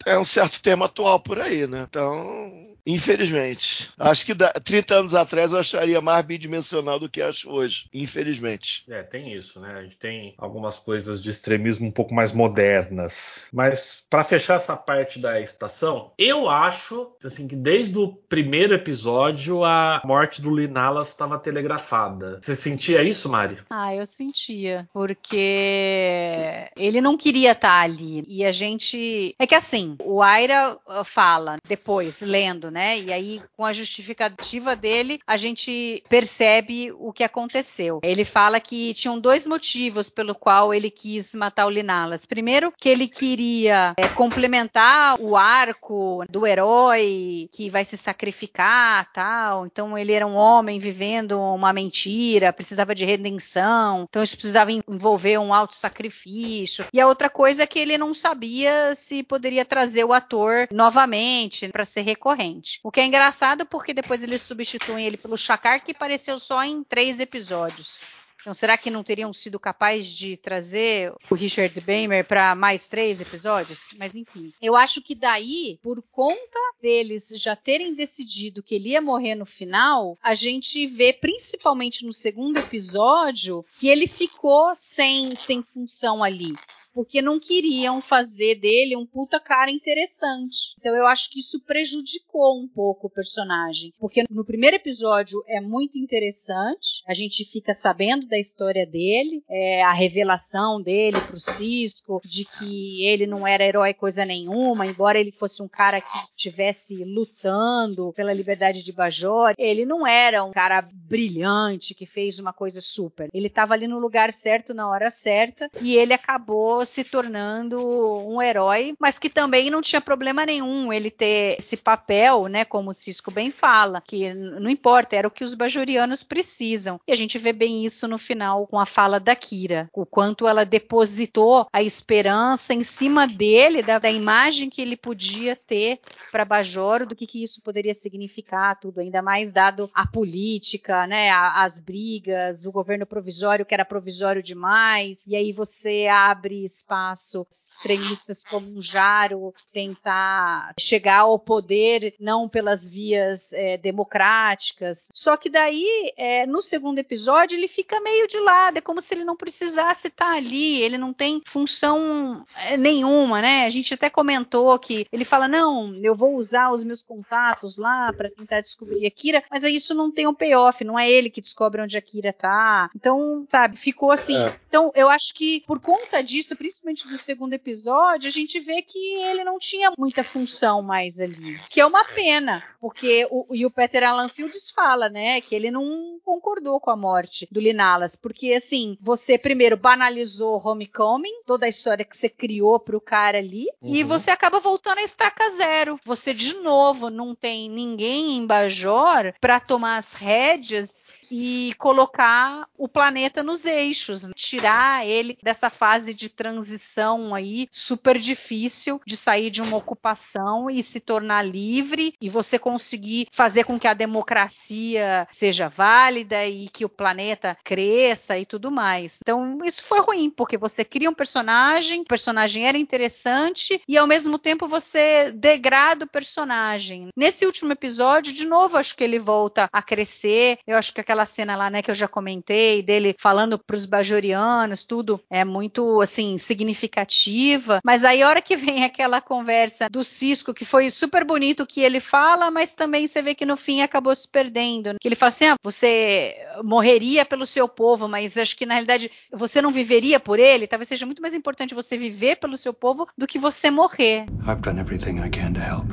é 0.04 0.18
um 0.18 0.24
certo 0.24 0.60
tema 0.60 0.86
atual 0.86 1.20
por 1.20 1.38
aí, 1.38 1.66
né? 1.66 1.86
Então, 1.88 2.73
infelizmente. 2.86 3.90
Acho 3.98 4.26
que 4.26 4.34
da, 4.34 4.50
30 4.52 4.94
anos 4.94 5.14
atrás 5.14 5.52
eu 5.52 5.58
acharia 5.58 6.00
mais 6.00 6.24
bidimensional 6.24 6.98
do 6.98 7.08
que 7.08 7.22
acho 7.22 7.50
hoje, 7.50 7.88
infelizmente. 7.92 8.84
É, 8.88 9.02
tem 9.02 9.32
isso, 9.32 9.60
né? 9.60 9.74
A 9.74 9.82
gente 9.82 9.96
tem 9.96 10.34
algumas 10.38 10.76
coisas 10.76 11.22
de 11.22 11.30
extremismo 11.30 11.86
um 11.86 11.90
pouco 11.90 12.14
mais 12.14 12.32
modernas. 12.32 13.44
Mas 13.52 14.04
para 14.08 14.24
fechar 14.24 14.56
essa 14.56 14.76
parte 14.76 15.18
da 15.18 15.40
estação, 15.40 16.12
eu 16.18 16.48
acho 16.48 17.12
assim 17.24 17.48
que 17.48 17.56
desde 17.56 17.98
o 17.98 18.08
primeiro 18.08 18.74
episódio 18.74 19.64
a 19.64 20.00
morte 20.04 20.42
do 20.42 20.54
Linalas 20.54 21.08
estava 21.08 21.38
telegrafada. 21.38 22.38
Você 22.40 22.54
sentia 22.54 23.02
isso, 23.02 23.28
Mari? 23.28 23.58
Ah, 23.70 23.94
eu 23.94 24.06
sentia, 24.06 24.88
porque 24.92 26.70
ele 26.76 27.00
não 27.00 27.16
queria 27.16 27.52
estar 27.52 27.80
ali. 27.80 28.24
E 28.26 28.44
a 28.44 28.52
gente. 28.52 29.34
É 29.38 29.46
que 29.46 29.54
assim, 29.54 29.96
o 30.02 30.22
Aira 30.22 30.76
fala 31.04 31.58
depois, 31.66 32.20
lendo, 32.20 32.70
né? 32.74 32.98
E 32.98 33.12
aí, 33.12 33.40
com 33.56 33.64
a 33.64 33.72
justificativa 33.72 34.74
dele, 34.74 35.20
a 35.24 35.36
gente 35.36 36.02
percebe 36.08 36.90
o 36.98 37.12
que 37.12 37.22
aconteceu. 37.22 38.00
Ele 38.02 38.24
fala 38.24 38.58
que 38.58 38.92
tinham 38.94 39.18
dois 39.18 39.46
motivos 39.46 40.10
pelo 40.10 40.34
qual 40.34 40.74
ele 40.74 40.90
quis 40.90 41.36
matar 41.36 41.66
o 41.66 41.70
Linalas. 41.70 42.26
Primeiro, 42.26 42.72
que 42.76 42.88
ele 42.88 43.06
queria 43.06 43.94
é, 43.96 44.08
complementar 44.08 45.20
o 45.20 45.36
arco 45.36 46.24
do 46.28 46.44
herói 46.44 47.48
que 47.52 47.70
vai 47.70 47.84
se 47.84 47.96
sacrificar, 47.96 49.08
tal. 49.12 49.66
Então 49.66 49.96
ele 49.96 50.12
era 50.12 50.26
um 50.26 50.34
homem 50.34 50.80
vivendo 50.80 51.40
uma 51.40 51.72
mentira, 51.72 52.52
precisava 52.52 52.92
de 52.92 53.04
redenção. 53.04 54.06
Então 54.08 54.22
isso 54.22 54.36
precisava 54.36 54.72
envolver 54.72 55.38
um 55.38 55.54
alto 55.54 55.76
sacrifício. 55.76 56.84
E 56.92 57.00
a 57.00 57.06
outra 57.06 57.30
coisa 57.30 57.62
é 57.62 57.66
que 57.66 57.78
ele 57.78 57.96
não 57.96 58.12
sabia 58.12 58.96
se 58.96 59.22
poderia 59.22 59.64
trazer 59.64 60.02
o 60.02 60.12
ator 60.12 60.66
novamente 60.72 61.68
para 61.68 61.84
ser 61.84 62.00
recorrente. 62.00 62.63
O 62.82 62.90
que 62.90 63.00
é 63.00 63.04
engraçado 63.04 63.66
porque 63.66 63.94
depois 63.94 64.22
eles 64.22 64.42
substituem 64.42 65.06
ele 65.06 65.16
pelo 65.16 65.36
Shakar 65.36 65.84
que 65.84 65.92
apareceu 65.92 66.38
só 66.38 66.62
em 66.62 66.82
três 66.84 67.20
episódios. 67.20 68.24
Então, 68.44 68.52
será 68.52 68.76
que 68.76 68.90
não 68.90 69.02
teriam 69.02 69.32
sido 69.32 69.58
capazes 69.58 70.06
de 70.06 70.36
trazer 70.36 71.10
o 71.30 71.34
Richard 71.34 71.80
Bamer 71.80 72.26
para 72.26 72.54
mais 72.54 72.86
três 72.86 73.18
episódios? 73.18 73.88
Mas 73.98 74.14
enfim, 74.14 74.52
eu 74.60 74.76
acho 74.76 75.00
que 75.00 75.14
daí, 75.14 75.78
por 75.82 76.02
conta 76.12 76.58
deles 76.82 77.30
já 77.36 77.56
terem 77.56 77.94
decidido 77.94 78.62
que 78.62 78.74
ele 78.74 78.90
ia 78.90 79.00
morrer 79.00 79.34
no 79.34 79.46
final, 79.46 80.18
a 80.22 80.34
gente 80.34 80.86
vê 80.86 81.10
principalmente 81.10 82.04
no 82.04 82.12
segundo 82.12 82.58
episódio 82.58 83.64
que 83.78 83.88
ele 83.88 84.06
ficou 84.06 84.74
sem, 84.74 85.34
sem 85.36 85.62
função 85.62 86.22
ali 86.22 86.52
porque 86.94 87.20
não 87.20 87.40
queriam 87.40 88.00
fazer 88.00 88.54
dele 88.54 88.96
um 88.96 89.04
puta 89.04 89.40
cara 89.40 89.70
interessante. 89.70 90.74
Então 90.78 90.94
eu 90.94 91.06
acho 91.06 91.30
que 91.30 91.40
isso 91.40 91.60
prejudicou 91.64 92.62
um 92.62 92.68
pouco 92.68 93.08
o 93.08 93.10
personagem, 93.10 93.92
porque 93.98 94.24
no 94.30 94.44
primeiro 94.44 94.76
episódio 94.76 95.42
é 95.48 95.60
muito 95.60 95.98
interessante, 95.98 97.02
a 97.06 97.12
gente 97.12 97.44
fica 97.44 97.74
sabendo 97.74 98.26
da 98.28 98.38
história 98.38 98.86
dele, 98.86 99.42
é, 99.48 99.82
a 99.82 99.92
revelação 99.92 100.80
dele 100.80 101.20
pro 101.20 101.38
Cisco, 101.38 102.20
de 102.24 102.44
que 102.44 103.04
ele 103.04 103.26
não 103.26 103.46
era 103.46 103.64
herói 103.64 103.92
coisa 103.92 104.24
nenhuma, 104.24 104.86
embora 104.86 105.18
ele 105.18 105.32
fosse 105.32 105.62
um 105.62 105.68
cara 105.68 106.00
que 106.00 106.18
estivesse 106.36 107.04
lutando 107.04 108.12
pela 108.12 108.32
liberdade 108.32 108.84
de 108.84 108.92
Bajor, 108.92 109.54
ele 109.58 109.84
não 109.84 110.06
era 110.06 110.44
um 110.44 110.52
cara 110.52 110.82
brilhante 110.92 111.94
que 111.94 112.06
fez 112.06 112.38
uma 112.38 112.52
coisa 112.52 112.80
super. 112.80 113.28
Ele 113.32 113.48
estava 113.48 113.74
ali 113.74 113.88
no 113.88 113.98
lugar 113.98 114.32
certo 114.32 114.72
na 114.72 114.88
hora 114.88 115.10
certa 115.10 115.68
e 115.80 115.96
ele 115.96 116.12
acabou 116.12 116.83
se 116.84 117.04
tornando 117.04 117.80
um 118.26 118.40
herói, 118.40 118.94
mas 118.98 119.18
que 119.18 119.28
também 119.28 119.70
não 119.70 119.80
tinha 119.80 120.00
problema 120.00 120.46
nenhum 120.46 120.92
ele 120.92 121.10
ter 121.10 121.56
esse 121.58 121.76
papel, 121.76 122.46
né, 122.46 122.64
como 122.64 122.90
o 122.90 122.94
Cisco 122.94 123.30
bem 123.30 123.50
fala, 123.50 124.00
que 124.00 124.32
não 124.34 124.70
importa, 124.70 125.16
era 125.16 125.28
o 125.28 125.30
que 125.30 125.44
os 125.44 125.54
bajorianos 125.54 126.22
precisam. 126.22 127.00
E 127.06 127.12
a 127.12 127.14
gente 127.14 127.38
vê 127.38 127.52
bem 127.52 127.84
isso 127.84 128.06
no 128.08 128.18
final 128.18 128.66
com 128.66 128.78
a 128.78 128.86
fala 128.86 129.18
da 129.20 129.34
Kira, 129.34 129.88
o 129.92 130.06
quanto 130.06 130.46
ela 130.46 130.64
depositou 130.64 131.66
a 131.72 131.82
esperança 131.82 132.74
em 132.74 132.82
cima 132.82 133.26
dele, 133.26 133.82
da, 133.82 133.98
da 133.98 134.10
imagem 134.10 134.70
que 134.70 134.80
ele 134.80 134.96
podia 134.96 135.56
ter 135.56 135.98
para 136.30 136.44
Bajor, 136.44 137.06
do 137.06 137.14
que, 137.14 137.26
que 137.26 137.42
isso 137.42 137.62
poderia 137.62 137.94
significar, 137.94 138.78
tudo, 138.78 139.00
ainda 139.00 139.22
mais 139.22 139.52
dado 139.52 139.90
a 139.94 140.06
política, 140.06 141.06
né, 141.06 141.30
a, 141.30 141.64
as 141.64 141.78
brigas, 141.78 142.66
o 142.66 142.72
governo 142.72 143.06
provisório 143.06 143.64
que 143.64 143.74
era 143.74 143.84
provisório 143.84 144.42
demais, 144.42 145.26
e 145.26 145.36
aí 145.36 145.52
você 145.52 146.06
abre 146.06 146.64
espaço 146.74 147.46
extremistas 147.50 148.42
como 148.42 148.78
o 148.78 148.82
Jaro 148.82 149.52
tentar 149.72 150.72
chegar 150.78 151.20
ao 151.20 151.38
poder 151.38 152.14
não 152.18 152.48
pelas 152.48 152.88
vias 152.88 153.52
é, 153.52 153.76
democráticas. 153.76 155.08
Só 155.12 155.36
que 155.36 155.50
daí, 155.50 156.12
é, 156.16 156.46
no 156.46 156.62
segundo 156.62 156.98
episódio, 156.98 157.56
ele 157.56 157.68
fica 157.68 158.00
meio 158.00 158.26
de 158.26 158.38
lado, 158.38 158.78
é 158.78 158.80
como 158.80 159.00
se 159.00 159.14
ele 159.14 159.24
não 159.24 159.36
precisasse 159.36 160.08
estar 160.08 160.34
ali, 160.36 160.80
ele 160.80 160.98
não 160.98 161.12
tem 161.12 161.42
função 161.46 162.44
é, 162.56 162.76
nenhuma, 162.76 163.40
né? 163.40 163.66
A 163.66 163.70
gente 163.70 163.94
até 163.94 164.08
comentou 164.08 164.78
que 164.78 165.06
ele 165.12 165.24
fala: 165.24 165.48
não, 165.48 165.94
eu 166.02 166.14
vou 166.14 166.34
usar 166.34 166.70
os 166.70 166.84
meus 166.84 167.02
contatos 167.02 167.76
lá 167.76 168.12
para 168.12 168.30
tentar 168.30 168.60
descobrir 168.60 169.06
a 169.06 169.10
Kira, 169.10 169.42
mas 169.50 169.64
aí 169.64 169.74
isso 169.74 169.94
não 169.94 170.10
tem 170.10 170.26
um 170.26 170.34
payoff, 170.34 170.84
não 170.84 170.98
é 170.98 171.10
ele 171.10 171.30
que 171.30 171.40
descobre 171.40 171.82
onde 171.82 171.96
a 171.96 172.02
Kira 172.02 172.32
tá. 172.32 172.90
Então, 172.94 173.46
sabe, 173.48 173.76
ficou 173.76 174.10
assim. 174.10 174.36
É. 174.36 174.58
Então, 174.68 174.90
eu 174.94 175.08
acho 175.08 175.34
que 175.34 175.62
por 175.66 175.80
conta 175.80 176.22
disso, 176.22 176.56
principalmente 176.64 177.06
do 177.06 177.18
segundo 177.18 177.52
episódio, 177.52 178.26
a 178.26 178.32
gente 178.32 178.58
vê 178.58 178.80
que 178.80 178.98
ele 178.98 179.44
não 179.44 179.58
tinha 179.58 179.92
muita 179.98 180.24
função 180.24 180.80
mais 180.80 181.20
ali. 181.20 181.60
Que 181.68 181.78
é 181.78 181.84
uma 181.84 182.02
pena, 182.06 182.62
porque 182.80 183.28
o, 183.30 183.46
e 183.54 183.66
o 183.66 183.70
Peter 183.70 184.02
Alan 184.02 184.30
Fields 184.30 184.70
fala, 184.70 185.10
né, 185.10 185.42
que 185.42 185.54
ele 185.54 185.70
não 185.70 186.18
concordou 186.24 186.80
com 186.80 186.90
a 186.90 186.96
morte 186.96 187.46
do 187.52 187.60
Linalas, 187.60 188.16
porque 188.16 188.54
assim, 188.54 188.96
você 188.98 189.36
primeiro 189.36 189.76
banalizou 189.76 190.58
Homecoming, 190.66 191.42
toda 191.44 191.66
a 191.66 191.68
história 191.68 192.02
que 192.04 192.16
você 192.16 192.30
criou 192.30 192.80
pro 192.80 192.98
cara 192.98 193.36
ali, 193.36 193.66
e 193.82 194.02
Uhum. 194.02 194.08
você 194.08 194.30
acaba 194.30 194.58
voltando 194.58 194.98
a 194.98 195.02
estaca 195.02 195.50
zero. 195.50 196.00
Você 196.02 196.32
de 196.32 196.54
novo 196.54 197.10
não 197.10 197.34
tem 197.34 197.68
ninguém 197.68 198.38
em 198.38 198.46
Bajor 198.46 199.34
para 199.38 199.60
tomar 199.60 199.96
as 199.96 200.14
rédeas 200.14 201.03
e 201.30 201.74
colocar 201.78 202.66
o 202.76 202.88
planeta 202.88 203.42
nos 203.42 203.64
eixos, 203.64 204.30
tirar 204.34 205.06
ele 205.06 205.38
dessa 205.42 205.70
fase 205.70 206.14
de 206.14 206.28
transição 206.28 207.34
aí 207.34 207.68
super 207.70 208.18
difícil 208.18 209.00
de 209.06 209.16
sair 209.16 209.50
de 209.50 209.62
uma 209.62 209.76
ocupação 209.76 210.70
e 210.70 210.82
se 210.82 211.00
tornar 211.00 211.42
livre 211.42 212.14
e 212.20 212.28
você 212.28 212.58
conseguir 212.58 213.28
fazer 213.32 213.64
com 213.64 213.78
que 213.78 213.86
a 213.86 213.94
democracia 213.94 215.26
seja 215.30 215.68
válida 215.68 216.46
e 216.46 216.68
que 216.68 216.84
o 216.84 216.88
planeta 216.88 217.56
cresça 217.64 218.38
e 218.38 218.44
tudo 218.44 218.70
mais. 218.70 219.18
Então, 219.20 219.58
isso 219.64 219.82
foi 219.82 220.00
ruim, 220.00 220.30
porque 220.30 220.56
você 220.56 220.84
cria 220.84 221.10
um 221.10 221.14
personagem, 221.14 222.02
o 222.02 222.06
personagem 222.06 222.66
era 222.66 222.78
interessante 222.78 223.80
e 223.86 223.96
ao 223.96 224.06
mesmo 224.06 224.38
tempo 224.38 224.66
você 224.66 225.32
degrada 225.32 226.04
o 226.04 226.08
personagem. 226.08 227.08
Nesse 227.16 227.46
último 227.46 227.72
episódio, 227.72 228.32
de 228.32 228.44
novo, 228.44 228.76
acho 228.76 228.96
que 228.96 229.04
ele 229.04 229.18
volta 229.18 229.68
a 229.72 229.82
crescer. 229.82 230.58
Eu 230.66 230.76
acho 230.76 230.92
que 230.92 231.00
aquela 231.00 231.13
aquela 231.14 231.26
cena 231.26 231.56
lá, 231.56 231.70
né, 231.70 231.80
que 231.80 231.90
eu 231.90 231.94
já 231.94 232.08
comentei, 232.08 232.82
dele 232.82 233.14
falando 233.18 233.58
pros 233.58 233.86
bajorianos, 233.86 234.84
tudo 234.84 235.20
é 235.30 235.44
muito, 235.44 236.00
assim, 236.00 236.36
significativa. 236.36 237.80
Mas 237.84 238.04
aí, 238.04 238.22
a 238.22 238.28
hora 238.28 238.42
que 238.42 238.56
vem 238.56 238.84
aquela 238.84 239.20
conversa 239.20 239.88
do 239.88 240.02
Cisco, 240.02 240.52
que 240.52 240.64
foi 240.64 240.90
super 240.90 241.24
bonito 241.24 241.66
que 241.66 241.80
ele 241.80 242.00
fala, 242.00 242.50
mas 242.50 242.74
também 242.74 243.06
você 243.06 243.22
vê 243.22 243.34
que 243.34 243.46
no 243.46 243.56
fim 243.56 243.80
acabou 243.80 244.14
se 244.14 244.28
perdendo. 244.28 244.96
Que 245.00 245.08
ele 245.08 245.14
fala 245.14 245.28
assim: 245.28 245.46
ah, 245.46 245.56
você 245.62 246.34
morreria 246.62 247.24
pelo 247.24 247.46
seu 247.46 247.68
povo, 247.68 248.08
mas 248.08 248.36
acho 248.36 248.56
que 248.56 248.66
na 248.66 248.74
realidade 248.74 249.10
você 249.32 249.62
não 249.62 249.70
viveria 249.70 250.18
por 250.18 250.38
ele. 250.38 250.66
Talvez 250.66 250.88
seja 250.88 251.06
muito 251.06 251.22
mais 251.22 251.34
importante 251.34 251.74
você 251.74 251.96
viver 251.96 252.36
pelo 252.36 252.58
seu 252.58 252.74
povo 252.74 253.06
do 253.16 253.26
que 253.26 253.38
você 253.38 253.70
morrer. 253.70 254.26
I've 254.46 254.60
done 254.62 254.80
everything 254.80 255.20
I 255.20 255.30
can 255.30 255.52
to 255.52 255.60
help. 255.60 255.86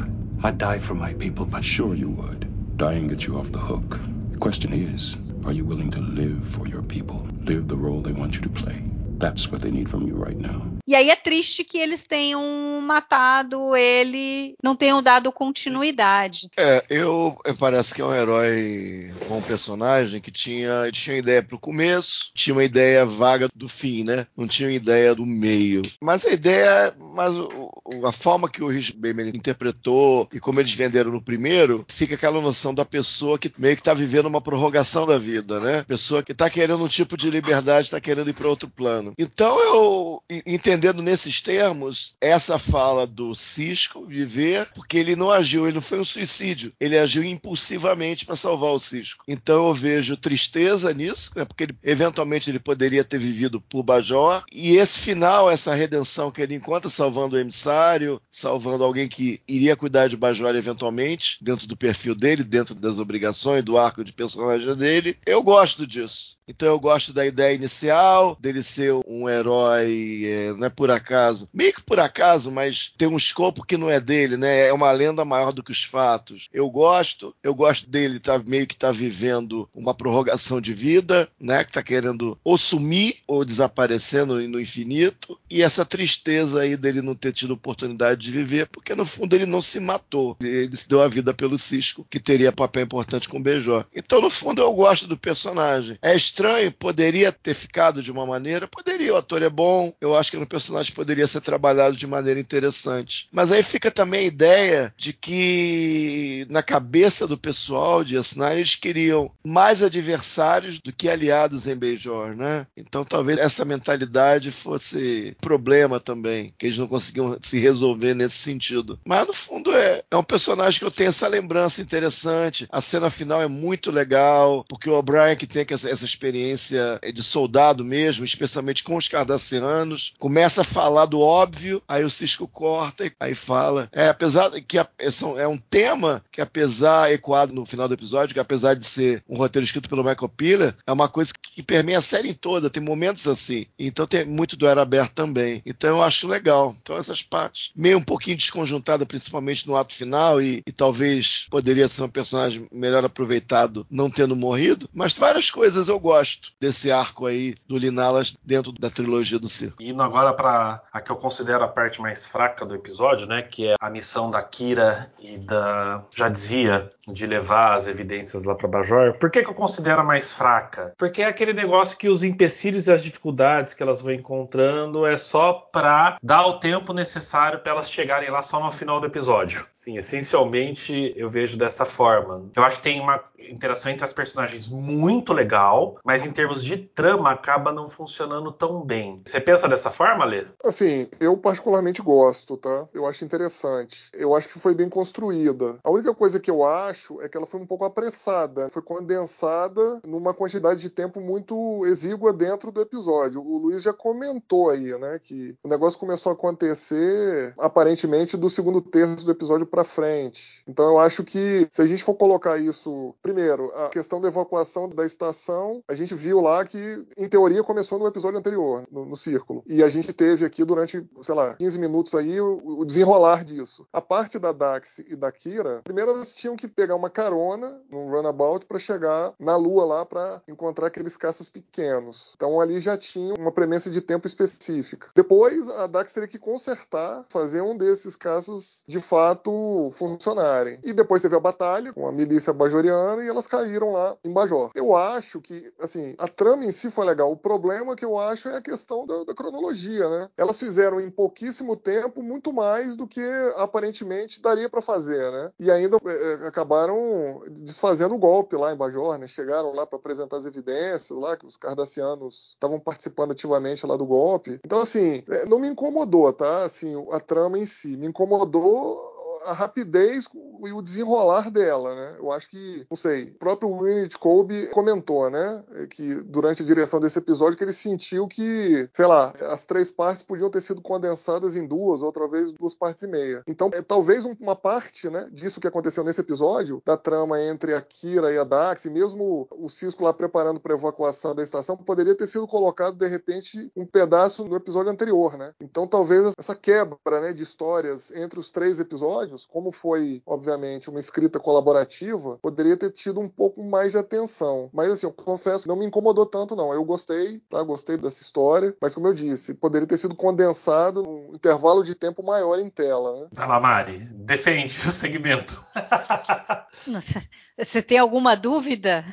I'd 0.44 0.58
die 0.58 0.80
for 0.80 0.96
my 0.96 1.14
people, 1.14 1.46
but 1.46 1.64
sure 1.64 1.96
you 1.96 2.10
would. 2.10 2.48
Dying 2.78 3.08
gets 3.10 3.28
you 3.28 3.38
off 3.38 3.52
the 3.52 3.60
hook. 3.60 4.00
Question 4.42 4.74
is, 4.74 5.20
are 5.46 5.52
you 5.52 5.64
willing 5.64 5.92
to 5.92 6.00
live 6.00 6.50
for 6.50 6.68
your 6.68 6.82
people? 6.82 7.28
Live 7.44 7.68
the 7.68 7.78
role 7.78 8.02
they 8.02 8.12
want 8.12 8.34
you 8.34 8.42
to 8.42 8.50
play? 8.50 8.82
That's 9.22 9.48
what 9.52 9.62
they 9.62 9.72
need 9.72 9.90
from 9.90 10.08
you 10.08 10.18
right 10.18 10.38
now. 10.38 10.72
E 10.88 10.96
aí 10.96 11.10
é 11.10 11.16
triste 11.16 11.64
que 11.64 11.78
eles 11.78 12.06
tenham 12.06 12.82
matado 12.82 13.76
ele, 13.76 14.56
não 14.64 14.76
tenham 14.76 15.02
dado 15.02 15.32
continuidade. 15.32 16.50
É, 16.58 16.84
eu 16.89 17.38
parece 17.58 17.93
que 17.93 18.02
é 18.02 18.06
um 18.06 18.14
herói, 18.14 19.14
um 19.30 19.41
personagem 19.41 20.20
que 20.20 20.32
tinha, 20.32 20.89
tinha 20.91 21.18
ideia 21.18 21.43
pro 21.43 21.60
começo, 21.60 22.32
tinha 22.34 22.54
uma 22.54 22.64
ideia 22.64 23.06
vaga 23.06 23.48
do 23.56 23.68
fim, 23.68 24.04
né? 24.04 24.26
Não 24.36 24.48
tinha 24.48 24.68
uma 24.68 24.76
ideia 24.76 25.14
do 25.14 25.26
meio. 25.26 25.84
Mas 26.02 26.26
a 26.26 26.32
ideia, 26.32 26.93
mas 27.16 27.36
o, 27.36 27.72
a 28.06 28.12
forma 28.12 28.50
que 28.50 28.64
o 28.64 28.68
Rich 28.68 28.93
Bateman 28.93 29.30
interpretou 29.30 30.28
e 30.34 30.39
como 30.39 30.60
eles 30.60 30.74
venderam 30.74 31.12
no 31.12 31.22
primeiro, 31.22 31.86
fica 31.88 32.16
aquela 32.16 32.41
noção 32.41 32.74
da 32.74 32.84
pessoa 32.84 33.38
que 33.38 33.52
meio 33.58 33.78
que 33.78 33.84
tá 33.84 33.93
vivendo 33.93 34.26
uma 34.26 34.41
prorrogação 34.41 35.06
da 35.06 35.18
vida, 35.18 35.60
né? 35.60 35.84
Pessoa 35.88 36.24
que 36.24 36.34
tá 36.34 36.50
querendo 36.50 36.84
um 36.84 36.88
tipo 36.88 37.16
de 37.16 37.30
liberdade, 37.30 37.89
tá 37.89 38.02
querendo 38.02 38.30
ir 38.30 38.34
para 38.34 38.50
outro 38.50 38.70
plano. 38.70 39.11
Então 39.18 39.59
eu 39.59 40.24
entendendo 40.45 41.01
nesses 41.01 41.41
termos 41.41 42.16
essa 42.22 42.57
fala 42.57 43.05
do 43.05 43.34
Cisco 43.36 44.05
viver, 44.05 44.68
porque 44.74 44.97
ele 44.97 45.16
não 45.16 45.32
agiu, 45.32 45.66
ele 45.66 45.76
não 45.76 45.82
foi 45.82 45.99
um 45.99 46.03
suicídio, 46.03 46.72
ele 46.80 46.97
agiu 46.97 47.24
impulsivamente 47.24 48.26
para 48.26 48.36
salvar 48.36 48.72
o 48.72 48.80
Cisco. 48.80 49.24
Então 49.28 49.68
eu 49.68 49.74
vejo 49.74 50.18
tristeza 50.18 50.93
nisso, 50.93 51.32
né, 51.36 51.45
porque 51.45 51.64
ele, 51.64 51.76
eventualmente 51.84 52.49
ele 52.49 52.59
poderia 52.59 53.03
ter 53.03 53.18
vivido 53.18 53.62
por 53.62 53.84
Bajor, 53.84 54.43
e 54.51 54.78
esse 54.78 54.99
final, 54.99 55.49
essa 55.49 55.74
redenção 55.74 56.32
que 56.32 56.41
ele 56.41 56.55
encontra 56.55 56.89
salvando 56.89 57.36
o 57.36 57.39
emissário, 57.39 58.22
salvando 58.30 58.84
alguém 58.84 59.07
que 59.07 59.41
iria 59.47 59.76
cuidar 59.76 60.07
de 60.07 60.18
Bajor 60.18 60.55
eventualmente, 60.55 61.38
dentro 61.41 61.68
do 61.68 61.78
perfil 61.78 62.16
dele, 62.16 62.43
dentro 62.43 62.76
das 62.76 62.99
obrigações, 62.99 63.64
do 63.64 63.78
arco 63.78 64.03
de 64.03 64.14
personagem 64.14 64.76
dele, 64.76 65.18
eu 65.26 65.41
gosto 65.43 65.86
disso. 65.86 66.41
Então 66.52 66.68
eu 66.68 66.80
gosto 66.80 67.14
da 67.14 67.26
ideia 67.26 67.56
inicial, 67.56 68.38
dele 68.39 68.62
ser 68.62 68.93
um 69.08 69.30
herói, 69.30 70.24
é, 70.26 70.54
não 70.54 70.68
é 70.68 70.70
por 70.70 70.91
acaso, 70.91 71.47
meio 71.54 71.74
que 71.74 71.82
por 71.82 71.99
acaso, 71.99 72.52
mas 72.52 72.93
tem 72.97 73.08
um 73.08 73.18
escopo 73.18 73.66
que 73.66 73.78
não 73.78 73.89
é 73.89 73.99
dele, 73.99 74.36
né? 74.36 74.68
É 74.68 74.74
uma 74.74 74.91
lenda 74.91 75.24
maior 75.24 75.54
do 75.54 75.64
que 75.64 75.72
os 75.72 75.84
fatos. 75.84 76.49
Eu 76.54 76.70
gosto, 76.70 77.34
eu 77.41 77.56
gosto 77.56 77.89
dele 77.89 78.20
tá 78.20 78.38
meio 78.39 78.68
que 78.68 78.76
tá 78.76 78.91
vivendo 78.91 79.68
uma 79.74 79.93
prorrogação 79.93 80.60
de 80.60 80.74
vida, 80.74 81.30
né? 81.39 81.64
Que 81.64 81.72
tá 81.72 81.82
querendo 81.82 82.38
ou 82.43 82.58
sumir 82.58 83.18
ou 83.26 83.45
desaparecer 83.45 84.26
no, 84.26 84.60
infinito. 84.60 85.39
E 85.49 85.62
essa 85.62 85.86
tristeza 85.86 86.62
aí 86.62 86.76
dele 86.76 87.02
não 87.02 87.16
ter 87.16 87.32
tido 87.32 87.54
oportunidade 87.54 88.22
de 88.22 88.30
viver, 88.32 88.68
porque 88.68 88.93
no 88.93 89.06
fundo 89.06 89.34
ele 89.36 89.45
não 89.45 89.62
se 89.62 89.80
matou. 89.80 90.38
Ele 90.41 90.76
se 90.76 90.88
deu 90.88 91.02
a 91.02 91.08
vida 91.08 91.34
pelo 91.34 91.58
Cisco, 91.58 92.06
que 92.10 92.20
teria 92.20 92.52
papel 92.52 92.84
importante 92.84 93.30
com 93.30 93.38
o 93.38 93.41
Beijó. 93.41 93.86
Então, 93.95 94.22
no 94.22 94.30
fundo, 94.30 94.62
eu 94.62 94.74
gosto 94.74 95.08
do 95.08 95.18
personagem. 95.18 95.97
É 96.02 96.16
estranho, 96.16 96.41
poderia 96.78 97.32
ter 97.32 97.54
ficado 97.54 98.02
de 98.02 98.12
uma 98.12 98.26
maneira, 98.26 98.68
poderia, 98.68 99.14
o 99.14 99.18
ator 99.18 99.42
é 99.42 99.50
bom, 99.50 99.94
eu 100.00 100.16
acho 100.16 100.32
que 100.32 100.38
no 100.38 100.48
personagem 100.48 100.94
poderia 100.94 101.28
ser 101.28 101.42
trabalhado 101.42 101.96
de 101.96 102.08
maneira 102.08 102.39
interessante. 102.39 103.28
Mas 103.32 103.52
aí 103.52 103.64
fica 103.64 103.92
também 103.92 104.22
a 104.22 104.28
ideia 104.28 104.94
de 104.98 105.14
que 105.14 106.46
na 106.50 106.64
cabeça 106.64 107.28
do 107.28 107.38
pessoal 107.38 108.04
de 108.04 108.18
Asnar 108.18 108.54
eles 108.54 108.76
queriam 108.76 109.32
mais 109.44 109.84
adversários 109.84 110.80
do 110.80 110.92
que 110.92 111.10
aliados 111.10 111.68
em 111.68 111.76
Beijor, 111.76 112.36
né? 112.36 112.68
Então 112.76 113.04
talvez 113.04 113.38
essa 113.38 113.66
mentalidade 113.66 114.52
fosse 114.52 115.36
problema 115.42 116.00
também, 116.00 116.54
que 116.58 116.66
eles 116.66 116.78
não 116.78 116.88
conseguiam 116.88 117.38
se 117.42 117.60
resolver 117.60 118.14
nesse 118.14 118.38
sentido. 118.38 119.00
Mas 119.06 119.28
no 119.28 119.34
fundo 119.34 119.76
é, 119.76 120.04
é 120.10 120.18
um 120.18 120.24
personagem 120.24 120.80
que 120.80 120.86
eu 120.86 120.92
tenho 120.92 121.10
essa 121.10 121.28
lembrança 121.28 121.82
interessante. 121.82 122.68
A 122.72 122.82
cena 122.82 123.10
final 123.10 123.42
é 123.42 123.48
muito 123.48 123.92
legal, 123.92 124.66
porque 124.68 124.89
o 124.89 124.94
O'Brien 124.94 125.36
que 125.36 125.48
tem 125.48 125.66
essa, 125.70 125.89
essa 125.89 126.06
experiência 126.22 126.99
de 127.11 127.24
soldado 127.24 127.84
mesmo, 127.84 128.24
especialmente 128.24 128.84
com 128.84 128.95
os 128.95 129.07
cardassianos, 129.07 130.13
começa 130.19 130.61
a 130.61 130.63
falar 130.63 131.05
do 131.05 131.19
óbvio, 131.19 131.82
aí 131.88 132.03
o 132.03 132.09
Cisco 132.09 132.47
corta 132.47 133.07
e 133.07 133.11
aí 133.19 133.34
fala. 133.34 133.89
É, 133.91 134.09
apesar 134.09 134.51
que 134.61 134.78
é 134.78 135.47
um 135.47 135.57
tema 135.57 136.24
que, 136.32 136.39
apesar 136.39 137.11
ecoado 137.11 137.53
no 137.53 137.65
final 137.65 137.88
do 137.88 137.95
episódio, 137.95 138.36
que 138.36 138.39
apesar 138.39 138.76
de 138.76 138.84
ser 138.84 139.24
um 139.28 139.36
roteiro 139.36 139.65
escrito 139.65 139.89
pelo 139.89 140.03
Michael 140.03 140.30
Piller, 140.30 140.76
é 140.86 140.91
uma 140.91 141.09
coisa 141.09 141.34
que 141.34 141.63
permeia 141.63 141.97
a 141.97 142.01
série 142.01 142.36
toda, 142.36 142.69
tem 142.69 142.84
momentos 142.84 143.28
assim. 143.28 143.65
Então 143.80 144.05
tem 144.05 144.24
muito 144.24 144.55
do 144.55 144.67
Era 144.67 144.84
Aberto 144.84 145.13
também. 145.13 145.61
Então 145.65 145.97
eu 145.97 146.03
acho 146.03 146.28
legal. 146.28 146.76
Então 146.82 146.97
essas 146.97 147.24
partes, 147.24 147.72
meio 147.76 147.97
um 147.97 148.03
pouquinho 148.03 148.38
desconjuntada, 148.38 149.05
principalmente 149.05 149.67
no 149.67 149.76
ato 149.76 149.95
final, 149.95 150.41
e, 150.41 150.61
e 150.67 150.72
talvez 150.72 151.47
poderia 151.49 151.88
ser 151.88 152.03
um 152.03 152.09
personagem 152.09 152.67
melhor 152.72 153.03
aproveitado 153.03 153.88
não 153.89 154.09
tendo 154.09 154.36
morrido, 154.36 154.88
mas 154.93 155.17
várias 155.17 155.49
coisas 155.49 155.88
eu 155.88 155.99
gosto 155.99 156.11
gosto 156.12 156.51
desse 156.59 156.91
arco 156.91 157.26
aí 157.26 157.55
do 157.66 157.78
Linalas 157.78 158.36
dentro 158.43 158.74
da 158.74 158.89
trilogia 158.89 159.39
do 159.39 159.47
circo. 159.47 159.82
Indo 159.82 160.03
agora 160.03 160.34
para 160.34 160.82
a 160.91 160.99
que 160.99 161.09
eu 161.09 161.16
considero 161.16 161.64
a 161.64 161.70
parte 161.70 162.01
mais 162.01 162.28
fraca 162.28 162.66
do 162.66 162.76
episódio, 162.76 163.26
né, 163.26 163.41
que 163.41 163.68
é 163.68 163.76
a 163.80 163.89
missão 163.89 164.30
da 164.30 164.41
Kira 164.43 165.09
e 165.18 165.38
da 165.38 166.03
Jadzia 166.14 166.91
de 167.07 167.26
levar 167.26 167.74
as 167.74 167.88
evidências 167.88 168.43
lá 168.43 168.53
para 168.53 168.68
Bajor. 168.68 169.14
Por 169.14 169.32
que, 169.32 169.41
que 169.41 169.49
eu 169.49 169.53
considero 169.53 170.01
a 170.01 170.03
mais 170.03 170.34
fraca? 170.34 170.93
Porque 170.97 171.22
é 171.22 171.26
aquele 171.26 171.53
negócio 171.53 171.97
que 171.97 172.09
os 172.09 172.24
empecilhos 172.24 172.88
e 172.88 172.91
as 172.91 173.01
dificuldades 173.01 173.74
que 173.74 173.82
elas 173.82 174.01
vão 174.01 174.12
encontrando 174.12 175.05
é 175.05 175.16
só 175.16 175.53
para 175.53 176.18
dar 176.22 176.45
o 176.45 176.59
tempo 176.59 176.93
necessário 176.93 177.59
para 177.59 177.72
elas 177.72 177.89
chegarem 177.89 178.30
lá 178.30 178.41
só 178.41 178.62
no 178.62 178.72
final 178.72 178.99
do 178.99 179.07
episódio. 179.07 179.66
Sim, 179.72 179.97
essencialmente 179.97 181.14
eu 181.16 181.30
vejo 181.30 181.57
dessa 181.57 181.86
forma. 181.86 182.49
Eu 182.55 182.64
acho 182.64 182.78
que 182.78 182.84
tem 182.84 182.99
uma 182.99 183.24
interação 183.49 183.91
entre 183.91 184.05
as 184.05 184.14
personagens 184.14 184.70
muito 184.70 185.34
legal, 185.34 185.97
mas 186.04 186.26
em 186.26 186.32
termos 186.32 186.64
de 186.64 186.78
trama 186.78 187.32
acaba 187.32 187.72
não 187.72 187.88
funcionando 187.88 188.52
tão 188.52 188.82
bem. 188.82 189.22
Você 189.26 189.39
pensa 189.39 189.68
dessa 189.68 189.89
forma, 189.89 190.26
Lê? 190.26 190.45
Assim, 190.64 191.08
eu 191.20 191.38
particularmente 191.38 192.02
gosto, 192.02 192.58
tá? 192.58 192.88
Eu 192.93 193.06
acho 193.06 193.24
interessante. 193.24 194.10
Eu 194.14 194.36
acho 194.36 194.47
que 194.47 194.60
foi 194.60 194.74
bem 194.74 194.89
construída. 194.89 195.78
A 195.84 195.91
única 195.91 196.14
coisa 196.14 196.39
que 196.39 196.49
eu 196.49 196.66
acho 196.66 197.22
é 197.22 197.30
que 197.30 197.38
ela 197.38 197.45
foi 197.45 197.60
um 197.60 197.66
pouco 197.66 197.86
apressada, 197.86 198.70
foi 198.72 198.82
condensada 198.82 200.02
numa 200.06 200.34
quantidade 200.34 200.80
de 200.82 200.89
tempo 200.89 201.20
muito 201.20 201.86
exígua 201.86 202.34
dentro 202.34 202.72
do 202.72 202.82
episódio. 202.82 203.41
O 203.41 203.58
Luiz 203.58 203.84
já 203.84 203.93
comentou 203.93 204.70
aí, 204.70 204.97
né, 204.99 205.20
que 205.22 205.56
o 205.64 205.68
negócio 205.68 205.99
começou 205.99 206.32
a 206.32 206.34
acontecer 206.34 207.54
aparentemente 207.60 208.38
do 208.38 208.49
segundo 208.49 208.82
terço 208.82 209.26
do 209.26 209.32
episódio 209.32 209.66
para 209.66 209.84
frente. 209.84 210.64
Então 210.68 210.86
eu 210.86 210.99
acho 210.99 211.24
que 211.24 211.68
se 211.70 211.82
a 211.82 211.86
gente 211.86 212.04
for 212.04 212.16
colocar 212.16 212.58
isso, 212.58 213.16
primeiro, 213.22 213.72
a 213.76 213.89
questão 213.89 214.20
da 214.20 214.28
evacuação 214.28 214.89
da 214.89 215.06
estação, 215.06 215.84
a 215.92 215.94
gente 215.94 216.16
viu 216.16 216.39
lá 216.39 216.64
que, 216.64 217.06
em 217.18 217.28
teoria, 217.28 217.62
começou 217.62 218.00
no 218.00 218.08
episódio 218.08 218.39
anterior, 218.39 218.86
no, 218.89 219.06
no 219.06 219.16
Círculo. 219.18 219.62
E 219.68 219.84
a 219.84 219.89
gente 219.89 220.14
teve 220.14 220.46
aqui 220.46 220.64
durante, 220.64 221.06
sei 221.22 221.36
lá, 221.36 221.54
15 221.56 221.78
minutos 221.78 222.16
aí 222.16 222.39
o, 222.39 222.62
o, 222.64 222.86
desenrolar 222.86 223.44
disso. 223.44 223.86
A 223.92 224.00
parte 224.00 224.39
da 224.39 224.54
Dax 224.54 225.00
e 225.00 225.18
da 225.18 225.30
Kira, 225.34 225.82
primeiro 225.84 226.12
elas 226.12 226.34
tinham 226.34 226.56
que 226.56 226.66
pegar 226.66 226.96
uma 226.96 227.10
carona 227.10 227.82
num 227.89 228.10
runabout 228.10 228.66
para 228.66 228.80
chegar 228.80 229.34
na 229.38 229.58
Lua 229.58 229.84
lá 229.84 230.06
para 230.06 230.42
encontrar 230.48 230.88
aqueles 230.88 231.18
caças 231.18 231.50
pequenos. 231.50 232.32
Então 232.38 232.62
ali 232.62 232.80
já 232.80 232.98
tinha 232.98 233.34
uma 233.34 233.52
premissa 233.52 233.89
de 233.89 234.00
tempo 234.00 234.26
específica. 234.26 235.10
Depois 235.14 235.68
a 235.68 235.88
Dax 235.88 236.14
teria 236.14 236.30
que 236.30 236.39
consertar, 236.39 237.26
fazer 237.28 237.62
um 237.62 237.76
desses 237.76 238.16
caças 238.16 238.82
de 238.88 239.02
fato 239.02 239.92
funcionarem. 239.92 240.80
E 240.86 240.94
depois 240.94 241.22
teve 241.22 241.36
a 241.36 241.39
batalha 241.39 241.92
com 241.92 242.08
a 242.08 242.14
milícia 242.14 242.54
bajoriana 242.54 243.22
e 243.24 243.28
elas 243.28 243.48
caíram 243.48 243.92
lá 243.92 244.16
em 244.24 244.32
Bajor. 244.32 244.72
Eu 244.74 244.96
acho 244.96 245.42
que 245.42 245.74
assim, 245.82 246.16
a 246.18 246.28
trama 246.28 246.66
em 246.66 246.72
si 246.72 246.90
foi 246.90 247.06
legal. 247.06 247.32
O 247.32 247.38
problema 247.38 247.96
que 247.96 248.06
eu 248.06 248.18
acho 248.18 248.50
é 248.50 248.58
a 248.58 248.62
questão 248.62 249.06
da, 249.06 249.24
da 249.24 249.34
cronologia, 249.34 250.08
né? 250.10 250.30
Elas 250.38 250.60
fizeram 250.60 251.00
em 251.00 251.10
pouquíssimo 251.10 251.76
tempo 251.76 252.22
muito 252.22 252.54
mais 252.54 252.96
do 252.96 253.08
que 253.08 253.22
aparentemente 253.58 254.42
daria 254.42 254.70
para 254.70 254.82
fazer, 254.82 255.32
né? 255.32 255.52
E 255.60 255.72
ainda 255.72 255.98
é, 256.06 256.44
é, 256.44 256.48
acabaram 256.48 257.44
desfazendo 257.50 258.16
o 258.16 258.20
golpe 258.20 258.56
lá 258.56 258.72
em 258.74 258.78
Bajor, 258.78 259.18
né? 259.18 259.28
Chegaram 259.28 259.74
lá 259.74 259.86
para 259.86 259.98
apresentar 259.98 260.38
as 260.38 260.46
evidências 260.46 261.18
lá 261.18 261.36
que 261.36 261.46
os 261.46 261.58
cardassianos 261.58 262.52
estavam 262.54 262.80
participando 262.80 263.32
ativamente 263.32 263.86
lá 263.86 263.96
do 263.98 264.06
golpe. 264.06 264.60
Então 264.66 264.80
assim, 264.80 265.24
é, 265.30 265.46
não 265.46 265.60
me 265.60 265.68
incomodou, 265.68 266.32
tá? 266.34 266.64
Assim, 266.64 266.94
a 267.12 267.20
trama 267.20 267.58
em 267.58 267.66
si 267.66 267.98
me 267.98 268.08
incomodou 268.08 269.12
a 269.46 269.54
rapidez 269.54 270.28
e 270.64 270.72
o 270.72 270.82
desenrolar 270.82 271.50
dela, 271.50 271.96
né? 271.96 272.16
Eu 272.20 272.32
acho 272.32 272.50
que, 272.50 272.86
não 272.90 272.98
sei, 272.98 273.24
o 273.24 273.34
próprio 273.36 273.80
Winnet 273.80 274.18
Colby 274.18 274.68
comentou, 274.68 275.30
né, 275.30 275.64
que 275.89 276.15
durante 276.24 276.63
a 276.63 276.65
direção 276.65 276.99
desse 276.99 277.19
episódio 277.19 277.57
que 277.57 277.63
ele 277.63 277.74
sentiu 277.74 278.28
que, 278.28 278.89
sei 278.93 279.05
lá, 279.05 279.34
as 279.49 279.65
três 279.65 279.91
partes 279.91 280.24
podiam 280.24 280.49
ter 280.49 280.61
sido 280.61 280.82
condensadas 280.82 281.55
em 281.55 281.65
duas, 281.65 282.01
outra 282.01 282.28
vez 282.28 282.51
duas 282.51 282.74
partes 282.74 283.03
e 283.03 283.07
meia. 283.07 283.43
Então, 283.47 283.69
é, 283.74 283.82
talvez 283.82 284.26
uma 284.26 284.55
parte, 284.55 285.09
né, 285.09 285.28
disso 285.32 285.59
que 285.59 285.67
aconteceu 285.67 286.03
nesse 286.03 286.22
episódio, 286.22 286.82
da 286.86 286.97
trama 286.97 287.41
entre 287.41 287.74
a 287.74 287.82
Kira 287.82 288.32
e 288.32 288.38
a 288.38 288.43
Dax, 288.43 288.86
e 288.86 288.89
mesmo 288.89 289.47
o 289.51 289.69
Cisco 289.69 290.03
lá 290.03 290.13
preparando 290.13 290.59
para 290.59 290.74
evacuação 290.74 291.36
da 291.36 291.43
estação, 291.43 291.78
poderia 291.78 292.15
ter 292.15 292.28
sido 292.28 292.47
colocado 292.47 292.95
de 292.95 293.07
repente 293.07 293.72
um 293.76 293.86
pedaço 293.86 294.45
no 294.45 294.55
episódio 294.55 294.91
anterior, 294.91 295.38
né? 295.38 295.53
Então, 295.59 295.88
talvez 295.88 296.34
essa 296.38 296.55
quebra, 296.55 296.97
né, 297.22 297.34
de 297.34 297.43
histórias 297.43 298.11
entre 298.11 298.39
os 298.39 298.51
três 298.51 298.80
episódios, 298.80 299.45
como 299.45 299.72
foi, 299.72 300.22
obviamente, 300.26 300.89
uma 300.89 300.99
escrita 300.99 301.39
colaborativa, 301.39 302.38
poderia 302.41 302.78
ter 302.78 302.91
tido 302.91 303.19
um 303.19 303.30
pouco 303.30 303.63
mais 303.63 303.91
de 303.91 303.97
atenção. 303.97 304.69
Mas 304.74 304.91
assim, 304.91 305.05
eu 305.05 305.11
confesso, 305.11 305.61
não 305.68 305.76
me 305.76 305.86
incomodou 305.86 306.26
tanto 306.26 306.55
não. 306.55 306.74
Eu 306.74 306.84
gostei, 306.84 307.39
tá? 307.49 307.62
Gostei 307.64 307.97
dessa 307.97 308.22
história, 308.22 308.76
mas 308.82 308.95
como 308.95 309.07
eu 309.07 309.14
disse, 309.14 309.53
poderia 309.53 309.88
ter 309.88 309.97
sido 309.97 310.16
condensado 310.16 311.03
num 311.03 311.36
intervalo 311.36 311.84
de 311.84 311.95
tempo 311.95 312.24
maior 312.24 312.59
em 312.59 312.70
tela, 312.70 313.22
né? 313.22 313.28
Vai 313.34 313.47
lá, 313.47 313.59
Mari, 313.59 313.99
defende 314.12 314.78
o 314.88 314.91
segmento. 314.91 315.64
Você 317.57 317.82
tem 317.82 317.97
alguma 317.97 318.36
dúvida? 318.36 319.05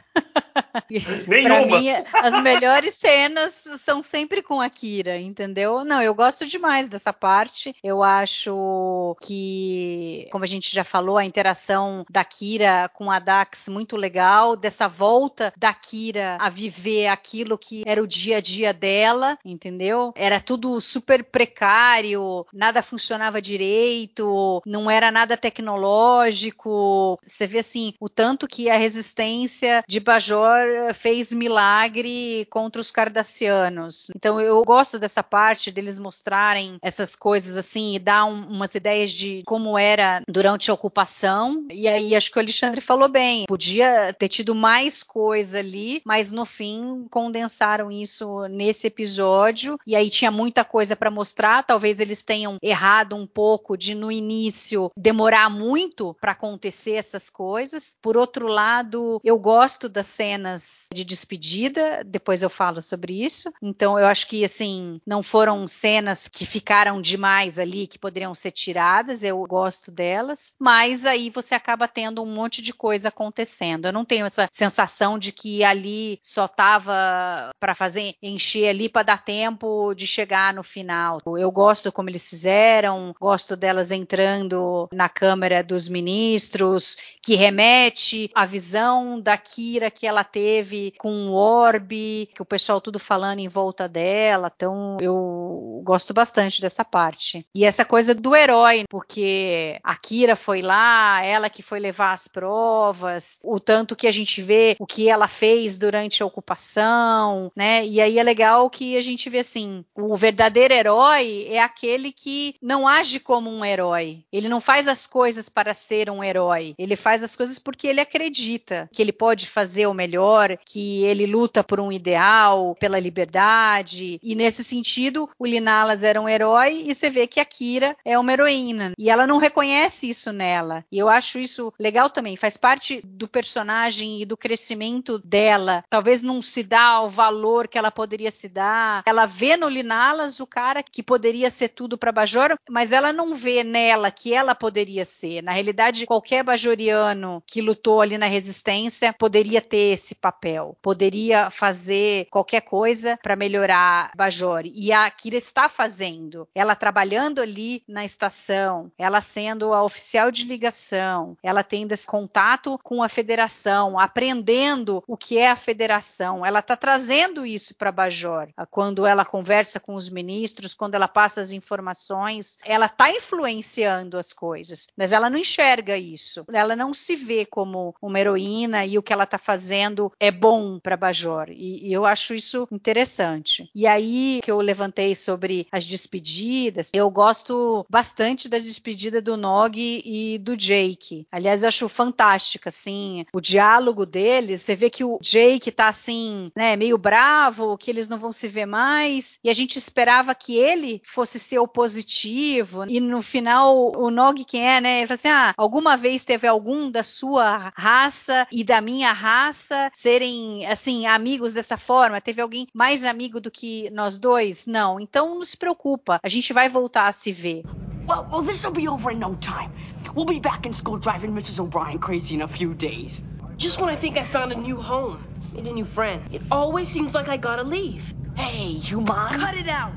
Nenhuma. 1.26 1.78
Mim, 1.78 1.88
as 2.12 2.42
melhores 2.42 2.94
cenas 2.94 3.54
são 3.80 4.02
sempre 4.02 4.42
com 4.42 4.60
a 4.60 4.68
Kira, 4.68 5.18
entendeu? 5.18 5.84
Não, 5.84 6.02
eu 6.02 6.14
gosto 6.14 6.46
demais 6.46 6.88
dessa 6.88 7.12
parte. 7.12 7.74
Eu 7.82 8.02
acho 8.02 9.16
que, 9.22 10.28
como 10.30 10.44
a 10.44 10.46
gente 10.46 10.72
já 10.74 10.84
falou, 10.84 11.18
a 11.18 11.24
interação 11.24 12.04
da 12.10 12.24
Kira 12.24 12.90
com 12.94 13.10
a 13.10 13.18
Dax 13.18 13.68
muito 13.68 13.96
legal, 13.96 14.56
dessa 14.56 14.88
volta 14.88 15.52
da 15.56 15.72
Kira 15.72 16.36
a 16.40 16.48
viver 16.48 17.08
aquilo 17.08 17.58
que 17.58 17.82
era 17.86 18.02
o 18.02 18.06
dia 18.06 18.38
a 18.38 18.40
dia 18.40 18.72
dela, 18.72 19.38
entendeu? 19.44 20.12
Era 20.16 20.40
tudo 20.40 20.80
super 20.80 21.24
precário, 21.24 22.46
nada 22.52 22.82
funcionava 22.82 23.40
direito, 23.40 24.62
não 24.66 24.90
era 24.90 25.10
nada 25.10 25.36
tecnológico. 25.36 27.18
Você 27.22 27.46
vê 27.46 27.58
assim, 27.58 27.94
o 28.00 28.08
tanto 28.08 28.46
que 28.46 28.70
a 28.70 28.76
resistência 28.76 29.82
de 29.86 30.00
Bajor 30.00 30.47
fez 30.94 31.32
milagre 31.32 32.46
contra 32.50 32.80
os 32.80 32.90
cardassianos. 32.90 34.08
Então 34.14 34.40
eu 34.40 34.62
gosto 34.64 34.98
dessa 34.98 35.22
parte 35.22 35.70
deles 35.70 35.98
mostrarem 35.98 36.78
essas 36.82 37.14
coisas 37.14 37.56
assim 37.56 37.94
e 37.94 37.98
dar 37.98 38.24
um, 38.24 38.46
umas 38.48 38.74
ideias 38.74 39.10
de 39.10 39.42
como 39.46 39.78
era 39.78 40.22
durante 40.28 40.70
a 40.70 40.74
ocupação. 40.74 41.66
E 41.70 41.86
aí 41.88 42.14
acho 42.14 42.30
que 42.30 42.38
o 42.38 42.40
Alexandre 42.40 42.80
falou 42.80 43.08
bem, 43.08 43.46
podia 43.46 44.12
ter 44.12 44.28
tido 44.28 44.54
mais 44.54 45.02
coisa 45.02 45.58
ali, 45.58 46.00
mas 46.04 46.30
no 46.30 46.44
fim 46.44 47.06
condensaram 47.10 47.90
isso 47.90 48.46
nesse 48.48 48.86
episódio 48.86 49.78
e 49.86 49.94
aí 49.94 50.10
tinha 50.10 50.30
muita 50.30 50.64
coisa 50.64 50.96
para 50.96 51.10
mostrar. 51.10 51.62
Talvez 51.62 52.00
eles 52.00 52.22
tenham 52.22 52.58
errado 52.62 53.16
um 53.16 53.26
pouco 53.26 53.76
de 53.76 53.94
no 53.94 54.10
início 54.10 54.90
demorar 54.96 55.48
muito 55.50 56.16
para 56.20 56.32
acontecer 56.32 56.92
essas 56.92 57.30
coisas. 57.30 57.96
Por 58.00 58.16
outro 58.16 58.46
lado, 58.46 59.20
eu 59.24 59.38
gosto 59.38 59.88
das 59.88 60.06
cenas 60.38 60.87
de 60.92 61.04
despedida, 61.04 62.02
depois 62.04 62.42
eu 62.42 62.50
falo 62.50 62.80
sobre 62.80 63.24
isso. 63.24 63.52
Então 63.62 63.98
eu 63.98 64.06
acho 64.06 64.26
que 64.26 64.44
assim, 64.44 65.00
não 65.06 65.22
foram 65.22 65.66
cenas 65.68 66.28
que 66.28 66.46
ficaram 66.46 67.00
demais 67.00 67.58
ali 67.58 67.86
que 67.86 67.98
poderiam 67.98 68.34
ser 68.34 68.50
tiradas, 68.50 69.22
eu 69.22 69.40
gosto 69.44 69.90
delas, 69.90 70.52
mas 70.58 71.04
aí 71.04 71.30
você 71.30 71.54
acaba 71.54 71.86
tendo 71.86 72.22
um 72.22 72.26
monte 72.26 72.62
de 72.62 72.72
coisa 72.72 73.08
acontecendo. 73.08 73.86
Eu 73.86 73.92
não 73.92 74.04
tenho 74.04 74.26
essa 74.26 74.48
sensação 74.50 75.18
de 75.18 75.32
que 75.32 75.62
ali 75.62 76.18
só 76.22 76.48
tava 76.48 77.50
para 77.58 77.74
fazer 77.74 78.14
encher 78.22 78.68
ali 78.68 78.88
para 78.88 79.02
dar 79.02 79.24
tempo 79.24 79.94
de 79.94 80.06
chegar 80.06 80.54
no 80.54 80.62
final. 80.62 81.20
Eu 81.38 81.50
gosto 81.50 81.92
como 81.92 82.08
eles 82.08 82.28
fizeram, 82.28 83.14
gosto 83.20 83.56
delas 83.56 83.90
entrando 83.90 84.88
na 84.92 85.08
câmara 85.08 85.62
dos 85.62 85.88
ministros, 85.88 86.96
que 87.22 87.34
remete 87.34 88.30
à 88.34 88.46
visão 88.46 89.20
da 89.20 89.36
Kira 89.36 89.90
que 89.90 90.06
ela 90.06 90.24
teve 90.24 90.77
com 90.98 91.10
um 91.10 91.32
orbe, 91.32 92.28
que 92.34 92.42
o 92.42 92.46
pessoal 92.46 92.80
tudo 92.80 92.98
falando 92.98 93.40
em 93.40 93.48
volta 93.48 93.88
dela. 93.88 94.52
Então 94.54 94.96
eu 95.00 95.80
gosto 95.84 96.12
bastante 96.12 96.60
dessa 96.60 96.84
parte. 96.84 97.46
E 97.54 97.64
essa 97.64 97.84
coisa 97.84 98.14
do 98.14 98.34
herói, 98.34 98.84
porque 98.88 99.78
a 99.82 99.96
Kira 99.96 100.36
foi 100.36 100.60
lá, 100.60 101.22
ela 101.24 101.48
que 101.48 101.62
foi 101.62 101.80
levar 101.80 102.12
as 102.12 102.28
provas, 102.28 103.38
o 103.42 103.58
tanto 103.58 103.96
que 103.96 104.06
a 104.06 104.12
gente 104.12 104.42
vê 104.42 104.76
o 104.78 104.86
que 104.86 105.08
ela 105.08 105.28
fez 105.28 105.78
durante 105.78 106.22
a 106.22 106.26
ocupação, 106.26 107.50
né? 107.56 107.84
E 107.86 108.00
aí 108.00 108.18
é 108.18 108.22
legal 108.22 108.68
que 108.70 108.96
a 108.96 109.00
gente 109.00 109.30
vê 109.30 109.38
assim, 109.38 109.84
o 109.94 110.16
verdadeiro 110.16 110.74
herói 110.74 111.46
é 111.48 111.60
aquele 111.60 112.12
que 112.12 112.54
não 112.60 112.86
age 112.86 113.20
como 113.20 113.50
um 113.50 113.64
herói. 113.64 114.24
Ele 114.32 114.48
não 114.48 114.60
faz 114.60 114.88
as 114.88 115.06
coisas 115.06 115.48
para 115.48 115.74
ser 115.74 116.10
um 116.10 116.22
herói. 116.22 116.74
Ele 116.78 116.96
faz 116.96 117.22
as 117.22 117.34
coisas 117.34 117.58
porque 117.58 117.86
ele 117.86 118.00
acredita 118.00 118.88
que 118.92 119.02
ele 119.02 119.12
pode 119.12 119.46
fazer 119.46 119.86
o 119.86 119.94
melhor, 119.94 120.58
que 120.68 121.02
ele 121.04 121.26
luta 121.26 121.64
por 121.64 121.80
um 121.80 121.90
ideal, 121.90 122.76
pela 122.78 123.00
liberdade. 123.00 124.20
E 124.22 124.34
nesse 124.34 124.62
sentido, 124.62 125.28
o 125.38 125.46
Linalas 125.46 126.02
era 126.02 126.20
um 126.20 126.28
herói 126.28 126.84
e 126.86 126.94
você 126.94 127.08
vê 127.08 127.26
que 127.26 127.40
a 127.40 127.44
Kira 127.44 127.96
é 128.04 128.18
uma 128.18 128.32
heroína. 128.32 128.92
E 128.98 129.08
ela 129.08 129.26
não 129.26 129.38
reconhece 129.38 130.10
isso 130.10 130.30
nela. 130.30 130.84
E 130.92 130.98
eu 130.98 131.08
acho 131.08 131.38
isso 131.38 131.72
legal 131.78 132.10
também. 132.10 132.36
Faz 132.36 132.58
parte 132.58 133.00
do 133.02 133.26
personagem 133.26 134.20
e 134.20 134.26
do 134.26 134.36
crescimento 134.36 135.18
dela. 135.18 135.82
Talvez 135.88 136.20
não 136.20 136.42
se 136.42 136.62
dá 136.62 137.00
o 137.00 137.08
valor 137.08 137.66
que 137.66 137.78
ela 137.78 137.90
poderia 137.90 138.30
se 138.30 138.48
dar. 138.48 139.02
Ela 139.06 139.24
vê 139.24 139.56
no 139.56 139.70
Linalas 139.70 140.38
o 140.38 140.46
cara 140.46 140.82
que 140.82 141.02
poderia 141.02 141.48
ser 141.48 141.68
tudo 141.70 141.96
para 141.96 142.12
Bajor, 142.12 142.58
mas 142.68 142.92
ela 142.92 143.10
não 143.10 143.34
vê 143.34 143.64
nela 143.64 144.10
que 144.10 144.34
ela 144.34 144.54
poderia 144.54 145.06
ser. 145.06 145.42
Na 145.42 145.52
realidade, 145.52 146.04
qualquer 146.04 146.44
bajoriano 146.44 147.42
que 147.46 147.62
lutou 147.62 148.02
ali 148.02 148.18
na 148.18 148.26
resistência 148.26 149.14
poderia 149.14 149.62
ter 149.62 149.94
esse 149.94 150.14
papel 150.14 150.57
papel, 150.58 150.76
poderia 150.82 151.50
fazer 151.50 152.26
qualquer 152.30 152.62
coisa 152.62 153.18
para 153.22 153.36
melhorar 153.36 154.10
Bajori. 154.16 154.72
E 154.74 154.92
a 154.92 155.08
Kira 155.10 155.36
está 155.36 155.68
fazendo. 155.68 156.48
Ela 156.54 156.74
trabalhando 156.74 157.40
ali 157.40 157.82
na 157.86 158.04
estação, 158.04 158.90
ela 158.98 159.20
sendo 159.20 159.72
a 159.72 159.82
oficial 159.82 160.30
de 160.30 160.44
ligação, 160.44 161.36
ela 161.42 161.62
tendo 161.62 161.92
esse 161.92 162.06
contato 162.06 162.78
com 162.82 163.02
a 163.02 163.08
federação, 163.08 163.98
aprendendo 163.98 165.02
o 165.06 165.16
que 165.16 165.38
é 165.38 165.50
a 165.50 165.56
federação. 165.56 166.44
Ela 166.44 166.58
está 166.58 166.76
trazendo 166.76 167.46
isso 167.46 167.74
para 167.74 167.92
Bajor. 167.92 168.48
Quando 168.70 169.06
ela 169.06 169.24
conversa 169.24 169.78
com 169.78 169.94
os 169.94 170.08
ministros, 170.08 170.74
quando 170.74 170.94
ela 170.94 171.08
passa 171.08 171.40
as 171.40 171.52
informações, 171.52 172.58
ela 172.64 172.86
está 172.86 173.10
influenciando 173.10 174.18
as 174.18 174.32
coisas, 174.32 174.88
mas 174.96 175.12
ela 175.12 175.30
não 175.30 175.38
enxerga 175.38 175.96
isso. 175.96 176.44
Ela 176.52 176.74
não 176.74 176.92
se 176.92 177.14
vê 177.14 177.44
como 177.44 177.94
uma 178.00 178.18
heroína 178.18 178.84
e 178.84 178.98
o 178.98 179.02
que 179.02 179.12
ela 179.12 179.24
está 179.24 179.38
fazendo 179.38 180.12
é 180.18 180.30
bom 180.30 180.47
para 180.82 180.96
Bajor. 180.96 181.50
E, 181.50 181.88
e, 181.88 181.92
eu 181.92 182.04
acho 182.04 182.34
isso 182.34 182.66
interessante. 182.70 183.70
E 183.74 183.86
aí 183.86 184.40
que 184.42 184.50
eu 184.50 184.60
levantei 184.60 185.14
sobre 185.14 185.66
as 185.70 185.84
despedidas, 185.84 186.90
eu 186.92 187.10
gosto 187.10 187.84
bastante 187.88 188.48
da 188.48 188.58
despedida 188.58 189.20
do 189.20 189.36
Nog 189.36 189.78
e 189.78 190.38
do 190.38 190.56
Jake. 190.56 191.26
Aliás, 191.30 191.62
eu 191.62 191.68
acho 191.68 191.88
fantástica, 191.88 192.68
assim, 192.68 193.24
o 193.32 193.40
diálogo 193.40 194.04
deles. 194.04 194.62
Você 194.62 194.74
vê 194.74 194.90
que 194.90 195.04
o 195.04 195.18
Jake 195.20 195.70
tá 195.70 195.88
assim, 195.88 196.50
né, 196.56 196.76
meio 196.76 196.98
bravo, 196.98 197.76
que 197.76 197.90
eles 197.90 198.08
não 198.08 198.18
vão 198.18 198.32
se 198.32 198.48
ver 198.48 198.66
mais. 198.66 199.38
E 199.42 199.50
a 199.50 199.52
gente 199.52 199.78
esperava 199.78 200.34
que 200.34 200.56
ele 200.56 201.00
fosse 201.04 201.38
ser 201.38 201.58
o 201.58 201.68
positivo. 201.68 202.84
E 202.88 203.00
no 203.00 203.22
final, 203.22 203.92
o 203.96 204.10
Nog, 204.10 204.44
quem 204.44 204.68
é, 204.68 204.80
né? 204.80 204.98
Ele 204.98 205.06
fala 205.06 205.18
assim: 205.18 205.28
ah, 205.28 205.54
alguma 205.56 205.96
vez 205.96 206.24
teve 206.24 206.46
algum 206.46 206.90
da 206.90 207.02
sua 207.02 207.72
raça 207.76 208.46
e 208.52 208.62
da 208.62 208.80
minha 208.80 209.12
raça 209.12 209.90
serem 209.94 210.37
assim 210.66 211.06
amigos 211.06 211.52
dessa 211.52 211.76
forma? 211.76 212.20
Teve 212.20 212.40
alguém 212.40 212.66
mais 212.72 213.04
amigo 213.04 213.40
do 213.40 213.50
que 213.50 213.90
nós 213.90 214.18
dois? 214.18 214.66
Não. 214.66 215.00
Então 215.00 215.34
não 215.34 215.44
se 215.44 215.56
preocupa, 215.56 216.18
a 216.22 216.28
gente 216.28 216.52
vai 216.52 216.68
voltar 216.68 217.08
a 217.08 217.12
se 217.12 217.32
ver. 217.32 217.64
Well, 218.08 218.26
well 218.30 218.42
this'll 218.42 218.72
be 218.72 218.88
over 218.88 219.12
in 219.12 219.18
no 219.18 219.36
time. 219.36 219.70
We'll 220.14 220.24
be 220.26 220.40
back 220.40 220.66
in 220.66 220.72
school 220.72 220.98
driving 220.98 221.32
Mrs. 221.32 221.60
O'Brien 221.60 221.98
crazy 221.98 222.34
in 222.34 222.42
a 222.42 222.48
few 222.48 222.74
days. 222.74 223.22
Just 223.56 223.80
when 223.80 223.90
I 223.90 223.96
think 223.96 224.16
I 224.16 224.24
found 224.24 224.52
a 224.52 224.56
new 224.56 224.76
home, 224.80 225.22
made 225.52 225.66
a 225.66 225.72
new 225.72 225.84
friend, 225.84 226.22
it 226.32 226.42
always 226.50 226.88
seems 226.88 227.14
like 227.14 227.28
I 227.28 227.36
gotta 227.36 227.64
leave. 227.64 228.14
Hey, 228.36 228.74
human! 228.74 229.32
Cut 229.32 229.56
it 229.56 229.68
out! 229.68 229.92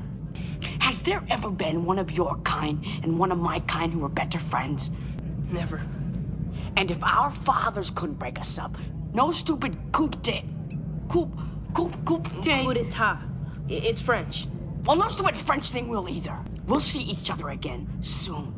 Has 0.80 1.02
there 1.02 1.22
ever 1.30 1.50
been 1.50 1.84
one 1.84 1.98
of 1.98 2.10
your 2.10 2.36
kind 2.44 2.84
and 3.02 3.18
one 3.18 3.32
of 3.32 3.38
my 3.38 3.60
kind 3.60 3.92
who 3.92 4.00
were 4.00 4.08
better 4.08 4.38
friends? 4.38 4.90
Never. 5.50 5.80
And 6.76 6.90
if 6.90 7.02
our 7.02 7.30
fathers 7.30 7.90
couldn't 7.90 8.18
break 8.18 8.38
us 8.38 8.58
up, 8.58 8.76
no 9.14 9.32
stupid 9.32 9.76
coup 9.92 10.10
de... 10.22 10.44
Coup... 11.08 11.30
Coup... 11.74 11.90
Coup 12.04 12.22
de... 12.40 12.64
Coup 12.64 12.74
d'etat. 12.74 13.18
It's 13.68 14.00
French. 14.00 14.48
Well, 14.86 14.96
no 14.96 15.08
stupid 15.08 15.36
French 15.36 15.70
thing 15.70 15.88
will 15.88 16.08
either. 16.08 16.36
We'll 16.66 16.80
see 16.80 17.02
each 17.02 17.30
other 17.30 17.48
again 17.48 17.86
soon. 18.00 18.54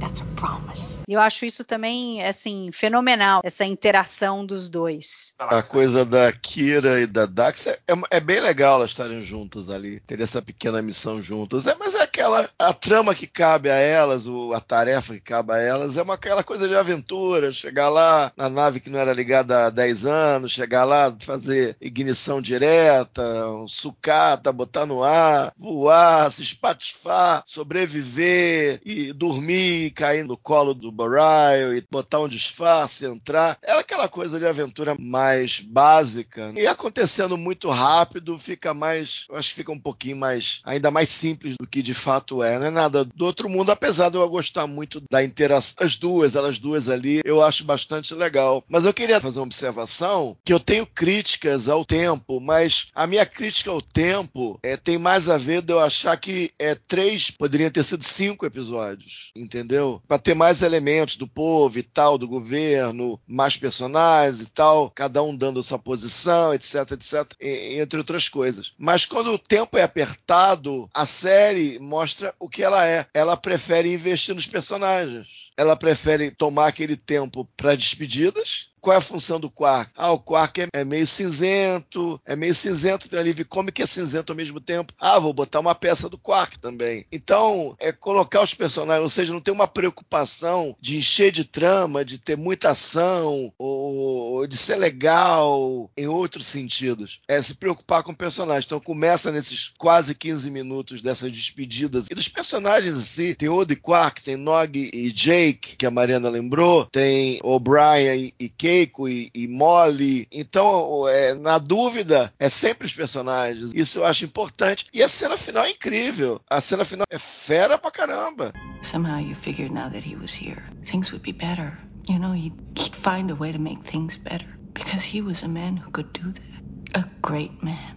That's 0.00 0.22
a 0.22 0.24
promise. 0.36 0.98
Eu 1.08 1.20
acho 1.20 1.44
isso 1.44 1.64
também, 1.64 2.24
assim, 2.24 2.70
fenomenal, 2.72 3.40
essa 3.42 3.64
interação 3.64 4.46
dos 4.46 4.70
dois. 4.70 5.34
A 5.38 5.60
coisa 5.60 6.04
da 6.04 6.30
Kira 6.32 7.00
e 7.00 7.06
da 7.06 7.26
Dax 7.26 7.66
é, 7.66 7.80
é 8.10 8.20
bem 8.20 8.38
legal 8.38 8.76
elas 8.76 8.90
estarem 8.90 9.20
juntas 9.22 9.68
ali, 9.68 9.98
ter 9.98 10.20
essa 10.20 10.40
pequena 10.40 10.80
missão 10.80 11.20
juntas. 11.20 11.66
É, 11.66 11.74
mas 11.80 11.94
é 11.94 11.97
aquela 12.18 12.50
a 12.58 12.72
trama 12.72 13.14
que 13.14 13.28
cabe 13.28 13.70
a 13.70 13.76
elas, 13.76 14.26
o, 14.26 14.52
a 14.52 14.60
tarefa 14.60 15.14
que 15.14 15.20
cabe 15.20 15.52
a 15.52 15.58
elas, 15.58 15.96
é 15.96 16.02
uma 16.02 16.14
aquela 16.14 16.42
coisa 16.42 16.66
de 16.66 16.74
aventura, 16.74 17.52
chegar 17.52 17.88
lá 17.88 18.32
na 18.36 18.50
nave 18.50 18.80
que 18.80 18.90
não 18.90 18.98
era 18.98 19.12
ligada 19.12 19.66
há 19.66 19.70
10 19.70 20.04
anos, 20.04 20.52
chegar 20.52 20.84
lá, 20.84 21.14
fazer 21.20 21.76
ignição 21.80 22.42
direta, 22.42 23.22
um 23.50 23.68
sucata, 23.68 24.52
botar 24.52 24.84
no 24.84 25.04
ar, 25.04 25.52
voar, 25.56 26.30
se 26.32 26.42
espatifar, 26.42 27.44
sobreviver 27.46 28.80
e 28.84 29.12
dormir, 29.12 29.92
cair 29.92 30.24
no 30.24 30.36
colo 30.36 30.74
do 30.74 30.90
Barryle 30.90 31.78
e 31.78 31.86
botar 31.88 32.18
um 32.18 32.28
disfarce, 32.28 33.06
entrar. 33.06 33.56
Era 33.62 33.78
aquela 33.78 34.08
coisa 34.08 34.40
de 34.40 34.46
aventura 34.46 34.96
mais 34.98 35.60
básica. 35.60 36.52
E 36.56 36.66
acontecendo 36.66 37.36
muito 37.36 37.70
rápido, 37.70 38.36
fica 38.38 38.74
mais. 38.74 39.26
Eu 39.28 39.36
acho 39.36 39.50
que 39.50 39.56
fica 39.56 39.70
um 39.70 39.80
pouquinho 39.80 40.16
mais. 40.16 40.60
ainda 40.64 40.90
mais 40.90 41.08
simples 41.08 41.56
do 41.56 41.66
que 41.66 41.80
de 41.80 41.94
fato 41.94 42.07
é. 42.44 42.58
Não 42.58 42.66
é 42.66 42.70
nada 42.70 43.04
do 43.04 43.24
outro 43.24 43.48
mundo, 43.48 43.70
apesar 43.70 44.10
de 44.10 44.16
eu 44.16 44.28
gostar 44.28 44.66
muito 44.66 45.02
da 45.10 45.22
interação. 45.22 45.74
As 45.80 45.96
duas, 45.96 46.34
elas 46.34 46.58
duas 46.58 46.88
ali, 46.88 47.20
eu 47.24 47.42
acho 47.42 47.64
bastante 47.64 48.14
legal. 48.14 48.64
Mas 48.68 48.84
eu 48.84 48.94
queria 48.94 49.20
fazer 49.20 49.38
uma 49.38 49.46
observação 49.46 50.36
que 50.44 50.52
eu 50.52 50.60
tenho 50.60 50.86
críticas 50.86 51.68
ao 51.68 51.84
tempo, 51.84 52.40
mas 52.40 52.88
a 52.94 53.06
minha 53.06 53.26
crítica 53.26 53.70
ao 53.70 53.82
tempo 53.82 54.58
é, 54.62 54.76
tem 54.76 54.98
mais 54.98 55.28
a 55.28 55.36
ver 55.36 55.62
de 55.62 55.72
eu 55.72 55.80
achar 55.80 56.16
que 56.16 56.50
é 56.58 56.74
três, 56.74 57.30
poderiam 57.30 57.70
ter 57.70 57.84
sido 57.84 58.04
cinco 58.04 58.46
episódios, 58.46 59.30
entendeu? 59.34 60.02
Para 60.06 60.18
ter 60.18 60.34
mais 60.34 60.62
elementos 60.62 61.16
do 61.16 61.26
povo 61.26 61.78
e 61.78 61.82
tal, 61.82 62.18
do 62.18 62.28
governo, 62.28 63.20
mais 63.26 63.56
personagens 63.56 64.40
e 64.40 64.46
tal, 64.46 64.90
cada 64.90 65.22
um 65.22 65.36
dando 65.36 65.62
sua 65.62 65.78
posição, 65.78 66.52
etc, 66.54 66.92
etc, 66.92 67.32
entre 67.40 67.98
outras 67.98 68.28
coisas. 68.28 68.72
Mas 68.78 69.04
quando 69.04 69.32
o 69.32 69.38
tempo 69.38 69.76
é 69.76 69.82
apertado, 69.82 70.88
a 70.94 71.06
série 71.06 71.78
mostra 71.78 71.97
o 72.38 72.48
que 72.48 72.62
ela 72.62 72.86
é. 72.86 73.06
Ela 73.14 73.36
prefere 73.36 73.92
investir 73.92 74.34
nos 74.34 74.46
personagens. 74.46 75.50
Ela 75.56 75.76
prefere 75.76 76.30
tomar 76.30 76.68
aquele 76.68 76.96
tempo 76.96 77.44
para 77.56 77.74
despedidas, 77.74 78.70
qual 78.80 78.94
é 78.94 78.98
a 78.98 79.02
função 79.02 79.38
do 79.40 79.50
Quark? 79.50 79.90
Ah, 79.96 80.12
o 80.12 80.18
Quark 80.18 80.62
é, 80.62 80.68
é 80.72 80.84
meio 80.84 81.06
cinzento, 81.06 82.20
é 82.24 82.36
meio 82.36 82.54
cinzento, 82.54 83.08
tem 83.08 83.18
alívio 83.18 83.46
cômico 83.46 83.82
é 83.82 83.86
cinzento 83.86 84.32
ao 84.32 84.36
mesmo 84.36 84.60
tempo. 84.60 84.92
Ah, 84.98 85.18
vou 85.18 85.32
botar 85.32 85.60
uma 85.60 85.74
peça 85.74 86.08
do 86.08 86.18
Quark 86.18 86.58
também. 86.58 87.06
Então, 87.12 87.76
é 87.78 87.92
colocar 87.92 88.42
os 88.42 88.54
personagens, 88.54 89.02
ou 89.02 89.10
seja, 89.10 89.32
não 89.32 89.40
tem 89.40 89.54
uma 89.54 89.68
preocupação 89.68 90.76
de 90.80 90.98
encher 90.98 91.30
de 91.32 91.44
trama, 91.44 92.04
de 92.04 92.18
ter 92.18 92.36
muita 92.36 92.70
ação, 92.70 93.52
ou 93.58 94.46
de 94.46 94.56
ser 94.56 94.76
legal 94.76 95.90
em 95.96 96.06
outros 96.06 96.46
sentidos. 96.46 97.20
É 97.28 97.40
se 97.40 97.54
preocupar 97.54 98.02
com 98.02 98.12
o 98.12 98.16
personagem. 98.16 98.66
Então, 98.66 98.80
começa 98.80 99.32
nesses 99.32 99.72
quase 99.76 100.14
15 100.14 100.50
minutos 100.50 101.02
dessas 101.02 101.32
despedidas. 101.32 102.06
E 102.10 102.14
dos 102.14 102.28
personagens 102.28 102.96
em 102.96 103.04
si, 103.04 103.34
tem 103.34 103.48
Odo 103.48 103.72
e 103.72 103.76
Quark, 103.76 104.22
tem 104.22 104.36
Nog 104.36 104.90
e 104.92 105.10
Jake, 105.12 105.76
que 105.76 105.86
a 105.86 105.90
Mariana 105.90 106.28
lembrou, 106.28 106.86
tem 106.86 107.38
O'Brien 107.42 108.32
e 108.38 108.48
Kate, 108.48 108.67
Keiko 108.68 109.08
e, 109.08 109.30
e 109.34 109.48
Molly. 109.48 110.28
Então, 110.30 111.08
é, 111.08 111.32
na 111.32 111.56
dúvida, 111.56 112.30
é 112.38 112.50
sempre 112.50 112.86
os 112.86 112.92
personagens. 112.92 113.72
Isso 113.72 114.00
eu 114.00 114.04
acho 114.04 114.26
importante. 114.26 114.84
E 114.92 115.02
a 115.02 115.08
cena 115.08 115.38
final 115.38 115.64
é 115.64 115.70
incrível. 115.70 116.38
A 116.50 116.60
cena 116.60 116.84
final 116.84 117.06
é 117.08 117.18
fera 117.18 117.78
pra 117.78 117.90
caramba. 117.90 118.52
Somehow 118.82 119.18
you 119.18 119.34
figured 119.34 119.72
now 119.72 119.88
that 119.88 120.06
he 120.06 120.14
was 120.14 120.34
here, 120.34 120.62
things 120.84 121.10
would 121.12 121.24
be 121.24 121.32
better. 121.32 121.78
You 122.10 122.18
know, 122.18 122.34
he'd, 122.34 122.52
he'd 122.76 122.94
find 122.94 123.30
a 123.30 123.34
way 123.34 123.52
to 123.52 123.58
make 123.58 123.82
things 123.84 124.18
better. 124.18 124.46
Because 124.74 125.02
he 125.02 125.22
was 125.22 125.42
a 125.42 125.48
man 125.48 125.78
who 125.78 125.90
could 125.90 126.12
do 126.12 126.30
that. 126.30 127.02
A 127.02 127.08
great 127.22 127.62
man. 127.62 127.96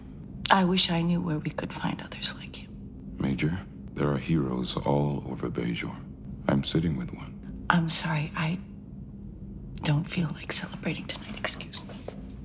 I 0.50 0.64
wish 0.64 0.90
I 0.90 1.02
knew 1.02 1.20
where 1.20 1.38
we 1.38 1.50
could 1.50 1.72
find 1.72 2.00
others 2.00 2.34
like 2.38 2.56
him. 2.56 2.70
Major, 3.18 3.58
there 3.94 4.08
are 4.08 4.18
heroes 4.18 4.74
all 4.74 5.22
over 5.30 5.50
Bejor. 5.50 5.94
I'm 6.48 6.64
sitting 6.64 6.96
with 6.96 7.12
one. 7.12 7.66
I'm 7.68 7.90
sorry, 7.90 8.32
I 8.34 8.58
don't 9.82 10.04
feel 10.04 10.30
like 10.34 10.52
celebrating 10.52 11.04
tonight, 11.06 11.36
excuse 11.38 11.82
me. 11.88 12.01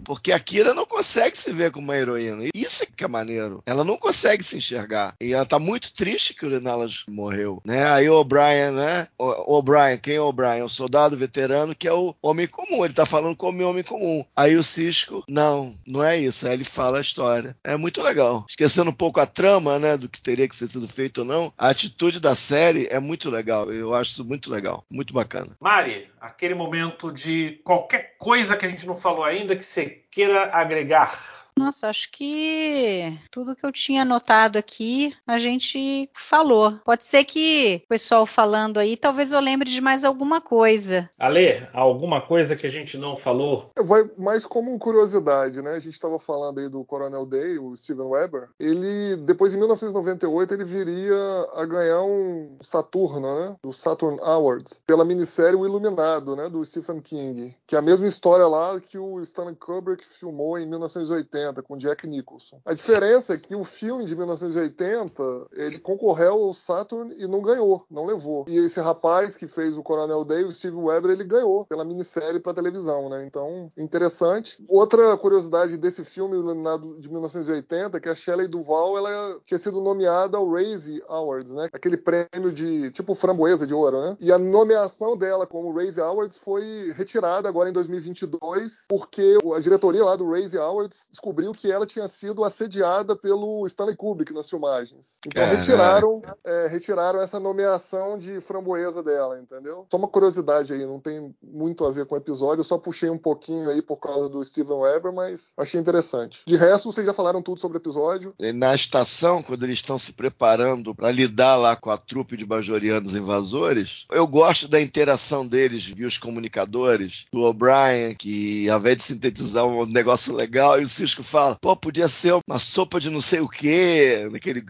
Porque 0.07 0.31
a 0.31 0.39
Kira 0.39 0.73
não 0.73 0.85
consegue 0.85 1.37
se 1.37 1.51
ver 1.51 1.69
como 1.69 1.87
uma 1.87 1.97
heroína. 1.97 2.45
Isso 2.55 2.83
é 2.83 2.85
que 2.85 3.03
é 3.03 3.07
maneiro. 3.09 3.61
Ela 3.65 3.83
não 3.83 3.97
consegue 3.97 4.41
se 4.41 4.55
enxergar. 4.55 5.13
E 5.19 5.33
ela 5.33 5.45
tá 5.45 5.59
muito 5.59 5.93
triste 5.93 6.33
que 6.33 6.45
o 6.45 6.49
Renalas 6.49 7.03
morreu. 7.09 7.61
Né? 7.65 7.85
Aí 7.91 8.09
o 8.09 8.15
O'Brien, 8.17 8.71
né? 8.71 9.09
O 9.19 9.57
O'Brien, 9.57 9.97
quem 9.97 10.15
é 10.15 10.21
o 10.21 10.27
O'Brien? 10.27 10.63
O 10.63 10.69
soldado 10.69 11.17
veterano 11.17 11.75
que 11.75 11.89
é 11.89 11.91
o 11.91 12.15
homem 12.21 12.47
comum. 12.47 12.85
Ele 12.85 12.93
tá 12.93 13.05
falando 13.05 13.35
como 13.35 13.61
homem 13.65 13.83
comum. 13.83 14.23
Aí 14.33 14.55
o 14.55 14.63
Cisco, 14.63 15.25
não, 15.27 15.75
não 15.85 16.01
é 16.01 16.17
isso. 16.17 16.47
Aí 16.47 16.53
ele 16.53 16.63
fala 16.63 16.99
a 16.99 17.01
história. 17.01 17.57
É 17.61 17.75
muito 17.75 18.01
legal. 18.01 18.45
Esquecendo 18.47 18.91
um 18.91 18.93
pouco 18.93 19.19
a 19.19 19.25
trama, 19.25 19.77
né? 19.77 19.97
Do 19.97 20.07
que 20.07 20.21
teria 20.21 20.47
que 20.47 20.55
ser 20.55 20.69
sido 20.69 20.87
feito 20.87 21.17
ou 21.17 21.25
não. 21.25 21.51
A 21.57 21.67
atitude 21.67 22.21
da 22.21 22.33
série 22.33 22.87
é 22.89 22.99
muito 22.99 23.29
legal. 23.29 23.69
Eu 23.73 23.93
acho 23.93 24.11
isso 24.11 24.23
muito 24.23 24.49
legal. 24.49 24.85
Muito 24.89 25.13
bacana. 25.13 25.57
Mari, 25.59 26.07
aquele 26.21 26.55
momento 26.55 27.11
de 27.11 27.59
qualquer 27.65 28.15
coisa 28.17 28.55
que 28.55 28.65
a 28.65 28.69
gente 28.69 28.87
não 28.87 28.95
falou 28.95 29.25
ainda 29.25 29.53
que 29.53 29.65
você 29.65 29.96
queira 30.11 30.51
agregar 30.53 31.46
nossa, 31.57 31.87
acho 31.87 32.11
que 32.11 33.17
tudo 33.31 33.55
que 33.55 33.65
eu 33.65 33.71
tinha 33.71 34.03
anotado 34.03 34.57
aqui 34.57 35.15
a 35.25 35.37
gente 35.37 36.09
falou. 36.13 36.79
Pode 36.85 37.05
ser 37.05 37.23
que 37.25 37.81
o 37.85 37.87
pessoal 37.87 38.25
falando 38.25 38.79
aí, 38.79 38.95
talvez 38.95 39.31
eu 39.31 39.39
lembre 39.39 39.69
de 39.69 39.81
mais 39.81 40.05
alguma 40.05 40.39
coisa. 40.39 41.09
Ale, 41.19 41.67
alguma 41.73 42.21
coisa 42.21 42.55
que 42.55 42.67
a 42.67 42.69
gente 42.69 42.97
não 42.97 43.15
falou? 43.15 43.69
Vai 43.83 44.09
mais 44.17 44.45
como 44.45 44.77
curiosidade, 44.77 45.61
né? 45.61 45.71
A 45.71 45.79
gente 45.79 45.93
estava 45.93 46.19
falando 46.19 46.59
aí 46.59 46.69
do 46.69 46.83
Coronel 46.85 47.25
Day, 47.25 47.57
o 47.57 47.75
Steven 47.75 48.07
Weber. 48.07 48.49
Ele, 48.59 49.17
depois 49.17 49.53
em 49.53 49.57
1998, 49.57 50.53
ele 50.53 50.63
viria 50.63 51.15
a 51.55 51.65
ganhar 51.65 52.01
um 52.03 52.57
Saturno, 52.61 53.39
né? 53.39 53.55
Do 53.63 53.71
Saturn 53.73 54.19
Awards, 54.21 54.81
pela 54.85 55.05
minissérie 55.05 55.55
O 55.55 55.65
Iluminado, 55.65 56.35
né? 56.35 56.49
Do 56.49 56.63
Stephen 56.63 57.01
King. 57.01 57.55
Que 57.65 57.75
é 57.75 57.79
a 57.79 57.81
mesma 57.81 58.07
história 58.07 58.47
lá 58.47 58.79
que 58.79 58.97
o 58.97 59.21
Stanley 59.21 59.55
Kubrick 59.55 60.05
filmou 60.19 60.57
em 60.57 60.67
1980 60.67 61.46
com 61.63 61.77
Jack 61.77 62.07
Nicholson. 62.07 62.59
A 62.65 62.73
diferença 62.73 63.33
é 63.33 63.37
que 63.37 63.55
o 63.55 63.63
filme 63.63 64.05
de 64.05 64.15
1980 64.15 65.47
ele 65.53 65.79
concorreu 65.79 66.33
ao 66.33 66.53
Saturn 66.53 67.13
e 67.17 67.27
não 67.27 67.41
ganhou, 67.41 67.85
não 67.89 68.05
levou. 68.05 68.45
E 68.47 68.57
esse 68.57 68.79
rapaz 68.79 69.35
que 69.35 69.47
fez 69.47 69.77
o 69.77 69.83
Coronel 69.83 70.23
Day, 70.25 70.43
o 70.43 70.53
Steve 70.53 70.75
Weber, 70.75 71.11
ele 71.11 71.23
ganhou 71.23 71.65
pela 71.65 71.85
minissérie 71.85 72.39
para 72.39 72.53
televisão, 72.53 73.09
né? 73.09 73.23
Então, 73.25 73.71
interessante. 73.77 74.63
Outra 74.67 75.17
curiosidade 75.17 75.77
desse 75.77 76.03
filme 76.03 76.35
iluminado 76.35 76.99
de 76.99 77.09
1980 77.09 77.97
é 77.97 77.99
que 77.99 78.09
a 78.09 78.15
Shelley 78.15 78.47
Duval 78.47 78.97
ela 78.97 79.39
tinha 79.43 79.57
sido 79.57 79.81
nomeada 79.81 80.37
ao 80.37 80.49
Razzie 80.49 81.01
Awards, 81.07 81.53
né? 81.53 81.69
Aquele 81.71 81.97
prêmio 81.97 82.51
de 82.53 82.91
tipo 82.91 83.15
framboesa 83.15 83.65
de 83.65 83.73
ouro, 83.73 84.01
né? 84.01 84.17
E 84.19 84.31
a 84.31 84.37
nomeação 84.37 85.17
dela 85.17 85.45
como 85.45 85.73
Razzie 85.73 86.01
Awards 86.01 86.37
foi 86.37 86.93
retirada 86.95 87.47
agora 87.47 87.69
em 87.69 87.73
2022 87.73 88.85
porque 88.87 89.37
a 89.55 89.59
diretoria 89.59 90.03
lá 90.03 90.15
do 90.15 90.29
Razzie 90.29 90.59
Awards 90.59 91.07
descobriu 91.11 91.36
descobriu 91.37 91.53
que 91.53 91.71
ela 91.71 91.85
tinha 91.85 92.07
sido 92.07 92.43
assediada 92.43 93.15
pelo 93.15 93.65
Stanley 93.67 93.95
Kubrick 93.95 94.33
nas 94.33 94.49
filmagens. 94.49 95.17
Então 95.25 95.45
retiraram, 95.45 96.21
é, 96.43 96.67
retiraram 96.67 97.21
essa 97.21 97.39
nomeação 97.39 98.17
de 98.17 98.41
framboesa 98.41 99.03
dela, 99.03 99.39
entendeu? 99.39 99.85
Só 99.91 99.97
uma 99.97 100.07
curiosidade 100.07 100.73
aí, 100.73 100.85
não 100.85 100.99
tem 100.99 101.33
muito 101.43 101.85
a 101.85 101.91
ver 101.91 102.05
com 102.05 102.15
o 102.15 102.17
episódio, 102.17 102.61
eu 102.61 102.65
só 102.65 102.77
puxei 102.77 103.09
um 103.09 103.17
pouquinho 103.17 103.69
aí 103.69 103.81
por 103.81 103.97
causa 103.97 104.27
do 104.27 104.43
Steven 104.43 104.79
Weber, 104.79 105.13
mas 105.13 105.53
achei 105.57 105.79
interessante. 105.79 106.41
De 106.47 106.55
resto, 106.55 106.91
vocês 106.91 107.05
já 107.05 107.13
falaram 107.13 107.41
tudo 107.41 107.59
sobre 107.59 107.77
o 107.77 107.81
episódio. 107.81 108.33
Na 108.55 108.73
estação, 108.73 109.43
quando 109.43 109.63
eles 109.63 109.77
estão 109.77 109.99
se 109.99 110.13
preparando 110.13 110.95
para 110.95 111.11
lidar 111.11 111.55
lá 111.57 111.75
com 111.75 111.91
a 111.91 111.97
trupe 111.97 112.35
de 112.35 112.45
bajorianos 112.45 113.15
invasores, 113.15 114.05
eu 114.11 114.25
gosto 114.25 114.67
da 114.67 114.81
interação 114.81 115.45
deles 115.45 115.85
via 115.85 116.07
os 116.07 116.17
comunicadores, 116.17 117.25
do 117.31 117.41
O'Brien, 117.41 118.15
que 118.15 118.69
ao 118.69 118.79
invés 118.79 118.97
de 118.97 119.03
sintetizar 119.03 119.65
um 119.65 119.85
negócio 119.85 120.33
legal, 120.33 120.79
e 120.79 120.83
o 120.83 120.87
Cisco 120.87 121.26
fala, 121.27 121.57
pô, 121.61 121.75
podia 121.75 122.07
ser 122.07 122.33
uma 122.47 122.57
sopa 122.57 122.99
de 122.99 123.09
não 123.09 123.21
sei 123.21 123.39
o 123.39 123.49
quê, 123.49 124.27
naquele 124.31 124.63